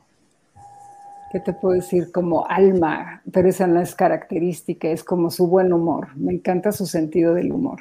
¿qué 1.31 1.39
te 1.39 1.53
puedo 1.53 1.75
decir? 1.75 2.11
Como 2.11 2.47
alma, 2.47 3.21
pero 3.31 3.49
esa 3.49 3.67
no 3.67 3.81
es 3.81 3.93
característica, 3.93 4.87
es 4.87 5.03
como 5.03 5.29
su 5.29 5.47
buen 5.47 5.73
humor. 5.73 6.15
Me 6.15 6.33
encanta 6.33 6.71
su 6.71 6.85
sentido 6.85 7.33
del 7.33 7.51
humor. 7.51 7.79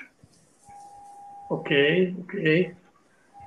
Ok, 1.48 1.70
ok. 2.24 2.34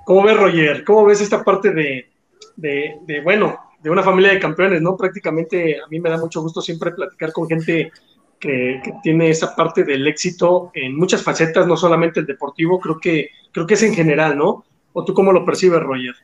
¿Cómo 0.04 0.24
ves, 0.24 0.36
Roger? 0.36 0.84
¿Cómo 0.84 1.04
ves 1.04 1.20
esta 1.20 1.44
parte 1.44 1.72
de, 1.72 2.08
de, 2.56 2.98
de, 3.02 3.20
bueno, 3.20 3.58
de 3.82 3.90
una 3.90 4.02
familia 4.02 4.32
de 4.32 4.40
campeones, 4.40 4.82
¿no? 4.82 4.96
Prácticamente 4.96 5.80
a 5.80 5.86
mí 5.88 6.00
me 6.00 6.10
da 6.10 6.18
mucho 6.18 6.42
gusto 6.42 6.60
siempre 6.60 6.92
platicar 6.92 7.32
con 7.32 7.48
gente 7.48 7.92
que, 8.38 8.80
que, 8.82 8.92
tiene 9.02 9.30
esa 9.30 9.54
parte 9.54 9.84
del 9.84 10.06
éxito 10.06 10.70
en 10.74 10.96
muchas 10.96 11.22
facetas, 11.22 11.66
no 11.66 11.76
solamente 11.76 12.20
el 12.20 12.26
deportivo, 12.26 12.80
creo 12.80 12.98
que, 12.98 13.30
creo 13.52 13.66
que 13.66 13.74
es 13.74 13.82
en 13.82 13.94
general, 13.94 14.36
¿no? 14.36 14.64
¿O 14.92 15.04
tú 15.04 15.14
cómo 15.14 15.32
lo 15.32 15.44
percibes, 15.44 15.80
Roger? 15.80 16.14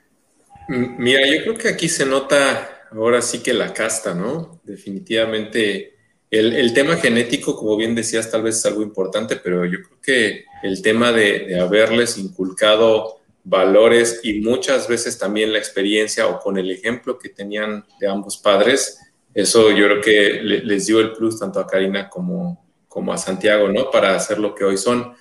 Mira, 0.68 1.20
yo 1.26 1.42
creo 1.42 1.58
que 1.58 1.68
aquí 1.68 1.88
se 1.88 2.06
nota 2.06 2.88
ahora 2.90 3.22
sí 3.22 3.42
que 3.42 3.54
la 3.54 3.72
casta, 3.72 4.14
¿no? 4.14 4.60
Definitivamente 4.64 5.96
el, 6.30 6.54
el, 6.54 6.74
tema 6.74 6.96
genético, 6.96 7.56
como 7.56 7.76
bien 7.76 7.94
decías, 7.94 8.30
tal 8.30 8.42
vez 8.42 8.56
es 8.56 8.66
algo 8.66 8.82
importante, 8.82 9.36
pero 9.36 9.64
yo 9.64 9.78
creo 9.82 10.00
que 10.02 10.44
el 10.62 10.82
tema 10.82 11.12
de, 11.12 11.46
de, 11.46 11.60
haberles 11.60 12.18
inculcado 12.18 13.20
valores 13.48 14.20
y 14.24 14.40
muchas 14.40 14.88
veces 14.88 15.18
también 15.18 15.52
la 15.52 15.58
experiencia 15.58 16.26
o 16.26 16.40
con 16.40 16.58
el 16.58 16.68
ejemplo 16.68 17.16
que 17.16 17.28
tenían 17.28 17.86
de 18.00 18.08
ambos 18.08 18.36
padres, 18.38 18.98
eso 19.32 19.70
yo 19.70 19.86
creo 19.86 20.00
que 20.00 20.40
le, 20.42 20.64
les 20.64 20.86
dio 20.86 20.98
el 20.98 21.12
plus 21.12 21.38
tanto 21.38 21.60
a 21.60 21.66
Karina 21.66 22.10
como, 22.10 22.66
como 22.88 23.12
a 23.12 23.18
Santiago, 23.18 23.68
¿no? 23.68 23.88
Para 23.90 24.16
hacer 24.16 24.38
lo 24.38 24.52
que 24.52 24.64
hoy 24.64 24.76
son. 24.76 25.14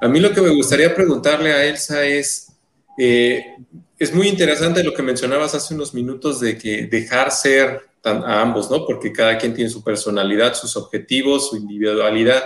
A 0.00 0.06
mí 0.06 0.20
lo 0.20 0.32
que 0.32 0.40
me 0.40 0.50
gustaría 0.50 0.94
preguntarle 0.94 1.52
a 1.52 1.64
Elsa 1.64 2.04
es, 2.04 2.52
eh, 2.96 3.56
es 3.98 4.14
muy 4.14 4.28
interesante 4.28 4.84
lo 4.84 4.94
que 4.94 5.02
mencionabas 5.02 5.56
hace 5.56 5.74
unos 5.74 5.94
minutos 5.94 6.38
de 6.38 6.56
que 6.56 6.86
dejar 6.86 7.32
ser 7.32 7.80
a 8.04 8.40
ambos, 8.40 8.70
¿no? 8.70 8.86
Porque 8.86 9.12
cada 9.12 9.36
quien 9.36 9.52
tiene 9.52 9.68
su 9.68 9.82
personalidad, 9.82 10.54
sus 10.54 10.76
objetivos, 10.76 11.50
su 11.50 11.56
individualidad. 11.56 12.44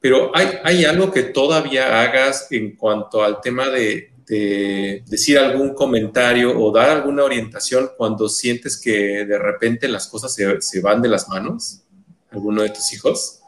Pero 0.00 0.34
hay, 0.34 0.58
hay 0.64 0.84
algo 0.86 1.10
que 1.12 1.24
todavía 1.24 2.00
hagas 2.00 2.50
en 2.50 2.76
cuanto 2.76 3.22
al 3.22 3.42
tema 3.42 3.68
de, 3.68 4.12
de, 4.28 5.02
decir 5.06 5.38
algún 5.38 5.74
comentario 5.74 6.58
o 6.58 6.70
dar 6.72 6.90
alguna 6.90 7.24
orientación 7.24 7.90
cuando 7.96 8.28
sientes 8.28 8.80
que 8.80 9.24
de 9.24 9.38
repente 9.38 9.88
las 9.88 10.06
cosas 10.06 10.34
se, 10.34 10.60
se 10.60 10.80
van 10.80 11.02
de 11.02 11.08
las 11.08 11.28
manos? 11.28 11.82
¿Alguno 12.30 12.62
de 12.62 12.70
tus 12.70 12.92
hijos? 12.92 13.40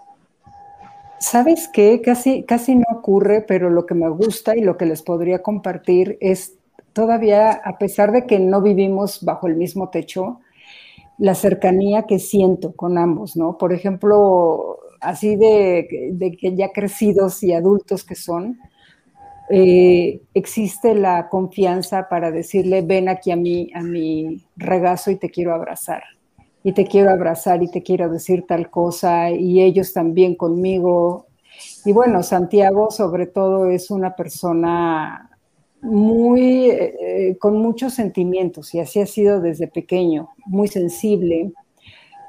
¿Sabes 1.21 1.69
qué? 1.71 2.01
Casi, 2.01 2.45
casi 2.45 2.75
no 2.75 2.87
ocurre, 2.97 3.43
pero 3.43 3.69
lo 3.69 3.85
que 3.85 3.95
me 3.95 4.09
gusta 4.09 4.57
y 4.57 4.63
lo 4.63 4.79
que 4.79 4.87
les 4.87 5.03
podría 5.03 5.43
compartir 5.43 6.17
es 6.21 6.55
todavía, 6.95 7.53
a 7.53 7.77
pesar 7.77 8.11
de 8.11 8.27
que 8.27 8.39
no 8.39 8.63
vivimos 8.63 9.23
bajo 9.23 9.47
el 9.47 9.55
mismo 9.55 9.91
techo, 9.91 10.41
la 11.19 11.35
cercanía 11.35 12.05
que 12.05 12.19
siento 12.19 12.73
con 12.73 12.97
ambos, 12.97 13.37
¿no? 13.37 13.59
Por 13.59 13.75
ejemplo, 13.75 14.79
así 15.01 15.37
de, 15.37 16.11
de 16.13 16.37
que 16.39 16.57
ya 16.57 16.73
crecidos 16.73 17.43
y 17.43 17.53
adultos 17.53 18.03
que 18.03 18.15
son, 18.15 18.59
eh, 19.53 20.23
existe 20.33 20.95
la 20.95 21.29
confianza 21.29 22.09
para 22.09 22.31
decirle, 22.31 22.83
ven 22.83 23.09
aquí 23.09 23.33
a 23.33 23.37
mí, 23.37 23.71
a 23.75 23.83
mi 23.83 24.45
regazo 24.57 25.11
y 25.11 25.17
te 25.17 25.29
quiero 25.29 25.53
abrazar. 25.53 26.05
Y 26.63 26.73
te 26.73 26.87
quiero 26.87 27.11
abrazar 27.11 27.63
y 27.63 27.69
te 27.69 27.83
quiero 27.83 28.09
decir 28.11 28.45
tal 28.47 28.71
cosa, 28.71 29.31
y 29.31 29.61
ellos 29.61 29.93
también 29.93 30.37
conmigo. 30.37 31.27
Y 31.85 31.93
bueno, 31.93 32.23
Santiago 32.23 32.91
sobre 32.91 33.27
todo 33.27 33.69
es 33.71 33.91
una 33.91 34.15
persona 34.15 35.31
muy, 35.83 36.71
eh, 36.71 37.37
con 37.41 37.57
muchos 37.57 37.95
sentimientos 37.95 38.75
y 38.75 38.81
así 38.81 39.01
ha 39.01 39.07
sido 39.07 39.41
desde 39.41 39.67
pequeño, 39.67 40.29
muy 40.47 40.69
sensible. 40.69 41.53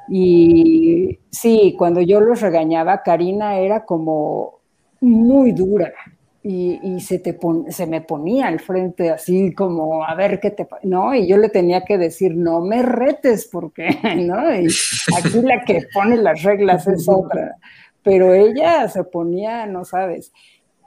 Y 0.09 1.19
sí, 1.29 1.75
cuando 1.77 2.01
yo 2.01 2.19
los 2.19 2.41
regañaba, 2.41 3.03
Karina 3.03 3.59
era 3.59 3.85
como 3.85 4.61
muy 5.01 5.51
dura 5.51 5.93
y, 6.43 6.79
y 6.81 6.99
se, 7.01 7.19
te 7.19 7.33
pon, 7.33 7.71
se 7.71 7.85
me 7.85 8.01
ponía 8.01 8.47
al 8.47 8.59
frente 8.59 9.11
así 9.11 9.53
como, 9.53 10.03
a 10.03 10.15
ver 10.15 10.39
qué 10.39 10.51
te... 10.51 10.67
¿no? 10.83 11.13
Y 11.13 11.27
yo 11.27 11.37
le 11.37 11.49
tenía 11.49 11.85
que 11.85 11.97
decir, 11.97 12.35
no 12.35 12.61
me 12.61 12.81
retes 12.81 13.47
porque, 13.51 13.89
¿no? 14.17 14.53
Y 14.53 14.67
aquí 15.17 15.41
la 15.41 15.63
que 15.65 15.87
pone 15.93 16.17
las 16.17 16.41
reglas 16.43 16.87
es 16.87 17.07
otra. 17.07 17.55
Pero 18.03 18.33
ella 18.33 18.87
se 18.87 19.03
ponía, 19.03 19.67
no 19.67 19.85
sabes. 19.85 20.31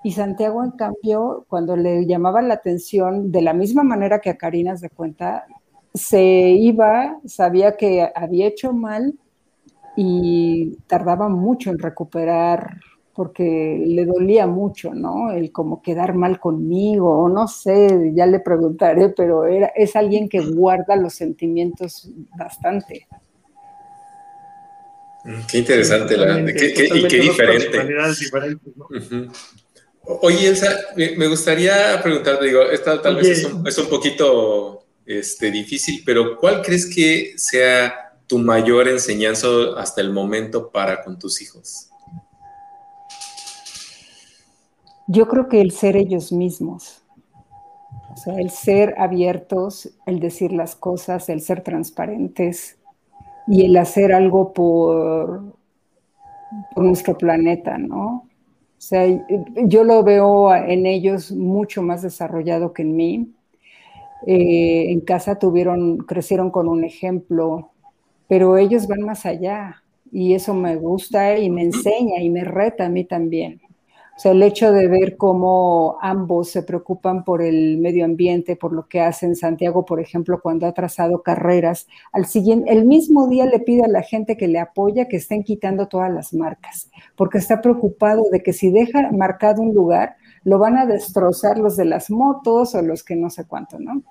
Y 0.02 0.12
Santiago, 0.12 0.64
en 0.64 0.72
cambio, 0.72 1.46
cuando 1.48 1.76
le 1.76 2.04
llamaba 2.04 2.42
la 2.42 2.54
atención, 2.54 3.30
de 3.30 3.40
la 3.40 3.54
misma 3.54 3.84
manera 3.84 4.20
que 4.20 4.30
a 4.30 4.36
Karina 4.36 4.76
se 4.76 4.90
cuenta, 4.90 5.46
se 5.94 6.22
iba, 6.22 7.18
sabía 7.24 7.76
que 7.76 8.10
había 8.14 8.48
hecho 8.48 8.72
mal 8.72 9.14
y 9.96 10.76
tardaba 10.88 11.28
mucho 11.28 11.70
en 11.70 11.78
recuperar 11.78 12.80
porque 13.14 13.82
le 13.86 14.04
dolía 14.04 14.46
mucho, 14.46 14.92
¿no? 14.94 15.30
El 15.30 15.52
como 15.52 15.80
quedar 15.80 16.14
mal 16.14 16.40
conmigo, 16.40 17.18
o 17.18 17.28
no 17.28 17.48
sé, 17.48 18.12
ya 18.14 18.26
le 18.26 18.40
preguntaré, 18.40 19.10
pero 19.10 19.46
era, 19.46 19.68
es 19.68 19.96
alguien 19.96 20.28
que 20.28 20.40
guarda 20.40 20.96
los 20.96 21.14
sentimientos 21.14 22.10
bastante. 22.36 23.06
Qué 25.50 25.58
interesante, 25.58 26.16
la, 26.18 26.44
qué, 26.44 26.74
qué, 26.74 26.88
y 26.92 27.08
qué 27.08 27.20
diferente. 27.20 27.78
¿no? 28.76 28.84
Uh 28.84 28.94
-huh. 28.94 29.32
Oye, 30.06 30.48
Elsa, 30.48 30.68
me 30.96 31.26
gustaría 31.28 31.98
preguntarte, 32.02 32.44
digo, 32.44 32.62
esta 32.62 33.00
tal 33.00 33.16
Oye. 33.16 33.28
vez 33.28 33.38
es 33.38 33.44
un, 33.46 33.66
es 33.66 33.78
un 33.78 33.88
poquito 33.88 34.84
este, 35.06 35.50
difícil, 35.50 36.02
pero 36.04 36.36
¿cuál 36.38 36.60
crees 36.60 36.86
que 36.94 37.32
sea 37.36 38.18
tu 38.26 38.38
mayor 38.38 38.86
enseñanza 38.88 39.48
hasta 39.78 40.02
el 40.02 40.12
momento 40.12 40.70
para 40.70 41.02
con 41.02 41.18
tus 41.18 41.40
hijos? 41.40 41.88
Yo 45.06 45.28
creo 45.28 45.48
que 45.48 45.60
el 45.60 45.70
ser 45.70 45.96
ellos 45.96 46.32
mismos, 46.32 47.04
o 48.12 48.16
sea, 48.16 48.38
el 48.38 48.50
ser 48.50 48.94
abiertos, 48.98 49.90
el 50.06 50.20
decir 50.20 50.52
las 50.52 50.76
cosas, 50.76 51.28
el 51.28 51.40
ser 51.40 51.62
transparentes 51.62 52.78
y 53.46 53.64
el 53.66 53.76
hacer 53.76 54.12
algo 54.12 54.52
por, 54.52 55.42
nuestro 56.76 57.16
planeta, 57.16 57.78
¿no? 57.78 58.28
O 58.78 58.86
sea, 58.86 59.06
yo 59.64 59.84
lo 59.84 60.02
veo 60.02 60.54
en 60.54 60.86
ellos 60.86 61.32
mucho 61.32 61.82
más 61.82 62.02
desarrollado 62.02 62.72
que 62.72 62.82
en 62.82 62.96
mí. 62.96 63.34
eh, 64.26 64.90
en 64.92 65.00
casa 65.00 65.38
tuvieron, 65.38 65.98
crecieron 65.98 66.50
con 66.50 66.68
un 66.68 66.84
ejemplo, 66.84 67.70
pero 68.28 68.56
ellos 68.58 68.86
van 68.88 69.02
más 69.02 69.26
allá 69.26 69.82
y 70.12 70.34
eso 70.34 70.54
me 70.54 70.76
gusta 70.76 71.38
y 71.38 71.50
me 71.50 71.62
enseña 71.62 72.22
y 72.22 72.30
me 72.30 72.44
reta 72.44 72.86
a 72.86 72.88
mí 72.88 73.04
también. 73.04 73.60
O 74.16 74.20
sea, 74.20 74.30
el 74.30 74.44
hecho 74.44 74.70
de 74.72 74.86
ver 74.86 75.16
cómo 75.16 75.98
ambos 76.00 76.50
se 76.50 76.62
preocupan 76.62 77.24
por 77.24 77.42
el 77.42 77.78
medio 77.78 78.04
ambiente, 78.04 78.54
por 78.54 78.72
lo 78.72 78.86
que 78.86 79.00
hacen 79.00 79.34
Santiago, 79.34 79.84
por 79.84 79.98
ejemplo, 79.98 80.40
cuando 80.40 80.66
ha 80.66 80.72
trazado 80.72 81.22
carreras, 81.22 81.88
al 82.12 82.26
siguiente, 82.26 82.72
el 82.72 82.84
mismo 82.84 83.26
día 83.26 83.44
le 83.46 83.58
pide 83.58 83.82
a 83.82 83.88
la 83.88 84.02
gente 84.02 84.36
que 84.36 84.46
le 84.46 84.60
apoya 84.60 85.08
que 85.08 85.16
estén 85.16 85.42
quitando 85.42 85.88
todas 85.88 86.12
las 86.12 86.32
marcas, 86.32 86.90
porque 87.16 87.38
está 87.38 87.60
preocupado 87.60 88.22
de 88.30 88.40
que 88.40 88.52
si 88.52 88.70
deja 88.70 89.10
marcado 89.10 89.62
un 89.62 89.74
lugar, 89.74 90.14
lo 90.44 90.60
van 90.60 90.78
a 90.78 90.86
destrozar 90.86 91.58
los 91.58 91.76
de 91.76 91.86
las 91.86 92.08
motos 92.08 92.76
o 92.76 92.82
los 92.82 93.02
que 93.02 93.16
no 93.16 93.30
sé 93.30 93.46
cuánto, 93.46 93.80
¿no? 93.80 94.02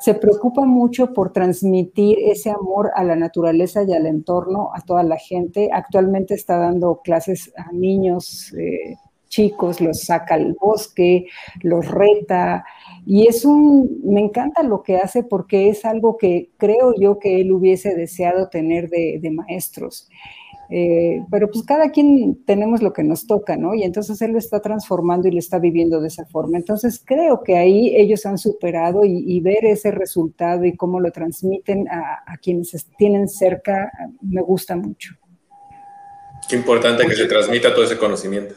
Se 0.00 0.14
preocupa 0.14 0.66
mucho 0.66 1.14
por 1.14 1.32
transmitir 1.32 2.18
ese 2.20 2.50
amor 2.50 2.90
a 2.94 3.04
la 3.04 3.16
naturaleza 3.16 3.84
y 3.84 3.92
al 3.92 4.06
entorno, 4.06 4.70
a 4.74 4.80
toda 4.80 5.02
la 5.02 5.16
gente. 5.16 5.70
Actualmente 5.72 6.34
está 6.34 6.56
dando 6.58 7.00
clases 7.02 7.52
a 7.56 7.70
niños. 7.72 8.52
Eh, 8.54 8.96
chicos, 9.30 9.80
los 9.80 10.02
saca 10.02 10.34
al 10.34 10.54
bosque, 10.60 11.26
los 11.62 11.88
reta. 11.88 12.64
Y 13.06 13.26
es 13.26 13.46
un, 13.46 14.02
me 14.04 14.20
encanta 14.20 14.62
lo 14.62 14.82
que 14.82 14.98
hace 14.98 15.22
porque 15.22 15.70
es 15.70 15.86
algo 15.86 16.18
que 16.18 16.50
creo 16.58 16.92
yo 16.98 17.18
que 17.18 17.40
él 17.40 17.52
hubiese 17.52 17.94
deseado 17.94 18.48
tener 18.48 18.90
de, 18.90 19.30
maestros. 19.30 20.10
Eh, 20.72 21.22
pero 21.30 21.48
pues 21.50 21.64
cada 21.64 21.90
quien 21.90 22.44
tenemos 22.44 22.82
lo 22.82 22.92
que 22.92 23.02
nos 23.02 23.26
toca, 23.26 23.56
¿no? 23.56 23.74
Y 23.74 23.82
entonces 23.82 24.20
él 24.22 24.32
lo 24.32 24.38
está 24.38 24.60
transformando 24.60 25.26
y 25.26 25.32
lo 25.32 25.38
está 25.38 25.58
viviendo 25.58 26.00
de 26.00 26.08
esa 26.08 26.26
forma. 26.26 26.58
Entonces 26.58 27.02
creo 27.04 27.42
que 27.42 27.56
ahí 27.56 27.94
ellos 27.96 28.26
han 28.26 28.38
superado 28.38 29.04
y, 29.04 29.40
ver 29.40 29.64
ese 29.64 29.90
resultado 29.90 30.64
y 30.64 30.76
cómo 30.76 31.00
lo 31.00 31.10
transmiten 31.10 31.88
a, 31.88 32.22
a 32.26 32.36
quienes 32.36 32.86
tienen 32.98 33.28
cerca 33.28 33.90
me 34.20 34.42
gusta 34.42 34.76
mucho. 34.76 35.14
Qué 36.48 36.56
importante 36.56 37.06
que 37.06 37.14
se 37.14 37.26
transmita 37.26 37.72
todo 37.72 37.84
ese 37.84 37.96
conocimiento. 37.96 38.54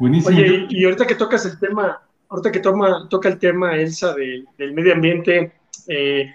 Oye, 0.00 0.66
y 0.68 0.84
ahorita 0.84 1.06
que 1.06 1.14
tocas 1.14 1.46
el 1.46 1.58
tema, 1.58 2.02
ahorita 2.28 2.52
que 2.52 2.60
toma, 2.60 3.08
toca 3.08 3.28
el 3.28 3.38
tema, 3.38 3.76
Elsa, 3.76 4.14
del 4.14 4.72
medio 4.72 4.92
ambiente, 4.92 5.52
eh, 5.88 6.30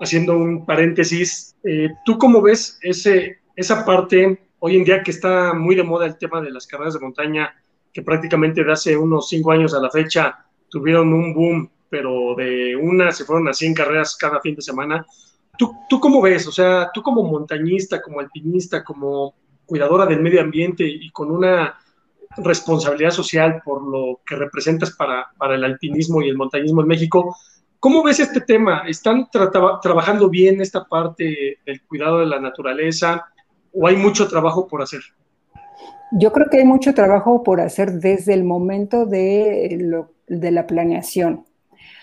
haciendo 0.00 0.36
un 0.36 0.66
paréntesis, 0.66 1.56
eh, 1.64 1.88
¿tú 2.04 2.18
cómo 2.18 2.42
ves 2.42 2.78
ese, 2.82 3.38
esa 3.56 3.84
parte 3.84 4.38
hoy 4.58 4.76
en 4.76 4.84
día 4.84 5.02
que 5.02 5.10
está 5.10 5.54
muy 5.54 5.74
de 5.74 5.82
moda 5.82 6.06
el 6.06 6.18
tema 6.18 6.40
de 6.40 6.50
las 6.50 6.66
carreras 6.66 6.94
de 6.94 7.00
montaña, 7.00 7.54
que 7.92 8.02
prácticamente 8.02 8.62
de 8.62 8.72
hace 8.72 8.96
unos 8.96 9.28
cinco 9.28 9.52
años 9.52 9.74
a 9.74 9.80
la 9.80 9.90
fecha 9.90 10.44
tuvieron 10.68 11.12
un 11.12 11.34
boom, 11.34 11.70
pero 11.88 12.34
de 12.36 12.76
una 12.76 13.10
se 13.10 13.24
fueron 13.24 13.48
a 13.48 13.52
100 13.54 13.74
carreras 13.74 14.16
cada 14.16 14.40
fin 14.40 14.54
de 14.54 14.62
semana? 14.62 15.04
¿Tú, 15.58 15.74
¿Tú 15.88 15.98
cómo 15.98 16.22
ves? 16.22 16.46
O 16.46 16.52
sea, 16.52 16.90
tú 16.94 17.02
como 17.02 17.22
montañista, 17.24 18.00
como 18.00 18.20
alpinista, 18.20 18.84
como 18.84 19.34
cuidadora 19.66 20.06
del 20.06 20.20
medio 20.20 20.40
ambiente 20.40 20.84
y 20.86 21.10
con 21.10 21.30
una 21.30 21.79
responsabilidad 22.36 23.10
social 23.10 23.60
por 23.64 23.82
lo 23.82 24.20
que 24.24 24.36
representas 24.36 24.92
para, 24.92 25.26
para 25.36 25.54
el 25.54 25.64
alpinismo 25.64 26.22
y 26.22 26.28
el 26.28 26.36
montañismo 26.36 26.80
en 26.82 26.88
México. 26.88 27.36
¿Cómo 27.78 28.02
ves 28.02 28.20
este 28.20 28.40
tema? 28.40 28.84
¿Están 28.86 29.28
trabajando 29.30 30.28
bien 30.28 30.60
esta 30.60 30.84
parte 30.84 31.58
del 31.64 31.82
cuidado 31.86 32.18
de 32.18 32.26
la 32.26 32.38
naturaleza 32.38 33.26
o 33.72 33.86
hay 33.86 33.96
mucho 33.96 34.28
trabajo 34.28 34.66
por 34.68 34.82
hacer? 34.82 35.00
Yo 36.12 36.32
creo 36.32 36.48
que 36.50 36.58
hay 36.58 36.64
mucho 36.64 36.92
trabajo 36.92 37.42
por 37.42 37.60
hacer 37.60 37.92
desde 37.92 38.34
el 38.34 38.44
momento 38.44 39.06
de, 39.06 40.04
de 40.26 40.50
la 40.50 40.66
planeación. 40.66 41.46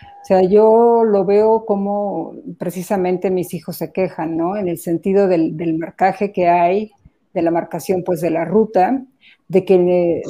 O 0.01 0.25
sea, 0.28 0.41
yo 0.41 1.03
lo 1.05 1.23
veo 1.23 1.65
como 1.65 2.34
precisamente 2.57 3.32
mis 3.32 3.53
hijos 3.53 3.78
se 3.78 3.93
quejan, 3.93 4.36
¿no? 4.36 4.57
En 4.57 4.67
el 4.67 4.78
sentido 4.78 5.28
del, 5.28 5.55
del 5.55 5.78
marcaje 5.78 6.34
que 6.34 6.49
hay, 6.49 6.91
de 7.38 7.44
la 7.44 7.52
marcación 7.52 8.04
pues 8.04 8.20
de 8.20 8.32
la 8.32 8.46
ruta, 8.46 9.04
de 9.48 9.64
que, 9.64 10.24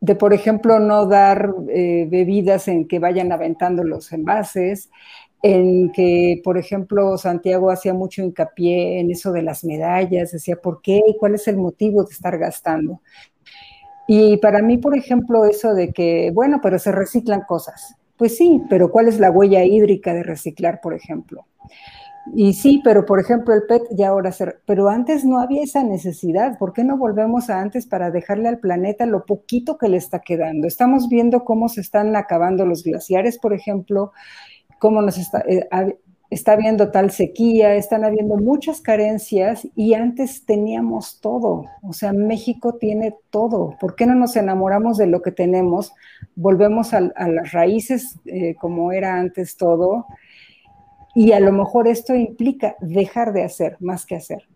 de 0.00 0.14
por 0.14 0.34
ejemplo, 0.34 0.78
no 0.78 1.06
dar 1.06 1.48
eh, 1.70 2.06
bebidas 2.10 2.68
en 2.68 2.86
que 2.86 2.98
vayan 2.98 3.32
aventando 3.32 3.82
los 3.84 4.12
envases, 4.12 4.90
en 5.42 5.90
que, 5.92 6.42
por 6.44 6.58
ejemplo, 6.58 7.16
Santiago 7.16 7.70
hacía 7.70 7.94
mucho 7.94 8.22
hincapié 8.22 9.00
en 9.00 9.10
eso 9.10 9.32
de 9.32 9.40
las 9.40 9.64
medallas, 9.64 10.32
decía, 10.32 10.56
¿por 10.56 10.82
qué? 10.82 11.00
¿Cuál 11.18 11.36
es 11.36 11.48
el 11.48 11.56
motivo 11.56 12.04
de 12.04 12.12
estar 12.12 12.36
gastando? 12.36 13.00
Y 14.06 14.36
para 14.36 14.60
mí, 14.60 14.76
por 14.76 14.94
ejemplo, 14.94 15.46
eso 15.46 15.72
de 15.72 15.90
que, 15.90 16.30
bueno, 16.34 16.60
pero 16.62 16.78
se 16.78 16.92
reciclan 16.92 17.44
cosas. 17.48 17.96
Pues 18.18 18.36
sí, 18.36 18.60
pero 18.68 18.90
¿cuál 18.90 19.08
es 19.08 19.18
la 19.18 19.30
huella 19.30 19.64
hídrica 19.64 20.12
de 20.12 20.22
reciclar, 20.22 20.82
por 20.82 20.92
ejemplo? 20.92 21.46
Y 22.34 22.52
sí, 22.54 22.80
pero 22.84 23.04
por 23.04 23.20
ejemplo 23.20 23.52
el 23.52 23.64
PET 23.64 23.82
ya 23.90 24.08
ahora 24.08 24.32
se... 24.32 24.46
Pero 24.66 24.88
antes 24.88 25.24
no 25.24 25.40
había 25.40 25.62
esa 25.62 25.82
necesidad. 25.82 26.56
¿Por 26.58 26.72
qué 26.72 26.84
no 26.84 26.96
volvemos 26.96 27.50
a 27.50 27.60
antes 27.60 27.86
para 27.86 28.10
dejarle 28.10 28.48
al 28.48 28.58
planeta 28.58 29.06
lo 29.06 29.26
poquito 29.26 29.76
que 29.76 29.88
le 29.88 29.96
está 29.96 30.20
quedando? 30.20 30.66
Estamos 30.66 31.08
viendo 31.08 31.44
cómo 31.44 31.68
se 31.68 31.80
están 31.80 32.14
acabando 32.14 32.64
los 32.64 32.84
glaciares, 32.84 33.38
por 33.38 33.52
ejemplo, 33.52 34.12
cómo 34.78 35.02
nos 35.02 35.18
está, 35.18 35.44
eh, 35.48 35.68
habiendo 36.46 36.90
tal 36.90 37.10
sequía, 37.10 37.74
están 37.74 38.04
habiendo 38.04 38.36
muchas 38.36 38.80
carencias 38.80 39.66
y 39.74 39.94
antes 39.94 40.44
teníamos 40.46 41.20
todo. 41.20 41.66
O 41.82 41.92
sea, 41.92 42.12
México 42.12 42.76
tiene 42.76 43.16
todo. 43.30 43.76
¿Por 43.80 43.96
qué 43.96 44.06
no 44.06 44.14
nos 44.14 44.36
enamoramos 44.36 44.96
de 44.96 45.06
lo 45.06 45.22
que 45.22 45.32
tenemos? 45.32 45.92
Volvemos 46.36 46.94
a, 46.94 47.00
las 47.00 47.52
raíces 47.52 48.16
eh, 48.26 48.54
como 48.54 48.92
era 48.92 49.16
antes 49.16 49.56
todo 49.56 50.06
y 51.14 51.32
a 51.32 51.40
lo 51.40 51.52
mejor 51.52 51.88
esto 51.88 52.14
implica 52.14 52.76
dejar 52.80 53.32
de 53.32 53.44
hacer 53.44 53.76
más 53.80 54.06
que 54.06 54.16
hacer. 54.16 54.46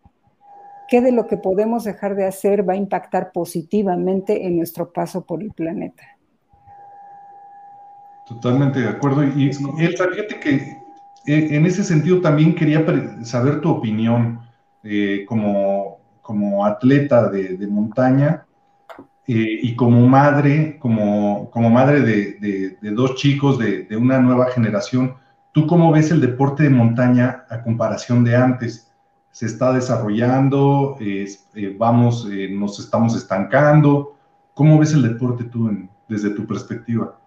¿Qué 0.89 1.01
de 1.01 1.13
lo 1.13 1.27
que 1.27 1.37
podemos 1.37 1.85
dejar 1.85 2.15
de 2.15 2.27
hacer 2.27 2.69
va 2.69 2.75
a 2.75 2.77
impactar 2.77 3.33
positivamente 3.33 4.47
en 4.47 4.57
nuestro 4.57 4.93
paso 4.93 5.25
por 5.25 5.43
el 5.43 5.51
planeta? 5.51 6.05
Totalmente 8.27 8.81
de 8.81 8.89
acuerdo. 8.89 9.25
Y, 9.25 9.51
Elsa, 9.79 10.09
fíjate 10.09 10.41
que 10.41 10.55
eh, 11.27 11.49
en 11.57 11.67
ese 11.67 11.83
sentido 11.83 12.21
también 12.21 12.55
quería 12.55 12.85
saber 13.25 13.61
tu 13.61 13.71
opinión 13.71 14.41
eh, 14.85 15.25
como, 15.27 15.99
como 16.23 16.65
atleta 16.65 17.29
de, 17.29 17.67
montaña 17.67 18.47
eh, 19.27 19.59
y 19.63 19.75
como 19.75 20.07
madre, 20.07 20.79
como, 20.79 21.51
como 21.51 21.69
madre 21.69 22.01
de, 22.01 22.77
de 22.81 22.91
dos 22.93 23.17
chicos 23.17 23.59
de, 23.59 23.89
una 23.97 24.21
nueva 24.21 24.47
generación. 24.51 25.15
¿Tú 25.57 25.67
cómo 25.67 25.91
ves 25.91 26.11
el 26.11 26.21
deporte 26.21 26.65
de 26.65 26.69
montaña 26.69 27.47
a 27.49 27.63
comparación 27.63 28.23
de 28.25 28.37
antes? 28.37 28.93
¿Se 29.31 29.47
está 29.47 29.73
desarrollando? 29.73 30.99
Eh, 31.01 31.27
¿Vamos, 31.79 32.29
eh, 32.31 32.51
nos 32.51 32.79
estamos 32.79 33.17
estancando? 33.17 34.17
¿Cómo 34.53 34.79
ves 34.79 34.93
el 34.93 35.01
deporte 35.01 35.45
tú 35.45 35.71
desde 36.09 36.29
tu 36.29 36.47
perspectiva? 36.47 37.19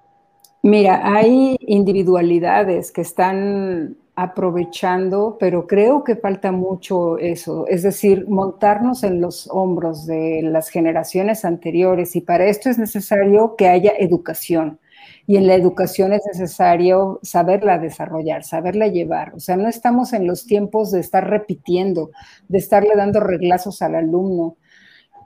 Mira, 0.62 1.02
hay 1.04 1.58
individualidades 1.62 2.92
que 2.92 3.02
están 3.02 3.98
aprovechando, 4.14 5.38
pero 5.40 5.66
creo 5.66 6.04
que 6.04 6.16
falta 6.16 6.52
mucho 6.52 7.18
eso, 7.18 7.66
es 7.66 7.82
decir, 7.82 8.28
montarnos 8.30 9.04
en 9.04 9.22
los 9.22 9.50
hombros 9.52 10.06
de 10.06 10.42
las 10.44 10.70
generaciones 10.70 11.46
anteriores 11.46 12.16
y 12.16 12.22
para 12.22 12.46
esto 12.46 12.70
es 12.70 12.78
necesario 12.78 13.56
que 13.56 13.70
haya 13.70 13.94
educación 13.98 14.78
y 15.30 15.38
en 15.38 15.46
la 15.46 15.54
educación 15.54 16.12
es 16.12 16.24
necesario 16.26 17.20
saberla 17.22 17.78
desarrollar, 17.78 18.44
saberla 18.44 18.88
llevar. 18.88 19.36
O 19.36 19.40
sea, 19.40 19.58
no 19.58 19.70
estamos 19.70 20.12
en 20.14 20.26
los 20.26 20.48
tiempos 20.48 20.90
de 20.90 21.02
estar 21.02 21.30
repitiendo, 21.30 22.10
de 22.48 22.58
estarle 22.58 22.96
dando 22.96 23.20
reglazos 23.20 23.84
al 23.84 23.94
alumno. 23.94 24.58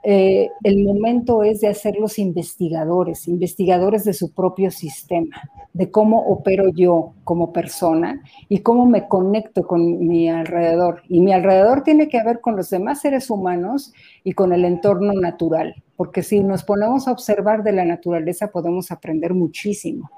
Eh, 0.06 0.50
el 0.62 0.84
momento 0.84 1.42
es 1.42 1.62
de 1.62 1.68
hacerlos 1.68 2.18
investigadores, 2.18 3.26
investigadores 3.26 4.04
de 4.04 4.12
su 4.12 4.32
propio 4.32 4.70
sistema, 4.70 5.42
de 5.72 5.90
cómo 5.90 6.20
opero 6.26 6.68
yo 6.68 7.14
como 7.24 7.52
persona 7.52 8.22
y 8.50 8.58
cómo 8.58 8.84
me 8.84 9.08
conecto 9.08 9.66
con 9.66 10.06
mi 10.06 10.28
alrededor. 10.28 11.02
Y 11.08 11.20
mi 11.20 11.32
alrededor 11.32 11.82
tiene 11.82 12.08
que 12.08 12.22
ver 12.22 12.40
con 12.40 12.54
los 12.54 12.68
demás 12.68 13.00
seres 13.00 13.30
humanos 13.30 13.94
y 14.22 14.32
con 14.32 14.52
el 14.52 14.64
entorno 14.64 15.14
natural 15.14 15.74
porque 15.96 16.22
si 16.22 16.40
nos 16.40 16.64
ponemos 16.64 17.06
a 17.06 17.12
observar 17.12 17.62
de 17.62 17.72
la 17.72 17.84
naturaleza 17.84 18.48
podemos 18.48 18.90
aprender 18.90 19.34
muchísimo. 19.34 20.10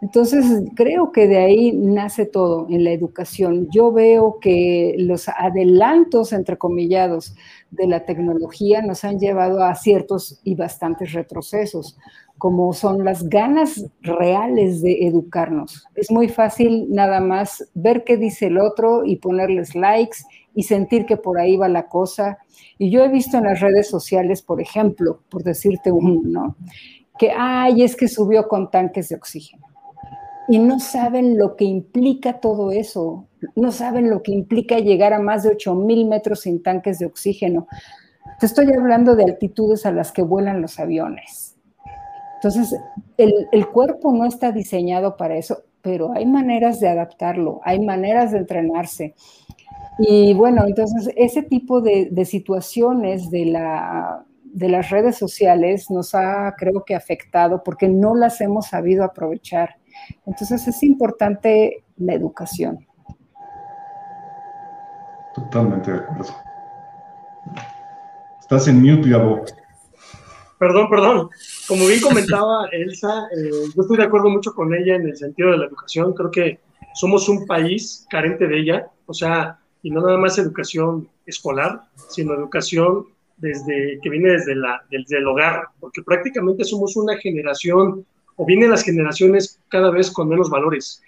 Entonces, 0.00 0.44
creo 0.74 1.12
que 1.12 1.26
de 1.26 1.38
ahí 1.38 1.72
nace 1.72 2.26
todo 2.26 2.66
en 2.68 2.84
la 2.84 2.90
educación. 2.90 3.68
Yo 3.70 3.92
veo 3.92 4.38
que 4.40 4.94
los 4.98 5.28
adelantos, 5.28 6.32
entrecomillados, 6.32 7.34
de 7.70 7.86
la 7.86 8.04
tecnología 8.04 8.82
nos 8.82 9.04
han 9.04 9.18
llevado 9.18 9.62
a 9.64 9.74
ciertos 9.74 10.40
y 10.44 10.54
bastantes 10.54 11.12
retrocesos, 11.12 11.98
como 12.38 12.72
son 12.72 13.04
las 13.04 13.28
ganas 13.28 13.86
reales 14.00 14.82
de 14.82 15.06
educarnos. 15.06 15.84
Es 15.94 16.10
muy 16.10 16.28
fácil 16.28 16.86
nada 16.90 17.20
más 17.20 17.68
ver 17.74 18.04
qué 18.04 18.16
dice 18.16 18.46
el 18.46 18.58
otro 18.58 19.04
y 19.04 19.16
ponerles 19.16 19.74
likes 19.74 20.18
y 20.54 20.64
sentir 20.64 21.04
que 21.06 21.16
por 21.16 21.38
ahí 21.38 21.56
va 21.56 21.68
la 21.68 21.88
cosa 21.88 22.38
y 22.78 22.90
yo 22.90 23.04
he 23.04 23.08
visto 23.08 23.38
en 23.38 23.44
las 23.44 23.60
redes 23.60 23.88
sociales, 23.88 24.42
por 24.42 24.60
ejemplo, 24.60 25.20
por 25.28 25.42
decirte 25.42 25.90
uno, 25.92 26.22
¿no? 26.24 26.56
Que, 27.18 27.32
ay, 27.36 27.82
es 27.82 27.94
que 27.94 28.08
subió 28.08 28.48
con 28.48 28.70
tanques 28.70 29.08
de 29.08 29.16
oxígeno. 29.16 29.64
Y 30.48 30.58
no 30.58 30.78
saben 30.80 31.38
lo 31.38 31.56
que 31.56 31.64
implica 31.64 32.40
todo 32.40 32.70
eso, 32.70 33.26
no 33.56 33.72
saben 33.72 34.10
lo 34.10 34.22
que 34.22 34.32
implica 34.32 34.78
llegar 34.78 35.12
a 35.12 35.18
más 35.18 35.42
de 35.42 35.50
8 35.50 35.74
mil 35.74 36.06
metros 36.06 36.40
sin 36.40 36.62
tanques 36.62 36.98
de 36.98 37.06
oxígeno. 37.06 37.66
Te 38.40 38.46
estoy 38.46 38.72
hablando 38.72 39.16
de 39.16 39.24
altitudes 39.24 39.86
a 39.86 39.92
las 39.92 40.12
que 40.12 40.22
vuelan 40.22 40.60
los 40.60 40.78
aviones. 40.78 41.56
Entonces, 42.36 42.78
el, 43.16 43.48
el 43.52 43.68
cuerpo 43.68 44.12
no 44.12 44.26
está 44.26 44.52
diseñado 44.52 45.16
para 45.16 45.36
eso, 45.36 45.62
pero 45.80 46.12
hay 46.12 46.26
maneras 46.26 46.80
de 46.80 46.88
adaptarlo, 46.88 47.60
hay 47.64 47.80
maneras 47.80 48.32
de 48.32 48.38
entrenarse. 48.38 49.14
Y 49.98 50.34
bueno, 50.34 50.64
entonces 50.66 51.12
ese 51.16 51.42
tipo 51.42 51.80
de, 51.80 52.08
de 52.10 52.24
situaciones 52.24 53.30
de, 53.30 53.46
la, 53.46 54.24
de 54.42 54.68
las 54.68 54.90
redes 54.90 55.16
sociales 55.16 55.90
nos 55.90 56.14
ha, 56.14 56.54
creo 56.56 56.84
que, 56.84 56.94
afectado 56.94 57.62
porque 57.62 57.88
no 57.88 58.14
las 58.14 58.40
hemos 58.40 58.66
sabido 58.66 59.04
aprovechar. 59.04 59.76
Entonces 60.26 60.66
es 60.66 60.82
importante 60.82 61.84
la 61.96 62.14
educación. 62.14 62.86
Totalmente 65.34 65.90
de 65.92 65.98
acuerdo. 65.98 66.34
Estás 68.40 68.68
en 68.68 68.80
mute, 68.82 69.08
Gabo. 69.08 69.44
Perdón, 70.58 70.88
perdón. 70.88 71.30
Como 71.66 71.86
bien 71.86 72.00
comentaba 72.00 72.68
Elsa, 72.72 73.28
eh, 73.36 73.50
yo 73.74 73.82
estoy 73.82 73.96
de 73.96 74.04
acuerdo 74.04 74.30
mucho 74.30 74.54
con 74.54 74.74
ella 74.74 74.96
en 74.96 75.08
el 75.08 75.16
sentido 75.16 75.50
de 75.50 75.58
la 75.58 75.66
educación. 75.66 76.12
Creo 76.14 76.30
que 76.30 76.60
somos 76.94 77.28
un 77.28 77.46
país 77.46 78.06
carente 78.08 78.46
de 78.46 78.60
ella. 78.60 78.86
O 79.06 79.14
sea, 79.14 79.58
y 79.82 79.90
no 79.90 80.00
nada 80.00 80.16
más 80.16 80.38
educación 80.38 81.08
escolar, 81.26 81.82
sino 82.08 82.34
educación 82.34 83.06
desde 83.36 83.98
que 84.02 84.10
viene 84.10 84.30
desde, 84.30 84.54
la, 84.54 84.82
desde 84.90 85.18
el 85.18 85.26
hogar, 85.26 85.68
porque 85.80 86.02
prácticamente 86.02 86.64
somos 86.64 86.96
una 86.96 87.16
generación, 87.18 88.06
o 88.36 88.44
vienen 88.44 88.70
las 88.70 88.82
generaciones 88.82 89.60
cada 89.68 89.90
vez 89.90 90.10
con 90.10 90.28
menos 90.28 90.50
valores. 90.50 91.02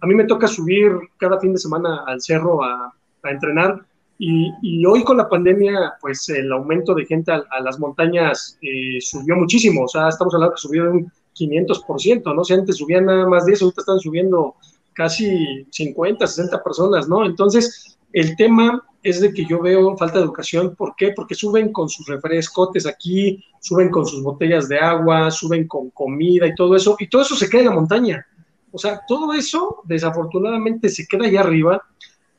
a 0.00 0.06
mí 0.06 0.14
me 0.14 0.24
toca 0.24 0.46
subir 0.46 0.92
cada 1.18 1.38
fin 1.40 1.52
de 1.52 1.58
semana 1.58 2.04
al 2.06 2.20
cerro 2.20 2.62
a, 2.62 2.92
a 3.22 3.30
entrenar, 3.30 3.84
y, 4.18 4.52
y, 4.62 4.86
hoy 4.86 5.02
con 5.02 5.16
la 5.16 5.28
pandemia, 5.28 5.94
pues 6.00 6.28
el 6.28 6.50
aumento 6.52 6.94
de 6.94 7.04
gente 7.04 7.32
a, 7.32 7.60
las 7.60 7.80
montañas 7.80 8.56
eh, 8.62 9.00
subió 9.00 9.34
muchísimo, 9.34 9.84
o 9.84 9.88
sea, 9.88 10.08
estamos 10.08 10.32
hablando 10.34 10.54
que 10.54 10.60
subió 10.60 10.90
un 10.90 11.10
500%, 11.36 12.34
¿no? 12.34 12.44
Si 12.44 12.54
antes 12.54 12.76
subían 12.76 13.06
nada 13.06 13.26
más 13.26 13.44
de 13.44 13.54
eso, 13.54 13.64
ahorita 13.64 13.80
están 13.80 13.98
subiendo 13.98 14.54
casi 14.92 15.66
50, 15.68 16.26
60 16.26 16.62
personas, 16.62 17.08
¿no? 17.08 17.26
Entonces, 17.26 17.98
el 18.14 18.36
tema 18.36 18.80
es 19.02 19.20
de 19.20 19.34
que 19.34 19.44
yo 19.44 19.60
veo 19.60 19.96
falta 19.96 20.18
de 20.18 20.24
educación. 20.24 20.74
¿Por 20.76 20.94
qué? 20.96 21.12
Porque 21.14 21.34
suben 21.34 21.72
con 21.72 21.88
sus 21.88 22.06
refrescotes 22.06 22.86
aquí, 22.86 23.44
suben 23.60 23.90
con 23.90 24.06
sus 24.06 24.22
botellas 24.22 24.68
de 24.68 24.78
agua, 24.78 25.32
suben 25.32 25.66
con 25.66 25.90
comida 25.90 26.46
y 26.46 26.54
todo 26.54 26.76
eso, 26.76 26.96
y 26.98 27.08
todo 27.08 27.22
eso 27.22 27.34
se 27.34 27.50
queda 27.50 27.62
en 27.62 27.68
la 27.68 27.74
montaña. 27.74 28.26
O 28.70 28.78
sea, 28.78 29.00
todo 29.06 29.34
eso 29.34 29.82
desafortunadamente 29.84 30.88
se 30.88 31.06
queda 31.06 31.26
allá 31.26 31.40
arriba. 31.40 31.82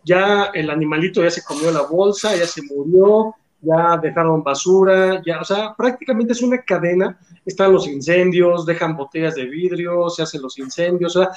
Ya 0.03 0.45
el 0.53 0.69
animalito 0.69 1.21
ya 1.21 1.30
se 1.30 1.43
comió 1.43 1.71
la 1.71 1.82
bolsa, 1.82 2.36
ya 2.36 2.47
se 2.47 2.61
murió, 2.63 3.36
ya 3.61 3.97
dejaron 3.97 4.43
basura, 4.43 5.21
ya, 5.26 5.41
o 5.41 5.43
sea, 5.43 5.76
prácticamente 5.76 6.32
es 6.32 6.41
una 6.41 6.61
cadena. 6.61 7.19
Están 7.45 7.73
los 7.73 7.86
incendios, 7.86 8.65
dejan 8.65 8.95
botellas 8.95 9.36
de 9.36 9.45
vidrio, 9.45 10.09
se 10.09 10.23
hacen 10.23 10.41
los 10.41 10.57
incendios, 10.57 11.15
o 11.17 11.23
sea, 11.23 11.32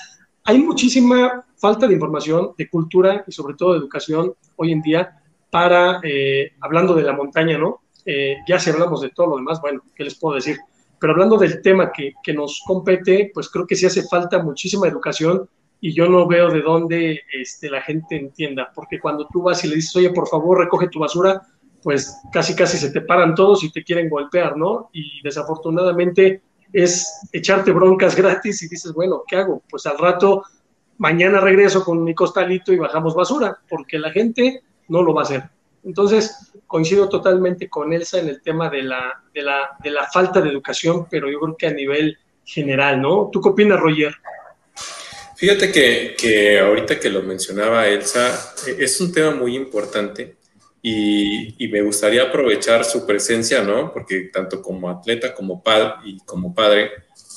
hay 0.48 0.60
muchísima 0.60 1.44
falta 1.58 1.86
de 1.86 1.92
información, 1.92 2.52
de 2.56 2.70
cultura 2.70 3.22
y 3.26 3.32
sobre 3.32 3.54
todo 3.54 3.74
de 3.74 3.80
educación 3.80 4.32
hoy 4.56 4.72
en 4.72 4.80
día 4.80 5.20
para, 5.50 6.00
eh, 6.02 6.52
hablando 6.62 6.94
de 6.94 7.02
la 7.02 7.12
montaña, 7.12 7.58
¿no? 7.58 7.82
Eh, 8.06 8.36
ya 8.48 8.58
si 8.58 8.70
hablamos 8.70 9.02
de 9.02 9.10
todo 9.10 9.26
lo 9.26 9.36
demás, 9.36 9.60
bueno, 9.60 9.82
¿qué 9.94 10.04
les 10.04 10.14
puedo 10.14 10.36
decir? 10.36 10.56
Pero 10.98 11.12
hablando 11.12 11.36
del 11.36 11.60
tema 11.60 11.92
que, 11.92 12.14
que 12.22 12.32
nos 12.32 12.62
compete, 12.66 13.30
pues 13.34 13.50
creo 13.50 13.66
que 13.66 13.76
sí 13.76 13.84
hace 13.84 14.08
falta 14.08 14.42
muchísima 14.42 14.88
educación 14.88 15.46
y 15.82 15.92
yo 15.92 16.08
no 16.08 16.26
veo 16.26 16.48
de 16.48 16.62
dónde 16.62 17.20
este, 17.30 17.68
la 17.68 17.82
gente 17.82 18.16
entienda, 18.16 18.72
porque 18.74 18.98
cuando 18.98 19.28
tú 19.30 19.42
vas 19.42 19.62
y 19.66 19.68
le 19.68 19.74
dices, 19.74 19.94
oye, 19.96 20.08
por 20.14 20.28
favor, 20.28 20.60
recoge 20.60 20.88
tu 20.88 21.00
basura, 21.00 21.42
pues 21.82 22.22
casi 22.32 22.56
casi 22.56 22.78
se 22.78 22.90
te 22.90 23.02
paran 23.02 23.34
todos 23.34 23.64
y 23.64 23.70
te 23.70 23.84
quieren 23.84 24.08
golpear, 24.08 24.56
¿no? 24.56 24.88
Y 24.94 25.20
desafortunadamente 25.22 26.40
es 26.72 27.20
echarte 27.32 27.72
broncas 27.72 28.14
gratis 28.14 28.62
y 28.62 28.68
dices, 28.68 28.92
bueno, 28.92 29.22
¿qué 29.26 29.36
hago? 29.36 29.62
Pues 29.68 29.86
al 29.86 29.98
rato, 29.98 30.44
mañana 30.98 31.40
regreso 31.40 31.84
con 31.84 32.02
mi 32.04 32.14
costalito 32.14 32.72
y 32.72 32.76
bajamos 32.76 33.14
basura, 33.14 33.58
porque 33.68 33.98
la 33.98 34.10
gente 34.10 34.62
no 34.88 35.02
lo 35.02 35.14
va 35.14 35.22
a 35.22 35.24
hacer. 35.24 35.44
Entonces, 35.84 36.52
coincido 36.66 37.08
totalmente 37.08 37.68
con 37.68 37.92
Elsa 37.92 38.18
en 38.18 38.28
el 38.28 38.42
tema 38.42 38.68
de 38.68 38.82
la, 38.82 39.22
de 39.32 39.42
la, 39.42 39.76
de 39.82 39.90
la 39.90 40.06
falta 40.06 40.40
de 40.40 40.50
educación, 40.50 41.06
pero 41.10 41.30
yo 41.30 41.40
creo 41.40 41.56
que 41.56 41.66
a 41.66 41.72
nivel 41.72 42.18
general, 42.44 43.00
¿no? 43.00 43.30
¿Tú 43.32 43.40
qué 43.40 43.48
opinas, 43.50 43.80
Roger? 43.80 44.14
Fíjate 45.36 45.70
que, 45.70 46.16
que 46.18 46.58
ahorita 46.58 46.98
que 46.98 47.10
lo 47.10 47.22
mencionaba 47.22 47.86
Elsa, 47.86 48.54
es 48.66 49.00
un 49.00 49.12
tema 49.12 49.30
muy 49.30 49.54
importante 49.54 50.37
y, 50.80 51.68
me 51.68 51.82
gustaría 51.82 52.22
aprovechar 52.22 52.84
su 52.84 53.04
presencia, 53.06 53.62
¿no? 53.62 53.92
Porque 53.92 54.30
tanto 54.32 54.62
como 54.62 54.88
atleta 54.88 55.34
como 55.34 55.62
padre 55.62 55.94
y 56.04 56.18
como 56.24 56.54
padre, 56.54 56.90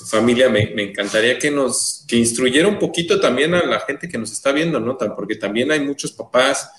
familia, 0.10 0.50
me, 0.50 0.72
encantaría 0.78 1.38
que 1.38 1.52
nos, 1.52 2.06
que 2.08 2.16
instruyera 2.18 2.68
un 2.68 2.80
poquito 2.80 3.20
también 3.20 3.54
a 3.54 3.66
la 3.66 3.80
gente 3.82 4.08
que 4.08 4.18
nos 4.18 4.32
está 4.32 4.52
viendo, 4.52 4.80
¿no? 4.80 4.98
Porque 5.16 5.36
también 5.36 5.72
hay 5.72 5.80
muchos 5.80 6.12
papás, 6.12 6.70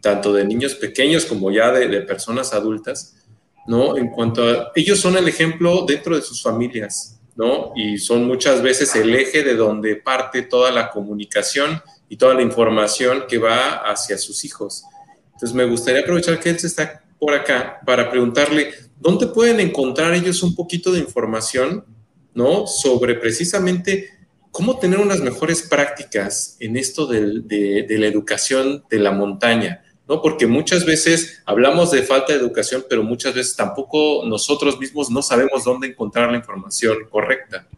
tanto 0.00 0.32
de 0.32 0.44
niños 0.44 0.74
pequeños 0.74 1.24
como 1.24 1.50
ya 1.50 1.70
de, 1.70 1.88
de 1.88 2.00
personas 2.02 2.52
adultas, 2.52 3.16
¿no? 3.66 3.96
En 3.96 4.08
cuanto 4.08 4.48
a, 4.48 4.72
ellos 4.74 4.98
son 4.98 5.16
el 5.16 5.28
ejemplo 5.28 5.84
dentro 5.86 6.16
de 6.16 6.22
sus 6.22 6.42
familias, 6.42 7.20
¿no? 7.34 7.72
Y 7.76 7.98
son 7.98 8.26
muchas 8.26 8.62
veces 8.62 8.94
el 8.96 9.14
eje 9.14 9.42
de 9.42 9.54
donde 9.54 9.96
parte 9.96 10.42
toda 10.42 10.70
la 10.70 10.90
comunicación 10.90 11.82
y 12.08 12.16
toda 12.16 12.34
la 12.34 12.42
información 12.42 13.24
que 13.28 13.38
va 13.38 13.82
hacia 13.90 14.16
sus 14.16 14.44
hijos. 14.44 14.84
Entonces 15.36 15.54
me 15.54 15.66
gustaría 15.66 16.00
aprovechar 16.00 16.40
que 16.40 16.48
él 16.48 16.56
está 16.56 17.02
por 17.18 17.34
acá 17.34 17.78
para 17.84 18.10
preguntarle, 18.10 18.72
¿dónde 18.98 19.26
pueden 19.26 19.60
encontrar 19.60 20.14
ellos 20.14 20.42
un 20.42 20.54
poquito 20.54 20.92
de 20.92 21.00
información, 21.00 21.84
¿no? 22.32 22.66
Sobre 22.66 23.16
precisamente 23.16 24.08
cómo 24.50 24.78
tener 24.78 24.98
unas 24.98 25.20
mejores 25.20 25.60
prácticas 25.60 26.56
en 26.58 26.78
esto 26.78 27.06
de, 27.06 27.42
de, 27.42 27.98
la 27.98 28.06
educación 28.06 28.82
de 28.88 28.98
la 28.98 29.10
montaña, 29.10 29.84
¿no? 30.08 30.22
Porque 30.22 30.46
muchas 30.46 30.86
veces 30.86 31.42
hablamos 31.44 31.90
de 31.90 32.02
falta 32.02 32.32
de 32.32 32.38
educación, 32.38 32.86
pero 32.88 33.02
muchas 33.02 33.34
veces 33.34 33.56
tampoco 33.56 34.22
nosotros 34.24 34.80
mismos 34.80 35.10
no 35.10 35.20
sabemos 35.20 35.64
dónde 35.64 35.88
encontrar 35.88 36.30
la 36.30 36.38
información 36.38 36.96
correcta. 37.10 37.68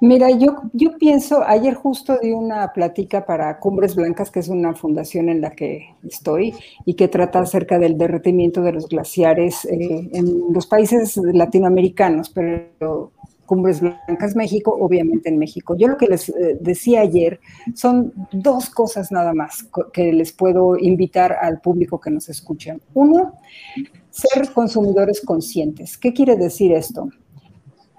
Mira, 0.00 0.30
yo, 0.30 0.56
yo 0.72 0.98
pienso, 0.98 1.42
ayer 1.46 1.74
justo 1.74 2.18
di 2.22 2.32
una 2.32 2.72
plática 2.72 3.24
para 3.24 3.58
Cumbres 3.58 3.94
Blancas, 3.94 4.30
que 4.30 4.40
es 4.40 4.48
una 4.48 4.74
fundación 4.74 5.28
en 5.28 5.40
la 5.40 5.50
que 5.50 5.94
estoy 6.06 6.54
y 6.84 6.94
que 6.94 7.08
trata 7.08 7.40
acerca 7.40 7.78
del 7.78 7.96
derretimiento 7.96 8.62
de 8.62 8.72
los 8.72 8.88
glaciares 8.88 9.64
eh, 9.64 10.10
en 10.12 10.52
los 10.52 10.66
países 10.66 11.16
latinoamericanos, 11.16 12.30
pero 12.30 13.12
Cumbres 13.46 13.80
Blancas 13.80 14.36
México, 14.36 14.76
obviamente 14.78 15.28
en 15.28 15.38
México. 15.38 15.76
Yo 15.76 15.88
lo 15.88 15.96
que 15.96 16.08
les 16.08 16.28
eh, 16.28 16.58
decía 16.60 17.00
ayer 17.00 17.40
son 17.74 18.12
dos 18.32 18.68
cosas 18.68 19.10
nada 19.12 19.32
más 19.32 19.66
que 19.92 20.12
les 20.12 20.32
puedo 20.32 20.76
invitar 20.76 21.32
al 21.40 21.60
público 21.60 22.00
que 22.00 22.10
nos 22.10 22.28
escucha. 22.28 22.76
Uno, 22.92 23.34
ser 24.10 24.52
consumidores 24.52 25.20
conscientes. 25.20 25.96
¿Qué 25.96 26.12
quiere 26.12 26.36
decir 26.36 26.72
esto? 26.72 27.08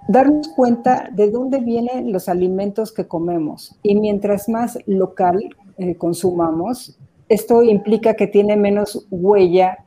Darnos 0.07 0.47
cuenta 0.49 1.09
de 1.11 1.29
dónde 1.29 1.59
vienen 1.59 2.11
los 2.11 2.29
alimentos 2.29 2.91
que 2.91 3.07
comemos 3.07 3.77
y 3.83 3.95
mientras 3.95 4.47
más 4.49 4.79
local 4.85 5.49
eh, 5.77 5.95
consumamos, 5.95 6.97
esto 7.29 7.61
implica 7.63 8.13
que 8.13 8.27
tiene 8.27 8.55
menos 8.55 9.05
huella 9.11 9.79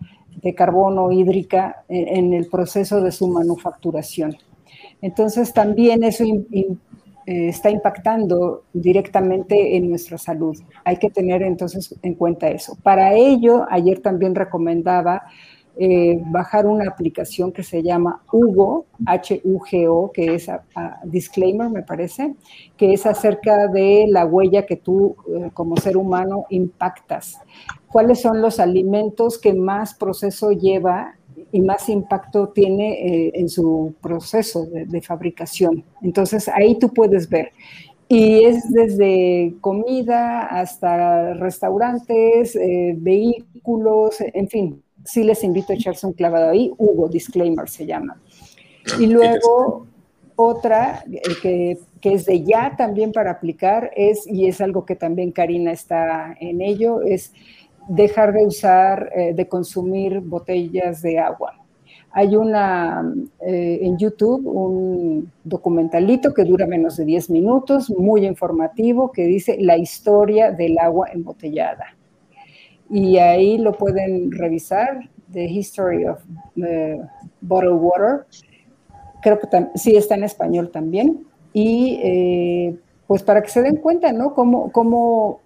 de 0.43 0.55
carbono 0.55 1.11
hídrica 1.11 1.85
en, 1.89 2.33
el 2.33 2.47
proceso 2.47 3.01
de 3.03 3.13
su 3.13 3.29
manufacturación. 3.29 4.37
Entonces 5.03 5.53
también 5.53 6.03
eso 6.05 6.25
eh, 6.25 6.77
está 7.27 7.71
impactando 7.71 8.65
directamente 8.73 9.77
en 9.77 9.89
nuestra 9.89 10.19
salud. 10.19 10.57
Hay 10.85 10.97
que 10.97 11.11
tener 11.11 11.43
entonces 11.43 11.95
en 12.03 12.15
cuenta 12.15 12.49
eso. 12.49 12.77
Para 12.83 13.15
ello, 13.15 13.67
ayer 13.71 14.01
también 14.01 14.35
recomendaba 14.35 15.23
eh, 15.83 16.21
bajar 16.27 16.67
una 16.67 16.87
aplicación 16.87 17.53
que 17.53 17.63
se 17.63 17.83
llama 17.83 18.23
Hugo, 18.31 18.85
H-U-G-O, 19.07 20.13
que 20.13 20.35
es 20.35 20.47
a, 20.51 20.63
disclaimer, 21.05 21.71
me 21.71 21.83
parece, 21.83 22.35
que 22.77 22.93
es 22.93 23.07
acerca 23.07 23.67
de 23.67 24.05
la 24.07 24.27
huella 24.27 24.67
que 24.67 24.77
tú 24.77 25.17
eh, 25.27 25.51
como 25.55 25.79
ser 25.79 25.97
humano 25.97 26.45
impactas. 26.51 27.39
¿Cuáles 27.89 28.21
son 28.21 28.43
los 28.43 28.61
alimentos 28.61 29.39
que 29.39 29.55
más 29.55 29.95
proceso 29.95 30.53
lleva 30.53 31.15
y 31.51 31.63
más 31.63 31.89
impacto 31.89 32.51
tiene 32.51 32.93
eh, 32.93 33.33
en 33.37 33.49
su 33.49 33.95
proceso 34.03 34.67
de, 34.67 35.01
fabricación? 35.01 35.83
Entonces 36.03 36.47
ahí 36.49 36.79
tú 36.79 36.93
puedes 36.93 37.27
ver. 37.27 37.53
Y 38.07 38.45
es 38.45 38.71
desde 38.71 39.55
comida 39.63 40.41
hasta 40.41 41.33
restaurantes, 41.35 42.59
vehículos, 42.99 44.17
en 44.21 44.49
fin, 44.49 44.83
sí 45.05 45.25
les 45.25 45.45
invito 45.45 45.73
a 45.73 45.77
echarse 45.77 46.07
un 46.07 46.13
clavado 46.13 46.51
ahí. 46.51 46.73
Hugo 46.79 47.09
Disclaimer 47.09 47.69
se 47.69 47.87
llama. 47.87 48.21
Ah, 48.87 48.97
y 48.99 49.07
luego, 49.07 49.87
otra 50.37 51.05
que, 51.43 51.79
que, 52.01 52.15
es 52.15 52.27
de 52.27 52.43
ya 52.43 52.75
también 52.77 53.13
para 53.13 53.33
aplicar 53.33 53.91
es, 53.95 54.27
y 54.27 54.47
es 54.47 54.61
algo 54.61 54.85
que 54.85 54.97
también 54.97 55.33
Karina 55.33 55.73
está 55.73 56.35
en 56.41 56.61
ello, 56.61 57.03
es 57.03 57.33
dejar 57.89 58.33
de 58.33 58.47
usar, 58.47 59.11
eh, 59.15 59.35
de 59.35 59.49
consumir 59.49 60.21
botellas 60.21 61.03
de 61.03 61.19
agua. 61.19 61.57
Hay 62.13 62.35
una 62.35 63.05
eh, 63.41 63.79
en 63.83 63.97
YouTube 63.97 64.45
un 64.47 65.31
documentalito 65.45 66.35
que 66.35 66.45
dura 66.45 66.67
menos 66.67 66.97
de 66.97 67.05
10 67.05 67.31
minutos, 67.31 67.91
muy 67.91 68.27
informativo, 68.27 69.13
que 69.13 69.25
dice 69.25 69.57
la 69.61 69.77
historia 69.77 70.51
del 70.51 70.79
agua 70.79 71.09
embotellada. 71.13 71.97
Y 72.91 73.19
ahí 73.19 73.59
lo 73.59 73.73
pueden 73.73 74.33
revisar, 74.33 75.09
The 75.33 75.45
History 75.45 76.07
of 76.07 76.21
uh, 76.57 77.07
Bottled 77.41 77.79
Water. 77.81 78.27
Creo 79.23 79.39
que 79.39 79.47
sí 79.77 79.97
está 79.97 80.17
en 80.17 80.25
español 80.25 80.71
también. 80.71 81.25
Y 81.53 82.01
eh, 82.03 82.77
pues 83.07 83.23
para 83.23 83.43
que 83.43 83.49
se 83.49 83.63
den 83.63 83.77
cuenta, 83.77 84.13
¿no? 84.13 84.35
Cómo, 84.35 84.71
cómo 84.71 85.41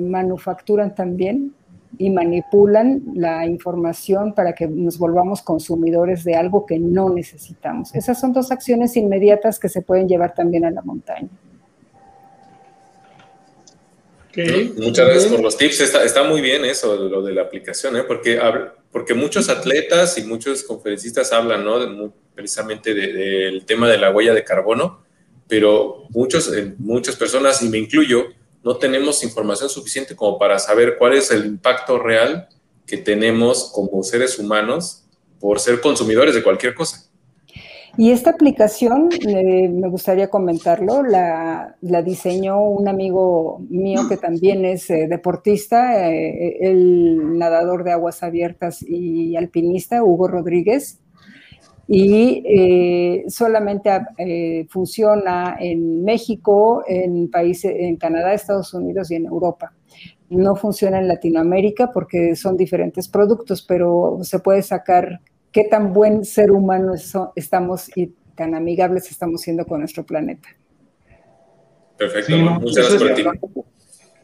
manufacturan 0.00 0.94
también 0.94 1.52
y 1.98 2.08
manipulan 2.08 3.02
la 3.14 3.46
información 3.46 4.32
para 4.32 4.54
que 4.54 4.66
nos 4.66 4.98
volvamos 4.98 5.42
consumidores 5.42 6.24
de 6.24 6.34
algo 6.34 6.64
que 6.64 6.78
no 6.78 7.10
necesitamos. 7.10 7.94
Esas 7.94 8.18
son 8.18 8.32
dos 8.32 8.50
acciones 8.50 8.96
inmediatas 8.96 9.58
que 9.58 9.68
se 9.68 9.82
pueden 9.82 10.08
llevar 10.08 10.34
también 10.34 10.64
a 10.64 10.70
la 10.70 10.82
montaña. 10.82 11.28
Muchas 14.76 15.06
gracias 15.06 15.26
por 15.26 15.40
los 15.40 15.56
tips. 15.56 15.80
Está, 15.80 16.22
muy 16.24 16.40
bien 16.40 16.64
eso, 16.64 16.96
lo 16.96 17.22
de 17.22 17.34
la 17.34 17.42
aplicación, 17.42 17.96
¿eh? 17.96 18.04
porque, 18.04 18.40
porque 18.92 19.14
muchos 19.14 19.48
atletas 19.48 20.18
y 20.18 20.22
muchos 20.22 20.62
conferencistas 20.62 21.32
hablan 21.32 21.64
¿no? 21.64 22.14
precisamente 22.34 22.94
del 22.94 23.64
tema 23.64 23.88
de 23.88 23.98
la 23.98 24.10
huella 24.10 24.32
de 24.32 24.44
carbono, 24.44 25.02
pero 25.48 26.04
muchos, 26.10 26.52
eh, 26.54 26.74
muchas 26.78 27.16
personas, 27.16 27.62
y 27.62 27.68
me 27.68 27.78
incluyo, 27.78 28.28
no 28.62 28.76
tenemos 28.76 29.24
información 29.24 29.68
suficiente 29.68 30.14
como 30.14 30.38
para 30.38 30.58
saber 30.58 30.96
cuál 30.96 31.14
es 31.14 31.30
el 31.30 31.44
impacto 31.44 31.98
real 31.98 32.48
que 32.86 32.98
tenemos 32.98 33.70
como 33.72 34.02
seres 34.02 34.38
humanos 34.38 35.04
por 35.38 35.58
ser 35.58 35.80
consumidores 35.80 36.34
de 36.34 36.42
cualquier 36.42 36.74
cosa. 36.74 37.09
Y 37.96 38.12
esta 38.12 38.30
aplicación, 38.30 39.08
eh, 39.26 39.68
me 39.68 39.88
gustaría 39.88 40.30
comentarlo, 40.30 41.02
la, 41.02 41.76
diseñó 41.80 42.62
un 42.62 42.88
amigo 42.88 43.62
mío 43.68 44.02
que 44.08 44.16
también 44.16 44.64
es 44.64 44.88
eh, 44.90 45.06
deportista, 45.08 46.08
eh, 46.08 46.58
el 46.60 47.36
nadador 47.38 47.84
de 47.84 47.92
aguas 47.92 48.22
abiertas 48.22 48.82
y 48.82 49.36
alpinista, 49.36 50.02
Hugo 50.02 50.28
Rodríguez 50.28 51.00
y 51.92 53.24
solamente 53.26 53.90
funciona 54.68 55.56
en 55.58 56.04
México, 56.04 56.84
en 56.86 57.28
países, 57.28 57.74
en 57.76 57.96
Canadá, 57.96 58.32
Estados 58.32 58.72
Unidos 58.74 59.10
y 59.10 59.16
en 59.16 59.26
Europa. 59.26 59.72
No 60.28 60.54
funciona 60.54 61.00
en 61.00 61.08
Latinoamérica 61.08 61.90
porque 61.92 62.36
son 62.36 62.56
diferentes 62.56 63.08
productos, 63.08 63.62
pero 63.62 64.18
se 64.22 64.38
puede 64.38 64.62
sacar 64.62 65.20
qué 65.52 65.64
tan 65.64 65.92
buen 65.92 66.24
ser 66.24 66.50
humano 66.50 66.94
estamos 67.34 67.96
y 67.96 68.14
tan 68.34 68.54
amigables 68.54 69.10
estamos 69.10 69.42
siendo 69.42 69.66
con 69.66 69.80
nuestro 69.80 70.04
planeta. 70.04 70.48
Perfecto, 71.98 72.36
muchas 72.36 72.90
gracias 72.98 73.38
por 73.40 73.64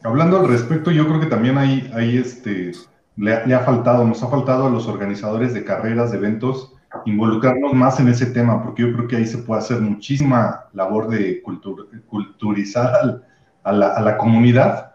Hablando 0.03 0.39
al 0.39 0.47
respecto, 0.47 0.91
yo 0.91 1.07
creo 1.07 1.19
que 1.19 1.25
también 1.25 1.57
hay, 1.57 1.91
hay 1.93 2.17
este, 2.17 2.71
le, 3.15 3.45
le 3.45 3.53
ha 3.53 3.59
faltado, 3.59 4.05
nos 4.05 4.23
ha 4.23 4.27
faltado 4.29 4.67
a 4.67 4.69
los 4.69 4.87
organizadores 4.87 5.53
de 5.53 5.63
carreras, 5.63 6.11
de 6.11 6.17
eventos, 6.17 6.77
involucrarnos 7.05 7.73
más 7.73 7.99
en 7.99 8.07
ese 8.07 8.27
tema, 8.27 8.63
porque 8.63 8.83
yo 8.83 8.93
creo 8.93 9.07
que 9.07 9.15
ahí 9.17 9.27
se 9.27 9.39
puede 9.39 9.61
hacer 9.61 9.79
muchísima 9.81 10.65
labor 10.73 11.09
de 11.09 11.41
culturizar 12.07 13.21
a, 13.63 13.71
la, 13.71 14.17
comunidad 14.17 14.86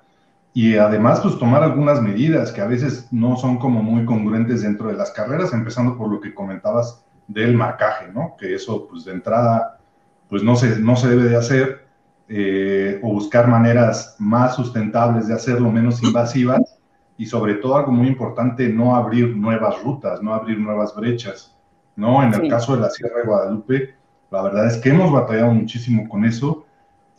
y 0.55 0.77
además 0.77 1.21
pues 1.21 1.39
tomar 1.39 1.63
algunas 1.63 2.03
medidas 2.03 2.53
que 2.53 2.61
a 2.61 2.67
veces 2.67 3.09
no 3.11 3.37
son 3.37 3.59
como 3.59 3.83
muy 3.83 4.05
congruentes 4.05 4.63
dentro 4.63 4.89
de 4.89 4.95
las 4.95 5.11
carreras, 5.11 5.53
empezando 5.53 5.97
por 5.97 6.11
lo 6.11 6.21
que 6.21 6.35
comentabas 6.35 7.05
del 7.27 7.55
marcaje, 7.55 8.09
¿no? 8.13 8.37
Que 8.39 8.55
eso 8.55 8.87
pues 8.89 9.05
de 9.05 9.13
entrada 9.13 9.79
pues 10.29 10.43
no 10.43 10.57
se, 10.57 10.79
no 10.79 10.97
se 10.97 11.09
debe 11.09 11.25
de 11.25 11.37
hacer 11.37 11.87
eh, 12.29 13.01
o 13.03 13.13
buscar 13.13 13.49
maneras 13.49 14.17
más 14.19 14.57
sustentables 14.57 15.29
de 15.29 15.35
hacerlo, 15.35 15.71
menos 15.71 16.03
invasivas 16.03 16.79
y 17.17 17.27
sobre 17.27 17.55
todo 17.55 17.77
algo 17.77 17.93
muy 17.93 18.09
importante, 18.09 18.69
no 18.69 18.97
abrir 18.97 19.37
nuevas 19.37 19.83
rutas, 19.83 20.23
no 20.23 20.35
abrir 20.35 20.59
nuevas 20.59 20.95
brechas. 20.95 21.57
¿no? 21.97 22.23
En 22.23 22.33
el 22.33 22.49
caso 22.49 22.75
de 22.75 22.81
la 22.81 22.91
Sierra 22.91 23.19
de 23.19 23.27
Guadalupe, 23.27 23.95
la 24.31 24.43
verdad 24.43 24.67
es 24.67 24.79
que 24.79 24.91
hemos 24.91 25.13
batallado 25.13 25.53
muchísimo 25.53 26.09
con 26.09 26.25
eso 26.25 26.62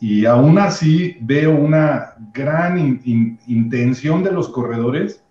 y 0.00 0.26
aún 0.26 0.58
así 0.58 1.16
veo 1.20 1.54
una 1.54 2.14
gran 2.32 2.78
intención 3.46 4.22
de 4.22 4.32
los 4.32 4.48
corredores 4.48 5.24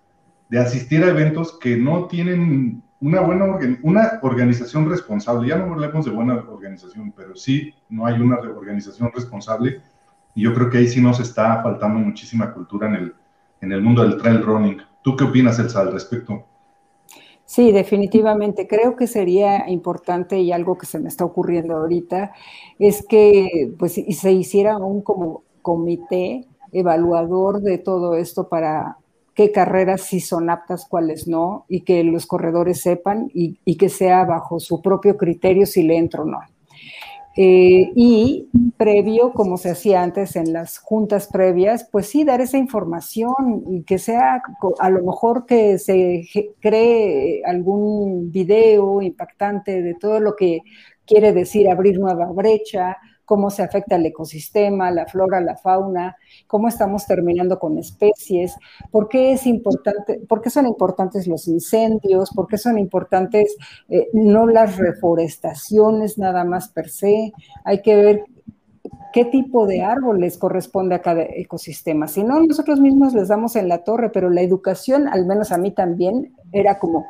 de 0.48 0.58
asistir 0.58 1.04
a 1.04 1.08
eventos 1.08 1.58
que 1.58 1.76
no 1.76 2.06
tienen 2.06 2.82
una 3.00 3.20
buena 3.20 3.44
una 3.82 4.18
organización 4.22 4.88
responsable. 4.88 5.48
Ya 5.48 5.58
no 5.58 5.74
hablemos 5.74 6.06
de 6.06 6.10
buena 6.10 6.34
organización, 6.34 7.12
pero 7.16 7.36
sí 7.36 7.74
no 7.88 8.06
hay 8.06 8.20
una 8.20 8.36
organización 8.36 9.10
responsable 9.14 9.80
y 10.34 10.42
yo 10.42 10.54
creo 10.54 10.70
que 10.70 10.78
ahí 10.78 10.88
sí 10.88 11.00
nos 11.00 11.20
está 11.20 11.62
faltando 11.62 12.00
muchísima 12.00 12.52
cultura 12.52 12.88
en 12.88 12.94
el, 12.94 13.14
en 13.60 13.72
el 13.72 13.82
mundo 13.82 14.02
del 14.02 14.20
trail 14.20 14.42
running. 14.42 14.78
¿Tú 15.02 15.16
qué 15.16 15.24
opinas, 15.24 15.58
Elsa, 15.58 15.80
al 15.80 15.92
respecto? 15.92 16.46
Sí, 17.46 17.72
definitivamente. 17.72 18.66
Creo 18.66 18.96
que 18.96 19.06
sería 19.06 19.68
importante 19.68 20.40
y 20.40 20.50
algo 20.52 20.78
que 20.78 20.86
se 20.86 20.98
me 20.98 21.08
está 21.08 21.24
ocurriendo 21.24 21.76
ahorita 21.76 22.32
es 22.78 23.04
que 23.06 23.72
pues, 23.78 23.94
se 23.94 24.32
hiciera 24.32 24.78
un 24.78 25.02
como 25.02 25.42
comité 25.62 26.46
evaluador 26.72 27.60
de 27.60 27.78
todo 27.78 28.16
esto 28.16 28.48
para 28.48 28.96
qué 29.34 29.52
carreras 29.52 30.02
sí 30.02 30.20
son 30.20 30.48
aptas, 30.50 30.86
cuáles 30.88 31.26
no, 31.28 31.64
y 31.68 31.82
que 31.82 32.02
los 32.04 32.26
corredores 32.26 32.80
sepan 32.80 33.30
y, 33.34 33.58
y 33.64 33.76
que 33.76 33.88
sea 33.88 34.24
bajo 34.24 34.58
su 34.60 34.80
propio 34.80 35.16
criterio 35.16 35.66
si 35.66 35.82
le 35.82 35.96
entro 35.98 36.22
o 36.22 36.26
no. 36.26 36.38
Eh, 37.36 37.90
y 37.96 38.48
previo, 38.76 39.32
como 39.32 39.56
se 39.56 39.70
hacía 39.70 40.02
antes 40.02 40.36
en 40.36 40.52
las 40.52 40.78
juntas 40.78 41.26
previas, 41.26 41.88
pues 41.90 42.06
sí, 42.06 42.22
dar 42.24 42.40
esa 42.40 42.58
información 42.58 43.64
y 43.68 43.82
que 43.82 43.98
sea 43.98 44.40
a 44.78 44.90
lo 44.90 45.02
mejor 45.02 45.44
que 45.44 45.78
se 45.78 46.26
cree 46.60 47.42
algún 47.44 48.30
video 48.30 49.02
impactante 49.02 49.82
de 49.82 49.94
todo 49.94 50.20
lo 50.20 50.36
que 50.36 50.60
quiere 51.06 51.32
decir 51.32 51.68
abrir 51.68 51.98
nueva 51.98 52.26
brecha, 52.32 52.96
cómo 53.24 53.50
se 53.50 53.62
afecta 53.62 53.96
el 53.96 54.06
ecosistema, 54.06 54.90
la 54.90 55.06
flora, 55.06 55.40
la 55.40 55.56
fauna, 55.56 56.16
cómo 56.46 56.68
estamos 56.68 57.06
terminando 57.06 57.58
con 57.58 57.78
especies, 57.78 58.54
por 58.90 59.08
qué 59.08 59.32
es 59.32 59.46
importante, 59.46 60.20
por 60.28 60.40
qué 60.40 60.50
son 60.50 60.66
importantes 60.66 61.26
los 61.26 61.48
incendios, 61.48 62.30
por 62.34 62.46
qué 62.46 62.58
son 62.58 62.78
importantes 62.78 63.56
eh, 63.88 64.08
no 64.12 64.46
las 64.46 64.76
reforestaciones 64.76 66.18
nada 66.18 66.44
más 66.44 66.68
per 66.68 66.88
se, 66.88 67.32
hay 67.64 67.82
que 67.82 67.96
ver 67.96 68.24
qué 69.12 69.24
tipo 69.24 69.66
de 69.66 69.82
árboles 69.82 70.38
corresponde 70.38 70.96
a 70.96 71.02
cada 71.02 71.22
ecosistema. 71.22 72.08
Si 72.08 72.24
no, 72.24 72.40
nosotros 72.40 72.80
mismos 72.80 73.14
les 73.14 73.28
damos 73.28 73.56
en 73.56 73.68
la 73.68 73.84
torre, 73.84 74.10
pero 74.10 74.28
la 74.28 74.42
educación, 74.42 75.08
al 75.08 75.24
menos 75.24 75.52
a 75.52 75.58
mí 75.58 75.70
también, 75.70 76.34
era 76.52 76.78
como, 76.78 77.06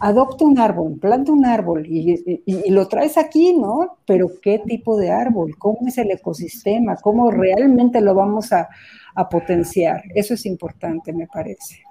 adopta 0.00 0.44
un 0.44 0.58
árbol, 0.58 0.98
planta 1.00 1.32
un 1.32 1.44
árbol 1.44 1.86
y, 1.86 2.70
lo 2.70 2.86
traes 2.88 3.18
aquí, 3.18 3.56
¿no? 3.56 3.98
Pero 4.06 4.28
¿qué 4.42 4.60
tipo 4.64 4.96
de 4.96 5.10
árbol? 5.10 5.56
¿Cómo 5.58 5.78
es 5.86 5.98
el 5.98 6.10
ecosistema? 6.10 6.96
¿Cómo 6.96 7.30
realmente 7.30 8.00
lo 8.00 8.14
vamos 8.14 8.52
a, 8.52 8.68
potenciar? 9.30 10.02
Eso 10.14 10.34
es 10.34 10.46
importante, 10.46 11.12
me 11.12 11.26
parece. 11.26 11.82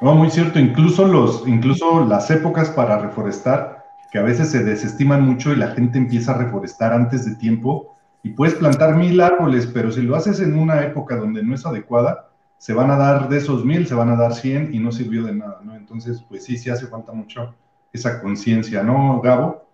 No, 0.00 0.14
muy 0.14 0.30
cierto. 0.30 0.60
Incluso, 0.60 1.04
los, 1.06 1.42
incluso 1.48 2.04
las 2.04 2.30
épocas 2.30 2.70
para 2.70 2.98
reforestar, 2.98 3.84
que 4.12 4.18
a 4.18 4.22
veces 4.22 4.50
se 4.50 4.62
desestiman 4.62 5.26
mucho 5.26 5.52
y 5.52 5.56
la 5.56 5.72
gente 5.72 5.98
empieza 5.98 6.32
a 6.32 6.38
reforestar 6.38 6.92
antes 6.92 7.24
de 7.24 7.34
tiempo, 7.34 7.96
y 8.22 8.30
puedes 8.30 8.54
plantar 8.54 8.96
mil 8.96 9.20
árboles, 9.20 9.66
pero 9.66 9.90
si 9.90 10.00
lo 10.02 10.16
haces 10.16 10.40
en 10.40 10.58
una 10.58 10.82
época 10.82 11.16
donde 11.16 11.42
no 11.42 11.54
es 11.54 11.66
adecuada, 11.66 12.30
se 12.64 12.72
van 12.72 12.90
a 12.90 12.96
dar 12.96 13.28
de 13.28 13.36
esos 13.36 13.62
mil, 13.62 13.86
se 13.86 13.94
van 13.94 14.08
a 14.08 14.16
dar 14.16 14.34
cien 14.34 14.72
y 14.72 14.78
no 14.78 14.90
sirvió 14.90 15.22
de 15.24 15.34
nada, 15.34 15.60
¿no? 15.62 15.76
Entonces, 15.76 16.24
pues 16.26 16.44
sí, 16.44 16.56
sí 16.56 16.70
hace 16.70 16.86
falta 16.86 17.12
mucho 17.12 17.54
esa 17.92 18.22
conciencia, 18.22 18.82
¿no, 18.82 19.20
Gabo? 19.20 19.68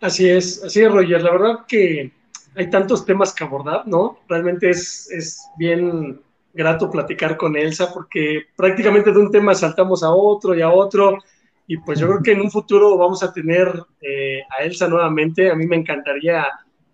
Así 0.00 0.28
es, 0.30 0.62
así 0.62 0.80
es, 0.80 0.92
Roger. 0.92 1.20
La 1.20 1.32
verdad 1.32 1.66
que 1.66 2.12
hay 2.54 2.70
tantos 2.70 3.04
temas 3.04 3.34
que 3.34 3.42
abordar, 3.42 3.82
¿no? 3.88 4.20
Realmente 4.28 4.70
es, 4.70 5.10
es 5.10 5.44
bien 5.58 6.20
grato 6.54 6.88
platicar 6.88 7.36
con 7.36 7.56
Elsa 7.56 7.92
porque 7.92 8.42
prácticamente 8.54 9.10
de 9.10 9.18
un 9.18 9.32
tema 9.32 9.56
saltamos 9.56 10.04
a 10.04 10.12
otro 10.12 10.54
y 10.54 10.62
a 10.62 10.70
otro. 10.70 11.18
Y 11.66 11.78
pues 11.78 11.98
yo 11.98 12.06
creo 12.06 12.22
que 12.22 12.30
en 12.30 12.42
un 12.42 12.50
futuro 12.52 12.96
vamos 12.96 13.24
a 13.24 13.32
tener 13.32 13.66
eh, 14.00 14.42
a 14.56 14.62
Elsa 14.62 14.86
nuevamente. 14.86 15.50
A 15.50 15.56
mí 15.56 15.66
me 15.66 15.74
encantaría 15.74 16.46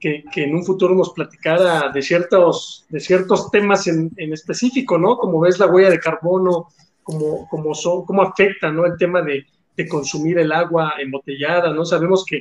que, 0.05 0.43
en 0.43 0.55
un 0.55 0.65
futuro 0.65 0.95
nos 0.95 1.15
platicara 1.15 1.89
de 1.89 2.03
ciertos, 2.03 2.85
de 2.91 3.01
ciertos 3.01 3.51
temas 3.51 3.87
en, 3.87 4.13
específico, 4.17 4.99
¿no? 4.99 5.17
Como 5.17 5.41
ves 5.41 5.59
la 5.59 5.67
huella 5.67 5.89
de 5.89 5.99
carbono, 5.99 6.69
cómo, 7.03 7.49
cómo, 7.49 7.75
son, 7.75 8.05
cómo 8.05 8.23
afecta, 8.23 8.71
¿no? 8.71 8.85
El 8.85 8.99
tema 8.99 9.23
de, 9.23 9.47
consumir 9.89 10.39
el 10.39 10.53
agua 10.53 10.95
embotellada, 11.01 11.73
¿no? 11.73 11.85
Sabemos 11.85 12.25
que 12.25 12.37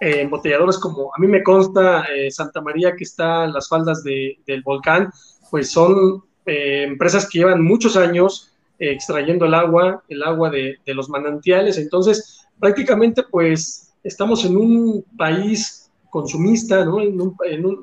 eh, 0.00 0.22
embotelladores 0.22 0.78
como 0.78 1.14
a 1.14 1.20
mí 1.20 1.26
me 1.26 1.42
consta 1.42 2.04
eh, 2.04 2.30
Santa 2.30 2.62
María 2.62 2.96
que 2.96 3.04
está 3.04 3.44
en 3.44 3.52
las 3.52 3.68
faldas 3.68 4.02
del 4.02 4.62
volcán, 4.64 5.10
pues 5.50 5.70
son 5.70 6.22
eh, 6.46 6.84
empresas 6.84 7.28
que 7.28 7.40
llevan 7.40 7.62
muchos 7.62 7.96
años 7.96 8.54
extrayendo 8.78 9.44
el 9.44 9.54
agua, 9.54 10.02
el 10.08 10.22
agua 10.22 10.48
de, 10.48 10.78
los 10.86 11.10
manantiales. 11.10 11.76
Entonces, 11.76 12.46
prácticamente 12.58 13.24
pues 13.30 13.92
estamos 14.02 14.44
en 14.44 14.56
un 14.56 15.04
país 15.16 15.81
consumista, 16.12 16.84
¿no? 16.84 17.00
En 17.00 17.18
un, 17.18 17.34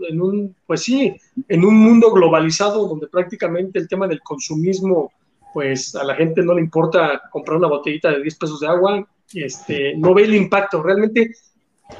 en 0.07 0.21
un, 0.21 0.55
pues 0.67 0.83
sí, 0.83 1.15
en 1.47 1.65
un 1.65 1.75
mundo 1.75 2.11
globalizado 2.11 2.87
donde 2.87 3.07
prácticamente 3.07 3.79
el 3.79 3.87
tema 3.87 4.07
del 4.07 4.21
consumismo, 4.21 5.11
pues 5.51 5.95
a 5.95 6.03
la 6.03 6.13
gente 6.13 6.43
no 6.43 6.53
le 6.53 6.61
importa 6.61 7.23
comprar 7.31 7.57
una 7.57 7.69
botellita 7.69 8.11
de 8.11 8.21
10 8.21 8.35
pesos 8.35 8.59
de 8.59 8.67
agua, 8.67 9.07
este, 9.33 9.97
no 9.97 10.13
ve 10.13 10.25
el 10.25 10.35
impacto. 10.35 10.83
Realmente, 10.83 11.31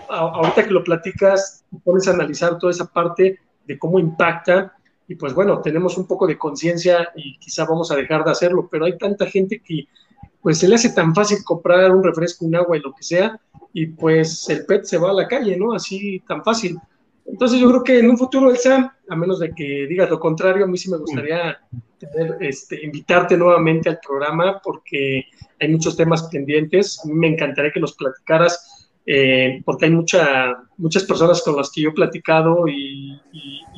ahorita 0.08 0.66
que 0.66 0.72
lo 0.72 0.84
platicas, 0.84 1.66
pones 1.84 2.08
a 2.08 2.12
analizar 2.12 2.60
toda 2.60 2.74
esa 2.74 2.86
parte 2.86 3.40
de 3.66 3.80
cómo 3.80 3.98
impacta 3.98 4.76
y 5.08 5.16
pues 5.16 5.34
bueno, 5.34 5.62
tenemos 5.62 5.98
un 5.98 6.06
poco 6.06 6.28
de 6.28 6.38
conciencia 6.38 7.10
y 7.16 7.40
quizá 7.40 7.66
vamos 7.66 7.90
a 7.90 7.96
dejar 7.96 8.24
de 8.24 8.30
hacerlo, 8.30 8.70
pero 8.72 8.86
hay 8.86 9.00
tanta 9.00 9.26
gente 9.26 9.64
que 9.66 9.88
pues 10.44 10.60
se 10.60 10.68
le 10.68 10.76
hace 10.76 10.90
tan 10.90 11.16
fácil 11.16 11.40
comprar 11.44 11.90
un 11.90 12.04
refresco, 12.04 12.46
un 12.46 12.56
agua 12.56 12.78
y 12.78 12.82
lo 12.82 12.94
que 12.94 13.02
sea, 13.02 13.42
y 13.74 13.88
pues 13.88 14.50
el 14.50 14.66
PET 14.66 14.86
se 14.86 14.98
va 14.98 15.12
a 15.12 15.14
la 15.14 15.28
calle, 15.28 15.56
¿no? 15.58 15.74
Así 15.74 16.22
tan 16.28 16.44
fácil. 16.44 16.78
Entonces 17.26 17.60
yo 17.60 17.70
creo 17.70 17.84
que 17.84 18.00
en 18.00 18.10
un 18.10 18.18
futuro, 18.18 18.50
Elsa, 18.50 18.96
a 19.08 19.16
menos 19.16 19.40
de 19.40 19.54
que 19.54 19.86
digas 19.88 20.10
lo 20.10 20.20
contrario, 20.20 20.66
a 20.66 20.68
mí 20.68 20.78
sí 20.78 20.90
me 20.90 20.98
gustaría 20.98 21.60
este, 22.40 22.84
invitarte 22.84 23.38
nuevamente 23.38 23.90
al 23.90 24.00
programa 24.00 24.60
porque 24.64 25.26
hay 25.60 25.68
muchos 25.68 25.96
temas 25.96 26.24
pendientes. 26.24 27.02
Me 27.06 27.28
encantaría 27.28 27.72
que 27.72 27.80
los 27.80 27.94
platicaras 27.94 28.90
eh, 29.06 29.62
porque 29.64 29.86
hay 29.86 29.92
mucha, 29.92 30.58
muchas 30.78 31.04
personas 31.04 31.42
con 31.44 31.56
las 31.56 31.72
que 31.72 31.82
yo 31.82 31.90
he 31.90 31.94
platicado 31.94 32.68
y, 32.68 33.20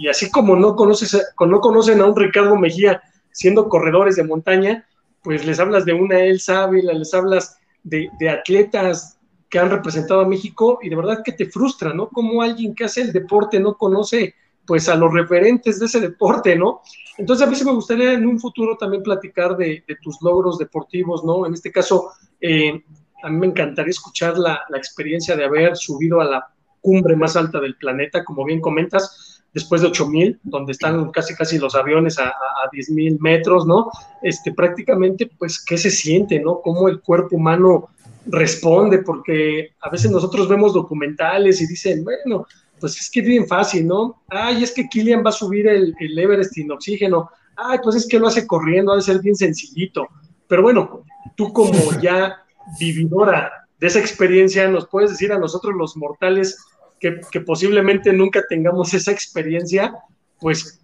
así 0.09 0.31
como 0.31 0.55
no, 0.55 0.75
conoces, 0.75 1.21
no 1.39 1.59
conocen 1.59 1.99
a 2.01 2.05
un 2.05 2.15
Ricardo 2.15 2.55
Mejía 2.55 3.01
siendo 3.31 3.67
corredores 3.67 4.15
de 4.15 4.23
montaña, 4.23 4.85
pues 5.23 5.45
les 5.45 5.59
hablas 5.59 5.85
de 5.85 5.93
una 5.93 6.21
Elsa 6.21 6.63
Ávila, 6.63 6.93
les 6.93 7.13
hablas 7.13 7.57
de 7.83 8.29
atletas 8.29 9.20
que 9.51 9.59
han 9.59 9.69
representado 9.69 10.21
a 10.21 10.27
México 10.27 10.79
y 10.81 10.89
de 10.89 10.95
verdad 10.95 11.21
que 11.23 11.33
te 11.33 11.45
frustra, 11.45 11.93
¿no? 11.93 12.07
Como 12.07 12.41
alguien 12.41 12.73
que 12.73 12.85
hace 12.85 13.01
el 13.01 13.11
deporte 13.11 13.59
no 13.59 13.75
conoce 13.75 14.33
pues 14.65 14.87
a 14.87 14.95
los 14.95 15.13
referentes 15.13 15.77
de 15.77 15.87
ese 15.87 15.99
deporte, 15.99 16.55
¿no? 16.55 16.81
Entonces 17.17 17.45
a 17.45 17.49
mí 17.49 17.55
sí 17.57 17.65
me 17.65 17.73
gustaría 17.73 18.13
en 18.13 18.25
un 18.25 18.39
futuro 18.39 18.77
también 18.77 19.03
platicar 19.03 19.57
de, 19.57 19.83
tus 20.01 20.21
logros 20.21 20.57
deportivos, 20.57 21.25
¿no? 21.25 21.45
En 21.45 21.53
este 21.53 21.69
caso, 21.69 22.11
eh, 22.39 22.81
a 23.21 23.29
mí 23.29 23.37
me 23.39 23.47
encantaría 23.47 23.89
escuchar 23.89 24.37
la, 24.37 24.61
experiencia 24.73 25.35
de 25.35 25.43
haber 25.43 25.75
subido 25.75 26.21
a 26.21 26.25
la 26.25 26.47
cumbre 26.79 27.17
más 27.17 27.35
alta 27.35 27.59
del 27.59 27.75
planeta, 27.75 28.23
como 28.23 28.45
bien 28.45 28.61
comentas, 28.61 29.43
después 29.53 29.81
de 29.81 29.87
8000, 29.87 30.39
donde 30.43 30.71
están 30.71 31.11
casi 31.11 31.35
casi 31.35 31.57
los 31.57 31.75
aviones 31.75 32.17
a, 32.17 32.29
a 32.29 32.69
10000 32.71 33.19
metros, 33.19 33.67
¿no? 33.67 33.91
Este, 34.21 34.53
prácticamente, 34.53 35.29
pues, 35.37 35.61
¿qué 35.61 35.77
se 35.77 35.91
siente, 35.91 36.39
¿no? 36.39 36.61
Cómo 36.61 36.87
el 36.87 37.01
cuerpo 37.01 37.35
humano 37.35 37.89
responde, 38.25 38.99
porque 38.99 39.71
a 39.81 39.89
veces 39.89 40.11
nosotros 40.11 40.47
vemos 40.47 40.73
documentales 40.73 41.61
y 41.61 41.67
dicen, 41.67 42.03
bueno, 42.03 42.45
pues 42.79 42.99
es 42.99 43.09
que 43.09 43.21
es 43.21 43.25
bien 43.25 43.47
fácil, 43.47 43.87
¿no? 43.87 44.23
Ay, 44.29 44.63
es 44.63 44.71
que 44.71 44.87
Kilian 44.87 45.23
va 45.23 45.29
a 45.29 45.33
subir 45.33 45.67
el, 45.67 45.95
Everest 45.99 46.53
sin 46.53 46.71
oxígeno. 46.71 47.29
Ay, 47.55 47.79
pues 47.83 47.95
es 47.95 48.07
que 48.07 48.19
lo 48.19 48.27
hace 48.27 48.47
corriendo, 48.47 48.91
ha 48.91 48.95
de 48.95 49.01
ser 49.03 49.21
bien 49.21 49.35
sencillito. 49.35 50.07
Pero 50.47 50.63
bueno, 50.63 51.03
tú 51.35 51.53
como 51.53 51.99
ya 52.01 52.43
vividora 52.79 53.67
de 53.79 53.87
esa 53.87 53.99
experiencia, 53.99 54.67
nos 54.67 54.87
puedes 54.87 55.11
decir 55.11 55.31
a 55.31 55.39
nosotros 55.39 55.75
los 55.75 55.95
mortales 55.95 56.57
que, 56.99 57.41
posiblemente 57.41 58.13
nunca 58.13 58.43
tengamos 58.47 58.93
esa 58.93 59.11
experiencia, 59.11 59.93
pues 60.39 60.79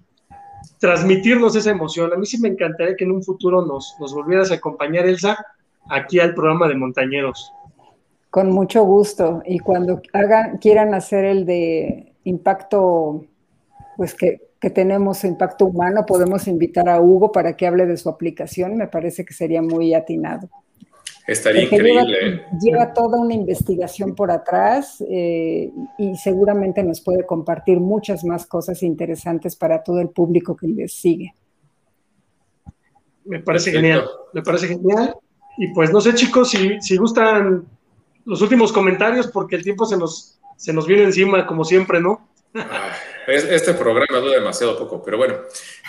transmitirnos 0.79 1.55
esa 1.55 1.71
emoción. 1.71 2.11
A 2.11 2.15
mí 2.15 2.25
sí 2.25 2.39
me 2.39 2.49
encantaría 2.49 2.95
que 2.95 3.05
en 3.05 3.11
un 3.11 3.23
futuro 3.23 3.65
nos, 3.65 3.95
nos 3.99 4.13
volvieras 4.13 4.51
a 4.51 4.55
acompañar, 4.55 5.05
Elsa, 5.07 5.37
aquí 5.89 6.19
al 6.19 6.33
programa 6.33 6.67
de 6.67 6.75
Montañeros. 6.75 7.53
Con 8.29 8.51
mucho 8.51 8.83
gusto. 8.83 9.41
Y 9.45 9.59
cuando 9.59 10.01
hagan, 10.13 10.57
quieran 10.57 10.93
hacer 10.93 11.25
el 11.25 11.45
de 11.45 12.13
impacto, 12.23 13.25
pues 13.95 14.13
que, 14.13 14.45
tenemos 14.73 15.23
impacto 15.23 15.67
humano, 15.67 16.03
podemos 16.05 16.47
invitar 16.47 16.89
a 16.89 16.99
Hugo 16.99 17.31
para 17.31 17.55
que 17.55 17.67
hable 17.67 17.85
de 17.85 17.95
su 17.95 18.09
aplicación. 18.09 18.75
Me 18.75 18.87
parece 18.87 19.23
que 19.23 19.33
sería 19.33 19.61
muy 19.61 19.93
atinado. 19.93 20.49
Estaría 21.27 21.63
increíble. 21.63 22.41
Lleva, 22.59 22.91
toda 22.91 23.19
una 23.19 23.33
investigación 23.33 24.15
por 24.15 24.31
atrás 24.31 25.03
eh, 25.07 25.71
y 25.97 26.15
seguramente 26.17 26.83
nos 26.83 27.01
puede 27.01 27.25
compartir 27.25 27.79
muchas 27.79 28.25
más 28.25 28.45
cosas 28.45 28.81
interesantes 28.81 29.55
para 29.55 29.83
todo 29.83 30.01
el 30.01 30.09
público 30.09 30.55
que 30.55 30.67
les 30.67 30.93
sigue. 30.93 31.33
Me 33.25 33.39
parece 33.41 33.71
genial, 33.71 34.05
me 34.33 34.41
parece 34.41 34.67
genial. 34.67 35.15
Y 35.57 35.67
pues 35.69 35.91
no 35.91 35.99
sé, 36.01 36.13
chicos, 36.13 36.51
si, 36.51 36.79
si 36.81 36.97
gustan 36.97 37.65
los 38.25 38.41
últimos 38.41 38.71
comentarios, 38.71 39.27
porque 39.27 39.55
el 39.55 39.63
tiempo 39.63 39.85
se 39.85 39.97
nos, 39.97 40.39
se 40.57 40.73
nos 40.73 40.85
viene 40.85 41.03
encima, 41.03 41.47
como 41.47 41.63
siempre, 41.63 41.99
¿no? 42.01 42.29
Ah, 42.53 42.91
este 43.27 43.73
programa 43.73 44.19
dura 44.19 44.39
demasiado 44.39 44.77
poco, 44.77 45.01
pero 45.03 45.17
bueno, 45.17 45.35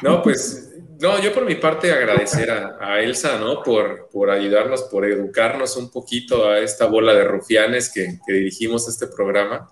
no, 0.02 0.22
pues, 0.22 0.74
no, 1.00 1.20
yo 1.20 1.32
por 1.32 1.44
mi 1.44 1.54
parte 1.54 1.92
agradecer 1.92 2.50
a, 2.50 3.00
Elsa, 3.00 3.38
¿no? 3.38 3.62
Por, 3.62 4.08
por 4.12 4.30
ayudarnos, 4.30 4.82
por 4.84 5.04
educarnos 5.04 5.76
un 5.76 5.90
poquito 5.90 6.48
a 6.48 6.58
esta 6.58 6.86
bola 6.86 7.14
de 7.14 7.24
rufianes 7.24 7.92
que, 7.92 8.18
dirigimos 8.26 8.88
este 8.88 9.06
programa, 9.06 9.68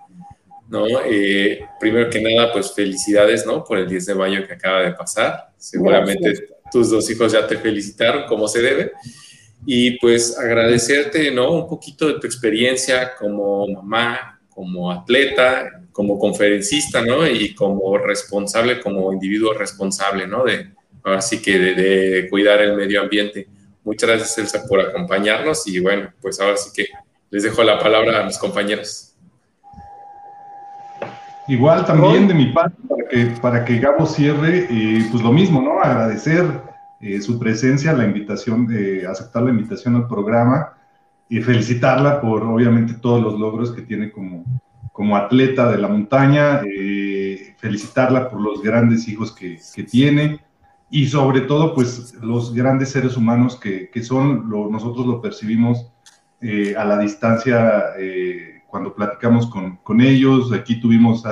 ¿no? 0.69 0.87
Eh, 1.05 1.67
primero 1.81 2.09
que 2.11 2.21
nada, 2.21 2.53
pues 2.53 2.73
felicidades, 2.73 3.47
¿no? 3.47 3.65
Por 3.65 3.79
el 3.79 3.89
10 3.89 4.07
de 4.07 4.15
mayo 4.15 4.47
que 4.47 4.55
acaba 4.55 4.83
de 4.83 4.93
pasar. 4.93 5.51
Seguramente 5.57 6.49
tus 6.71 6.91
dos 6.91 7.09
hijos 7.11 7.33
ya 7.33 7.47
te 7.47 7.59
felicitaron 7.59 8.27
como 8.27 8.49
se 8.49 8.63
debe 8.63 8.93
y 9.65 9.99
pues 9.99 10.39
agradecerte, 10.39 11.31
¿no? 11.31 11.53
Un 11.53 11.69
poquito 11.69 12.09
de 12.09 12.21
tu 12.21 12.27
experiencia 12.27 13.15
como 13.17 13.67
mamá, 13.67 14.41
como 14.49 14.91
atleta, 14.91 15.83
como 15.93 16.19
conferencista, 16.19 17.03
¿no? 17.03 17.27
Y 17.27 17.55
como 17.55 17.97
responsable, 17.99 18.81
como 18.81 19.13
individuo 19.13 19.55
responsable, 19.55 20.27
¿no? 20.27 20.45
De, 20.45 20.73
así 21.05 21.41
que 21.41 21.59
de, 21.59 22.29
cuidar 22.29 22.61
el 22.61 22.77
medio 22.77 23.01
ambiente. 23.01 23.49
Muchas 23.85 24.11
gracias, 24.11 24.39
Elsa, 24.39 24.67
por 24.69 24.81
acompañarnos 24.81 25.67
y 25.69 25.79
bueno, 25.79 26.13
pues 26.21 26.41
ahora 26.41 26.57
sí 26.57 26.71
que 26.75 26.89
les 27.31 27.45
dejo 27.45 27.63
la 27.63 27.79
palabra 27.79 28.21
a 28.21 28.25
mis 28.25 28.39
compañeros. 28.39 29.15
Igual 31.49 31.87
también 31.87 32.27
de 32.27 32.35
mi 32.35 32.47
parte, 32.47 32.77
para 32.89 33.09
que, 33.09 33.27
para 33.41 33.65
que 33.65 33.79
Gabo 33.79 34.05
cierre, 34.07 34.67
eh, 34.69 35.07
pues 35.11 35.23
lo 35.23 35.33
mismo, 35.33 35.63
¿no? 35.63 35.81
Agradecer 35.81 36.45
eh, 36.99 37.21
su 37.21 37.39
presencia, 37.39 37.93
la 37.93 38.07
invitación, 38.07 38.67
de 38.67 39.07
aceptar 39.07 39.43
la 39.43 39.51
invitación 39.51 39.97
al 39.97 40.09
programa 40.09 40.73
y 41.29 41.41
felicitarla 41.41 42.23
por 42.23 42.43
obviamente 42.45 42.95
todos 42.95 43.23
los 43.23 43.39
logros 43.39 43.71
que 43.73 43.83
tiene 43.83 44.11
como, 44.11 44.45
como 44.93 45.15
atleta 45.15 45.71
de 45.71 45.77
la 45.77 45.89
montaña, 45.89 46.63
eh, 46.65 47.55
felicitarla 47.59 48.31
por 48.31 48.41
los 48.41 48.63
grandes 48.63 49.09
hijos 49.09 49.33
que, 49.33 49.59
que, 49.75 49.83
tiene 49.83 50.41
y 50.89 51.07
sobre 51.07 51.43
todo 51.43 51.75
pues 51.75 52.15
los 52.23 52.55
grandes 52.55 52.93
seres 52.93 53.15
humanos 53.17 53.57
que, 53.57 53.91
que 53.91 54.03
son, 54.03 54.49
nosotros 54.49 55.07
lo 55.07 55.21
percibimos 55.21 55.93
eh, 56.41 56.75
a 56.79 56.85
la 56.85 56.99
distancia 56.99 57.85
cuando 58.69 58.95
platicamos 58.95 59.49
con, 59.49 59.77
con, 59.83 60.01
ellos. 60.01 60.51
Aquí 60.53 60.81
tuvimos 60.81 61.25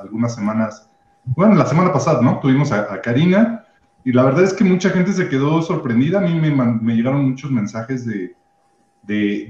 algunas 0.00 0.34
semanas, 0.36 0.88
bueno, 1.24 1.54
la 1.54 1.66
semana 1.66 1.92
pasada, 1.92 2.20
¿no? 2.20 2.38
Tuvimos 2.38 2.70
a, 2.70 2.92
a 2.92 3.00
Karina 3.00 3.61
y 4.04 4.12
la 4.12 4.24
verdad 4.24 4.44
es 4.44 4.52
que 4.52 4.64
mucha 4.64 4.90
gente 4.90 5.12
se 5.12 5.28
quedó 5.28 5.62
sorprendida. 5.62 6.18
A 6.18 6.22
mí 6.22 6.34
me, 6.34 6.94
llegaron 6.94 7.30
muchos 7.30 7.50
mensajes 7.50 8.04
de, 8.04 8.34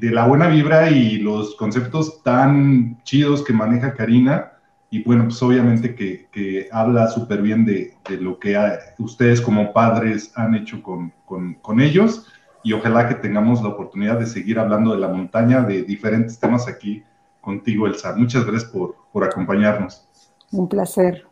la 0.02 0.26
buena 0.26 0.48
vibra 0.48 0.90
y 0.90 1.18
los 1.18 1.54
conceptos 1.56 2.22
tan 2.22 3.02
chidos 3.04 3.42
que 3.42 3.52
maneja 3.52 3.94
Karina. 3.94 4.52
Y 4.90 5.02
bueno, 5.04 5.24
pues 5.24 5.42
obviamente 5.42 5.94
que, 5.94 6.68
habla 6.70 7.08
súper 7.08 7.40
bien 7.40 7.64
de, 7.64 7.94
lo 8.20 8.38
que 8.38 8.58
ustedes 8.98 9.40
como 9.40 9.72
padres 9.72 10.32
han 10.36 10.54
hecho 10.54 10.82
con, 10.82 11.80
ellos. 11.80 12.26
Y 12.62 12.74
ojalá 12.74 13.08
que 13.08 13.14
tengamos 13.16 13.62
la 13.62 13.70
oportunidad 13.70 14.18
de 14.18 14.26
seguir 14.26 14.58
hablando 14.58 14.92
de 14.92 15.00
la 15.00 15.08
montaña, 15.08 15.62
de 15.62 15.82
diferentes 15.82 16.38
temas 16.38 16.68
aquí 16.68 17.02
contigo, 17.40 17.86
Elsa. 17.86 18.14
Muchas 18.14 18.44
gracias 18.44 18.70
por, 18.70 18.96
por 19.12 19.24
acompañarnos. 19.24 20.06
Un 20.52 20.68
placer. 20.68 21.31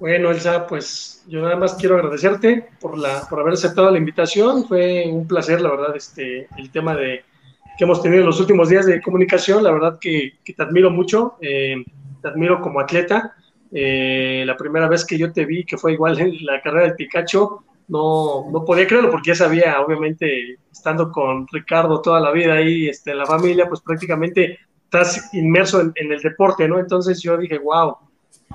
Bueno, 0.00 0.30
Elsa, 0.30 0.66
pues 0.66 1.24
yo 1.26 1.42
nada 1.42 1.56
más 1.56 1.74
quiero 1.74 1.96
agradecerte 1.96 2.68
por, 2.80 2.96
la, 2.96 3.26
por 3.28 3.40
haber 3.40 3.54
aceptado 3.54 3.90
la 3.90 3.98
invitación. 3.98 4.66
Fue 4.66 5.04
un 5.08 5.26
placer, 5.26 5.60
la 5.60 5.70
verdad, 5.70 5.96
este, 5.96 6.46
el 6.56 6.70
tema 6.70 6.94
de, 6.94 7.24
que 7.76 7.84
hemos 7.84 8.00
tenido 8.02 8.20
en 8.20 8.26
los 8.26 8.40
últimos 8.40 8.68
días 8.68 8.86
de 8.86 9.00
comunicación. 9.02 9.64
La 9.64 9.72
verdad 9.72 9.98
que, 10.00 10.34
te 10.44 10.62
admiro 10.62 10.90
mucho, 10.90 11.36
eh, 11.40 11.84
te 12.22 12.28
admiro 12.28 12.60
como 12.60 12.80
atleta. 12.80 13.34
Eh, 13.72 14.44
la 14.46 14.56
primera 14.56 14.88
vez 14.88 15.04
que 15.04 15.18
yo 15.18 15.32
te 15.32 15.44
vi, 15.44 15.64
que 15.64 15.76
fue 15.76 15.92
igual 15.92 16.18
en 16.20 16.44
la 16.44 16.60
carrera 16.62 16.86
del 16.86 16.96
Picacho, 16.96 17.64
no, 17.88 18.50
no 18.52 18.64
podía 18.64 18.86
creerlo 18.86 19.10
porque 19.10 19.30
ya 19.30 19.34
sabía, 19.34 19.80
obviamente, 19.80 20.58
estando 20.70 21.10
con 21.10 21.46
Ricardo 21.48 22.00
toda 22.00 22.20
la 22.20 22.30
vida 22.30 22.54
ahí, 22.54 22.88
este, 22.88 23.14
la 23.14 23.26
familia, 23.26 23.68
pues 23.68 23.80
prácticamente 23.80 24.58
estás 24.84 25.34
inmerso 25.34 25.80
en, 25.80 26.12
el 26.12 26.20
deporte, 26.20 26.66
¿no? 26.66 26.78
Entonces 26.78 27.20
yo 27.20 27.36
dije, 27.36 27.58
wow, 27.58 27.96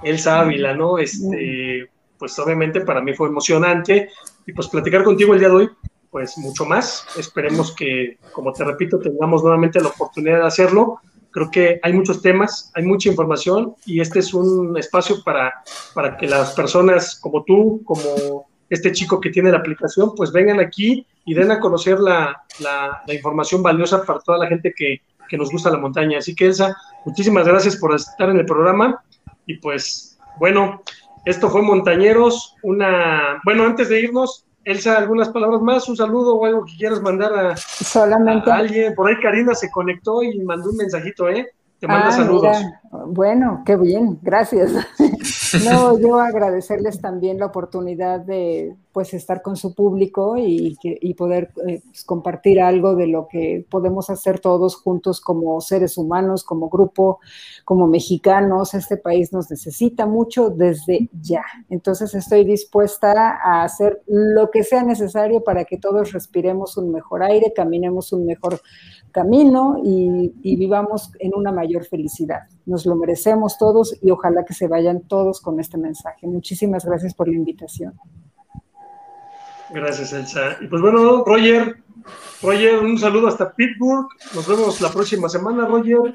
Elsa 0.03 0.39
Ávila, 0.39 0.73
¿no? 0.73 0.97
Este, 0.97 1.89
pues 2.17 2.37
obviamente 2.39 2.81
para 2.81 3.01
mí 3.01 3.13
fue 3.13 3.27
emocionante 3.27 4.09
y 4.45 4.53
pues 4.53 4.67
platicar 4.67 5.03
contigo 5.03 5.33
el 5.33 5.39
día 5.39 5.49
de 5.49 5.55
hoy, 5.55 5.69
pues 6.09 6.37
mucho 6.37 6.65
más. 6.65 7.05
Esperemos 7.17 7.75
que, 7.75 8.17
como 8.31 8.53
te 8.53 8.63
repito, 8.63 8.99
tengamos 8.99 9.43
nuevamente 9.43 9.81
la 9.81 9.89
oportunidad 9.89 10.39
de 10.39 10.47
hacerlo. 10.47 10.99
Creo 11.31 11.49
que 11.49 11.79
hay 11.81 11.93
muchos 11.93 12.21
temas, 12.21 12.71
hay 12.75 12.83
mucha 12.83 13.09
información 13.09 13.75
y 13.85 13.99
este 13.99 14.19
es 14.19 14.33
un 14.33 14.77
espacio 14.77 15.23
para, 15.23 15.53
para 15.93 16.15
que 16.15 16.27
las 16.27 16.53
personas 16.53 17.19
como 17.19 17.43
tú, 17.43 17.81
como 17.83 18.45
este 18.69 18.91
chico 18.91 19.19
que 19.19 19.29
tiene 19.29 19.51
la 19.51 19.57
aplicación, 19.57 20.13
pues 20.15 20.31
vengan 20.31 20.59
aquí 20.59 21.05
y 21.25 21.33
den 21.33 21.51
a 21.51 21.59
conocer 21.59 21.99
la, 21.99 22.43
la, 22.59 23.01
la 23.05 23.13
información 23.13 23.63
valiosa 23.63 24.03
para 24.05 24.19
toda 24.19 24.37
la 24.37 24.47
gente 24.47 24.73
que, 24.75 25.01
que 25.27 25.37
nos 25.37 25.51
gusta 25.51 25.71
la 25.71 25.77
montaña. 25.77 26.19
Así 26.19 26.35
que 26.35 26.45
Elsa, 26.45 26.75
muchísimas 27.05 27.47
gracias 27.47 27.75
por 27.77 27.93
estar 27.95 28.29
en 28.29 28.37
el 28.37 28.45
programa 28.45 29.03
y 29.45 29.57
pues 29.57 30.17
bueno, 30.39 30.81
esto 31.25 31.49
fue 31.49 31.61
Montañeros, 31.61 32.55
una, 32.63 33.41
bueno, 33.45 33.65
antes 33.65 33.89
de 33.89 34.01
irnos, 34.01 34.45
Elsa, 34.65 34.97
algunas 34.97 35.29
palabras 35.29 35.61
más, 35.61 35.89
un 35.89 35.97
saludo 35.97 36.35
o 36.35 36.45
algo 36.45 36.65
que 36.65 36.77
quieras 36.77 37.01
mandar 37.01 37.33
a, 37.33 37.57
Solamente... 37.57 38.51
alguien. 38.51 38.95
Por 38.95 39.09
ahí 39.09 39.15
Karina 39.21 39.53
se 39.53 39.69
conectó 39.69 40.23
y 40.23 40.39
mandó 40.39 40.69
un 40.69 40.77
mensajito, 40.77 41.29
¿eh? 41.29 41.47
Te 41.79 41.87
manda 41.87 42.07
ah, 42.07 42.11
saludos. 42.11 42.57
Bueno, 43.07 43.61
qué 43.65 43.75
bien, 43.75 44.17
gracias. 44.21 44.71
no, 45.65 45.99
yo 45.99 46.17
agradecerles 46.17 47.01
también 47.01 47.39
la 47.39 47.47
oportunidad 47.47 48.21
de 48.21 48.77
pues 48.93 49.13
estar 49.13 49.41
con 49.41 49.57
su 49.57 49.73
público 49.73 50.37
y, 50.37 50.77
y 50.83 51.13
poder 51.15 51.51
eh, 51.67 51.81
pues, 51.83 52.03
compartir 52.03 52.61
algo 52.61 52.95
de 52.95 53.07
lo 53.07 53.27
que 53.27 53.65
podemos 53.69 54.09
hacer 54.09 54.39
todos 54.39 54.75
juntos 54.75 55.19
como 55.19 55.59
seres 55.61 55.97
humanos, 55.97 56.43
como 56.43 56.69
grupo, 56.69 57.19
como 57.65 57.87
mexicanos. 57.87 58.73
Este 58.75 58.97
país 58.97 59.33
nos 59.33 59.49
necesita 59.49 60.05
mucho 60.05 60.51
desde 60.51 61.09
ya. 61.19 61.43
Entonces 61.69 62.13
estoy 62.13 62.45
dispuesta 62.45 63.39
a 63.43 63.63
hacer 63.63 64.03
lo 64.07 64.51
que 64.51 64.63
sea 64.63 64.83
necesario 64.83 65.43
para 65.43 65.65
que 65.65 65.77
todos 65.77 66.11
respiremos 66.11 66.77
un 66.77 66.91
mejor 66.91 67.23
aire, 67.23 67.51
caminemos 67.55 68.13
un 68.13 68.25
mejor 68.25 68.61
camino 69.11 69.77
y, 69.83 70.33
vivamos 70.57 71.11
en 71.19 71.33
una 71.35 71.51
mayor 71.51 71.85
felicidad. 71.85 72.41
Nos 72.65 72.85
lo 72.85 72.95
merecemos 72.95 73.57
todos 73.57 73.97
y 74.01 74.11
ojalá 74.11 74.43
que 74.45 74.53
se 74.53 74.67
vayan 74.67 75.01
todos 75.01 75.41
con 75.41 75.59
este 75.59 75.77
mensaje. 75.77 76.27
Muchísimas 76.27 76.85
gracias 76.85 77.13
por 77.13 77.27
la 77.27 77.35
invitación. 77.35 77.93
Gracias, 79.73 80.13
Elsa. 80.13 80.57
Y 80.61 80.67
pues 80.67 80.81
bueno, 80.81 81.23
Roger, 81.25 81.77
Roger, 82.41 82.79
un 82.79 82.97
saludo 82.97 83.27
hasta 83.27 83.53
Pittsburgh. 83.53 84.07
Nos 84.35 84.47
vemos 84.47 84.79
la 84.81 84.91
próxima 84.91 85.27
semana, 85.27 85.65
Roger. 85.65 86.13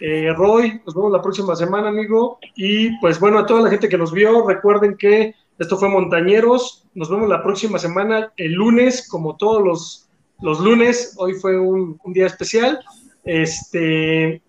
Eh, 0.00 0.32
Roy, 0.36 0.80
nos 0.86 0.94
vemos 0.94 1.12
la 1.12 1.20
próxima 1.20 1.54
semana, 1.54 1.88
amigo. 1.88 2.38
Y 2.56 2.98
pues 3.00 3.20
bueno, 3.20 3.38
a 3.38 3.46
toda 3.46 3.62
la 3.62 3.70
gente 3.70 3.88
que 3.88 3.98
nos 3.98 4.12
vio, 4.12 4.46
recuerden 4.46 4.96
que 4.96 5.34
esto 5.58 5.76
fue 5.76 5.88
Montañeros. 5.88 6.86
Nos 6.94 7.10
vemos 7.10 7.28
la 7.28 7.42
próxima 7.42 7.78
semana, 7.78 8.32
el 8.36 8.52
lunes, 8.52 9.06
como 9.08 9.36
todos 9.36 9.62
los 9.62 10.04
los 10.40 10.60
lunes. 10.60 11.14
Hoy 11.18 11.34
fue 11.34 11.58
un, 11.58 11.98
día 12.06 12.26
especial. 12.26 12.80
Este, 13.24 14.42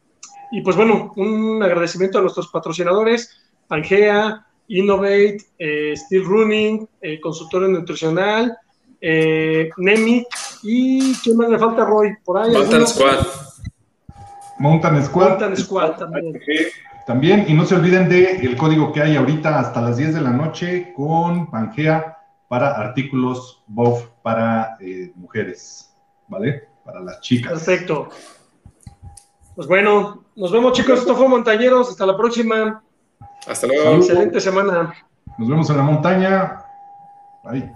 y 0.52 0.62
pues 0.62 0.76
bueno, 0.76 1.14
un 1.16 1.62
agradecimiento 1.64 2.20
a 2.20 2.22
nuestros 2.22 2.50
patrocinadores, 2.50 3.32
Pangea, 3.68 4.45
Innovate, 4.68 5.38
eh, 5.60 5.94
Steel 5.96 6.26
Running, 6.26 6.88
eh, 7.02 7.20
Consultorio 7.20 7.68
Nutricional, 7.68 8.58
eh, 9.02 9.70
Nemi 9.78 10.26
y 10.64 11.14
¿quién 11.16 11.38
más 11.38 11.50
le 11.50 11.60
falta, 11.60 11.86
Roy? 11.86 12.16
Por 12.24 12.38
ahí. 12.38 12.52
Mountain 12.52 12.88
Squad. 12.88 13.28
Mountain 14.60 15.04
Squad. 15.04 15.30
Mountain 15.30 15.58
Squad 15.58 15.92
también. 15.98 16.40
También, 17.06 17.46
y 17.48 17.54
no 17.54 17.66
se 17.66 17.76
olviden 17.76 18.10
de 18.10 18.38
el 18.38 18.58
código 18.58 18.92
que 18.92 19.02
hay 19.02 19.16
ahorita 19.16 19.60
hasta 19.60 19.80
las 19.80 19.98
10 19.98 20.16
de 20.16 20.22
la 20.22 20.32
noche 20.32 20.92
con 20.96 21.52
Pangea 21.52 22.18
para 22.48 22.72
artículos 22.72 23.64
BOF 23.68 24.08
para 24.24 24.78
eh, 24.80 25.12
mujeres, 25.16 25.94
¿vale? 26.28 26.68
Para 26.84 27.02
las 27.02 27.22
chicas. 27.22 27.52
Perfecto. 27.52 28.10
Pues 29.56 29.68
bueno, 29.68 30.26
nos 30.36 30.52
vemos 30.52 30.74
chicos, 30.74 31.00
esto 31.00 31.16
fue 31.16 31.28
Montañeros, 31.28 31.90
hasta 31.90 32.08
la 32.08 32.18
próxima. 32.18 32.84
Hasta 33.48 33.68
luego. 33.68 33.96
Excelente 33.96 34.40
semana. 34.40 34.94
Nos 35.38 35.50
vemos 35.50 35.70
en 35.70 35.78
la 35.78 35.84
montaña. 35.84 36.66
Bye. 37.44 37.72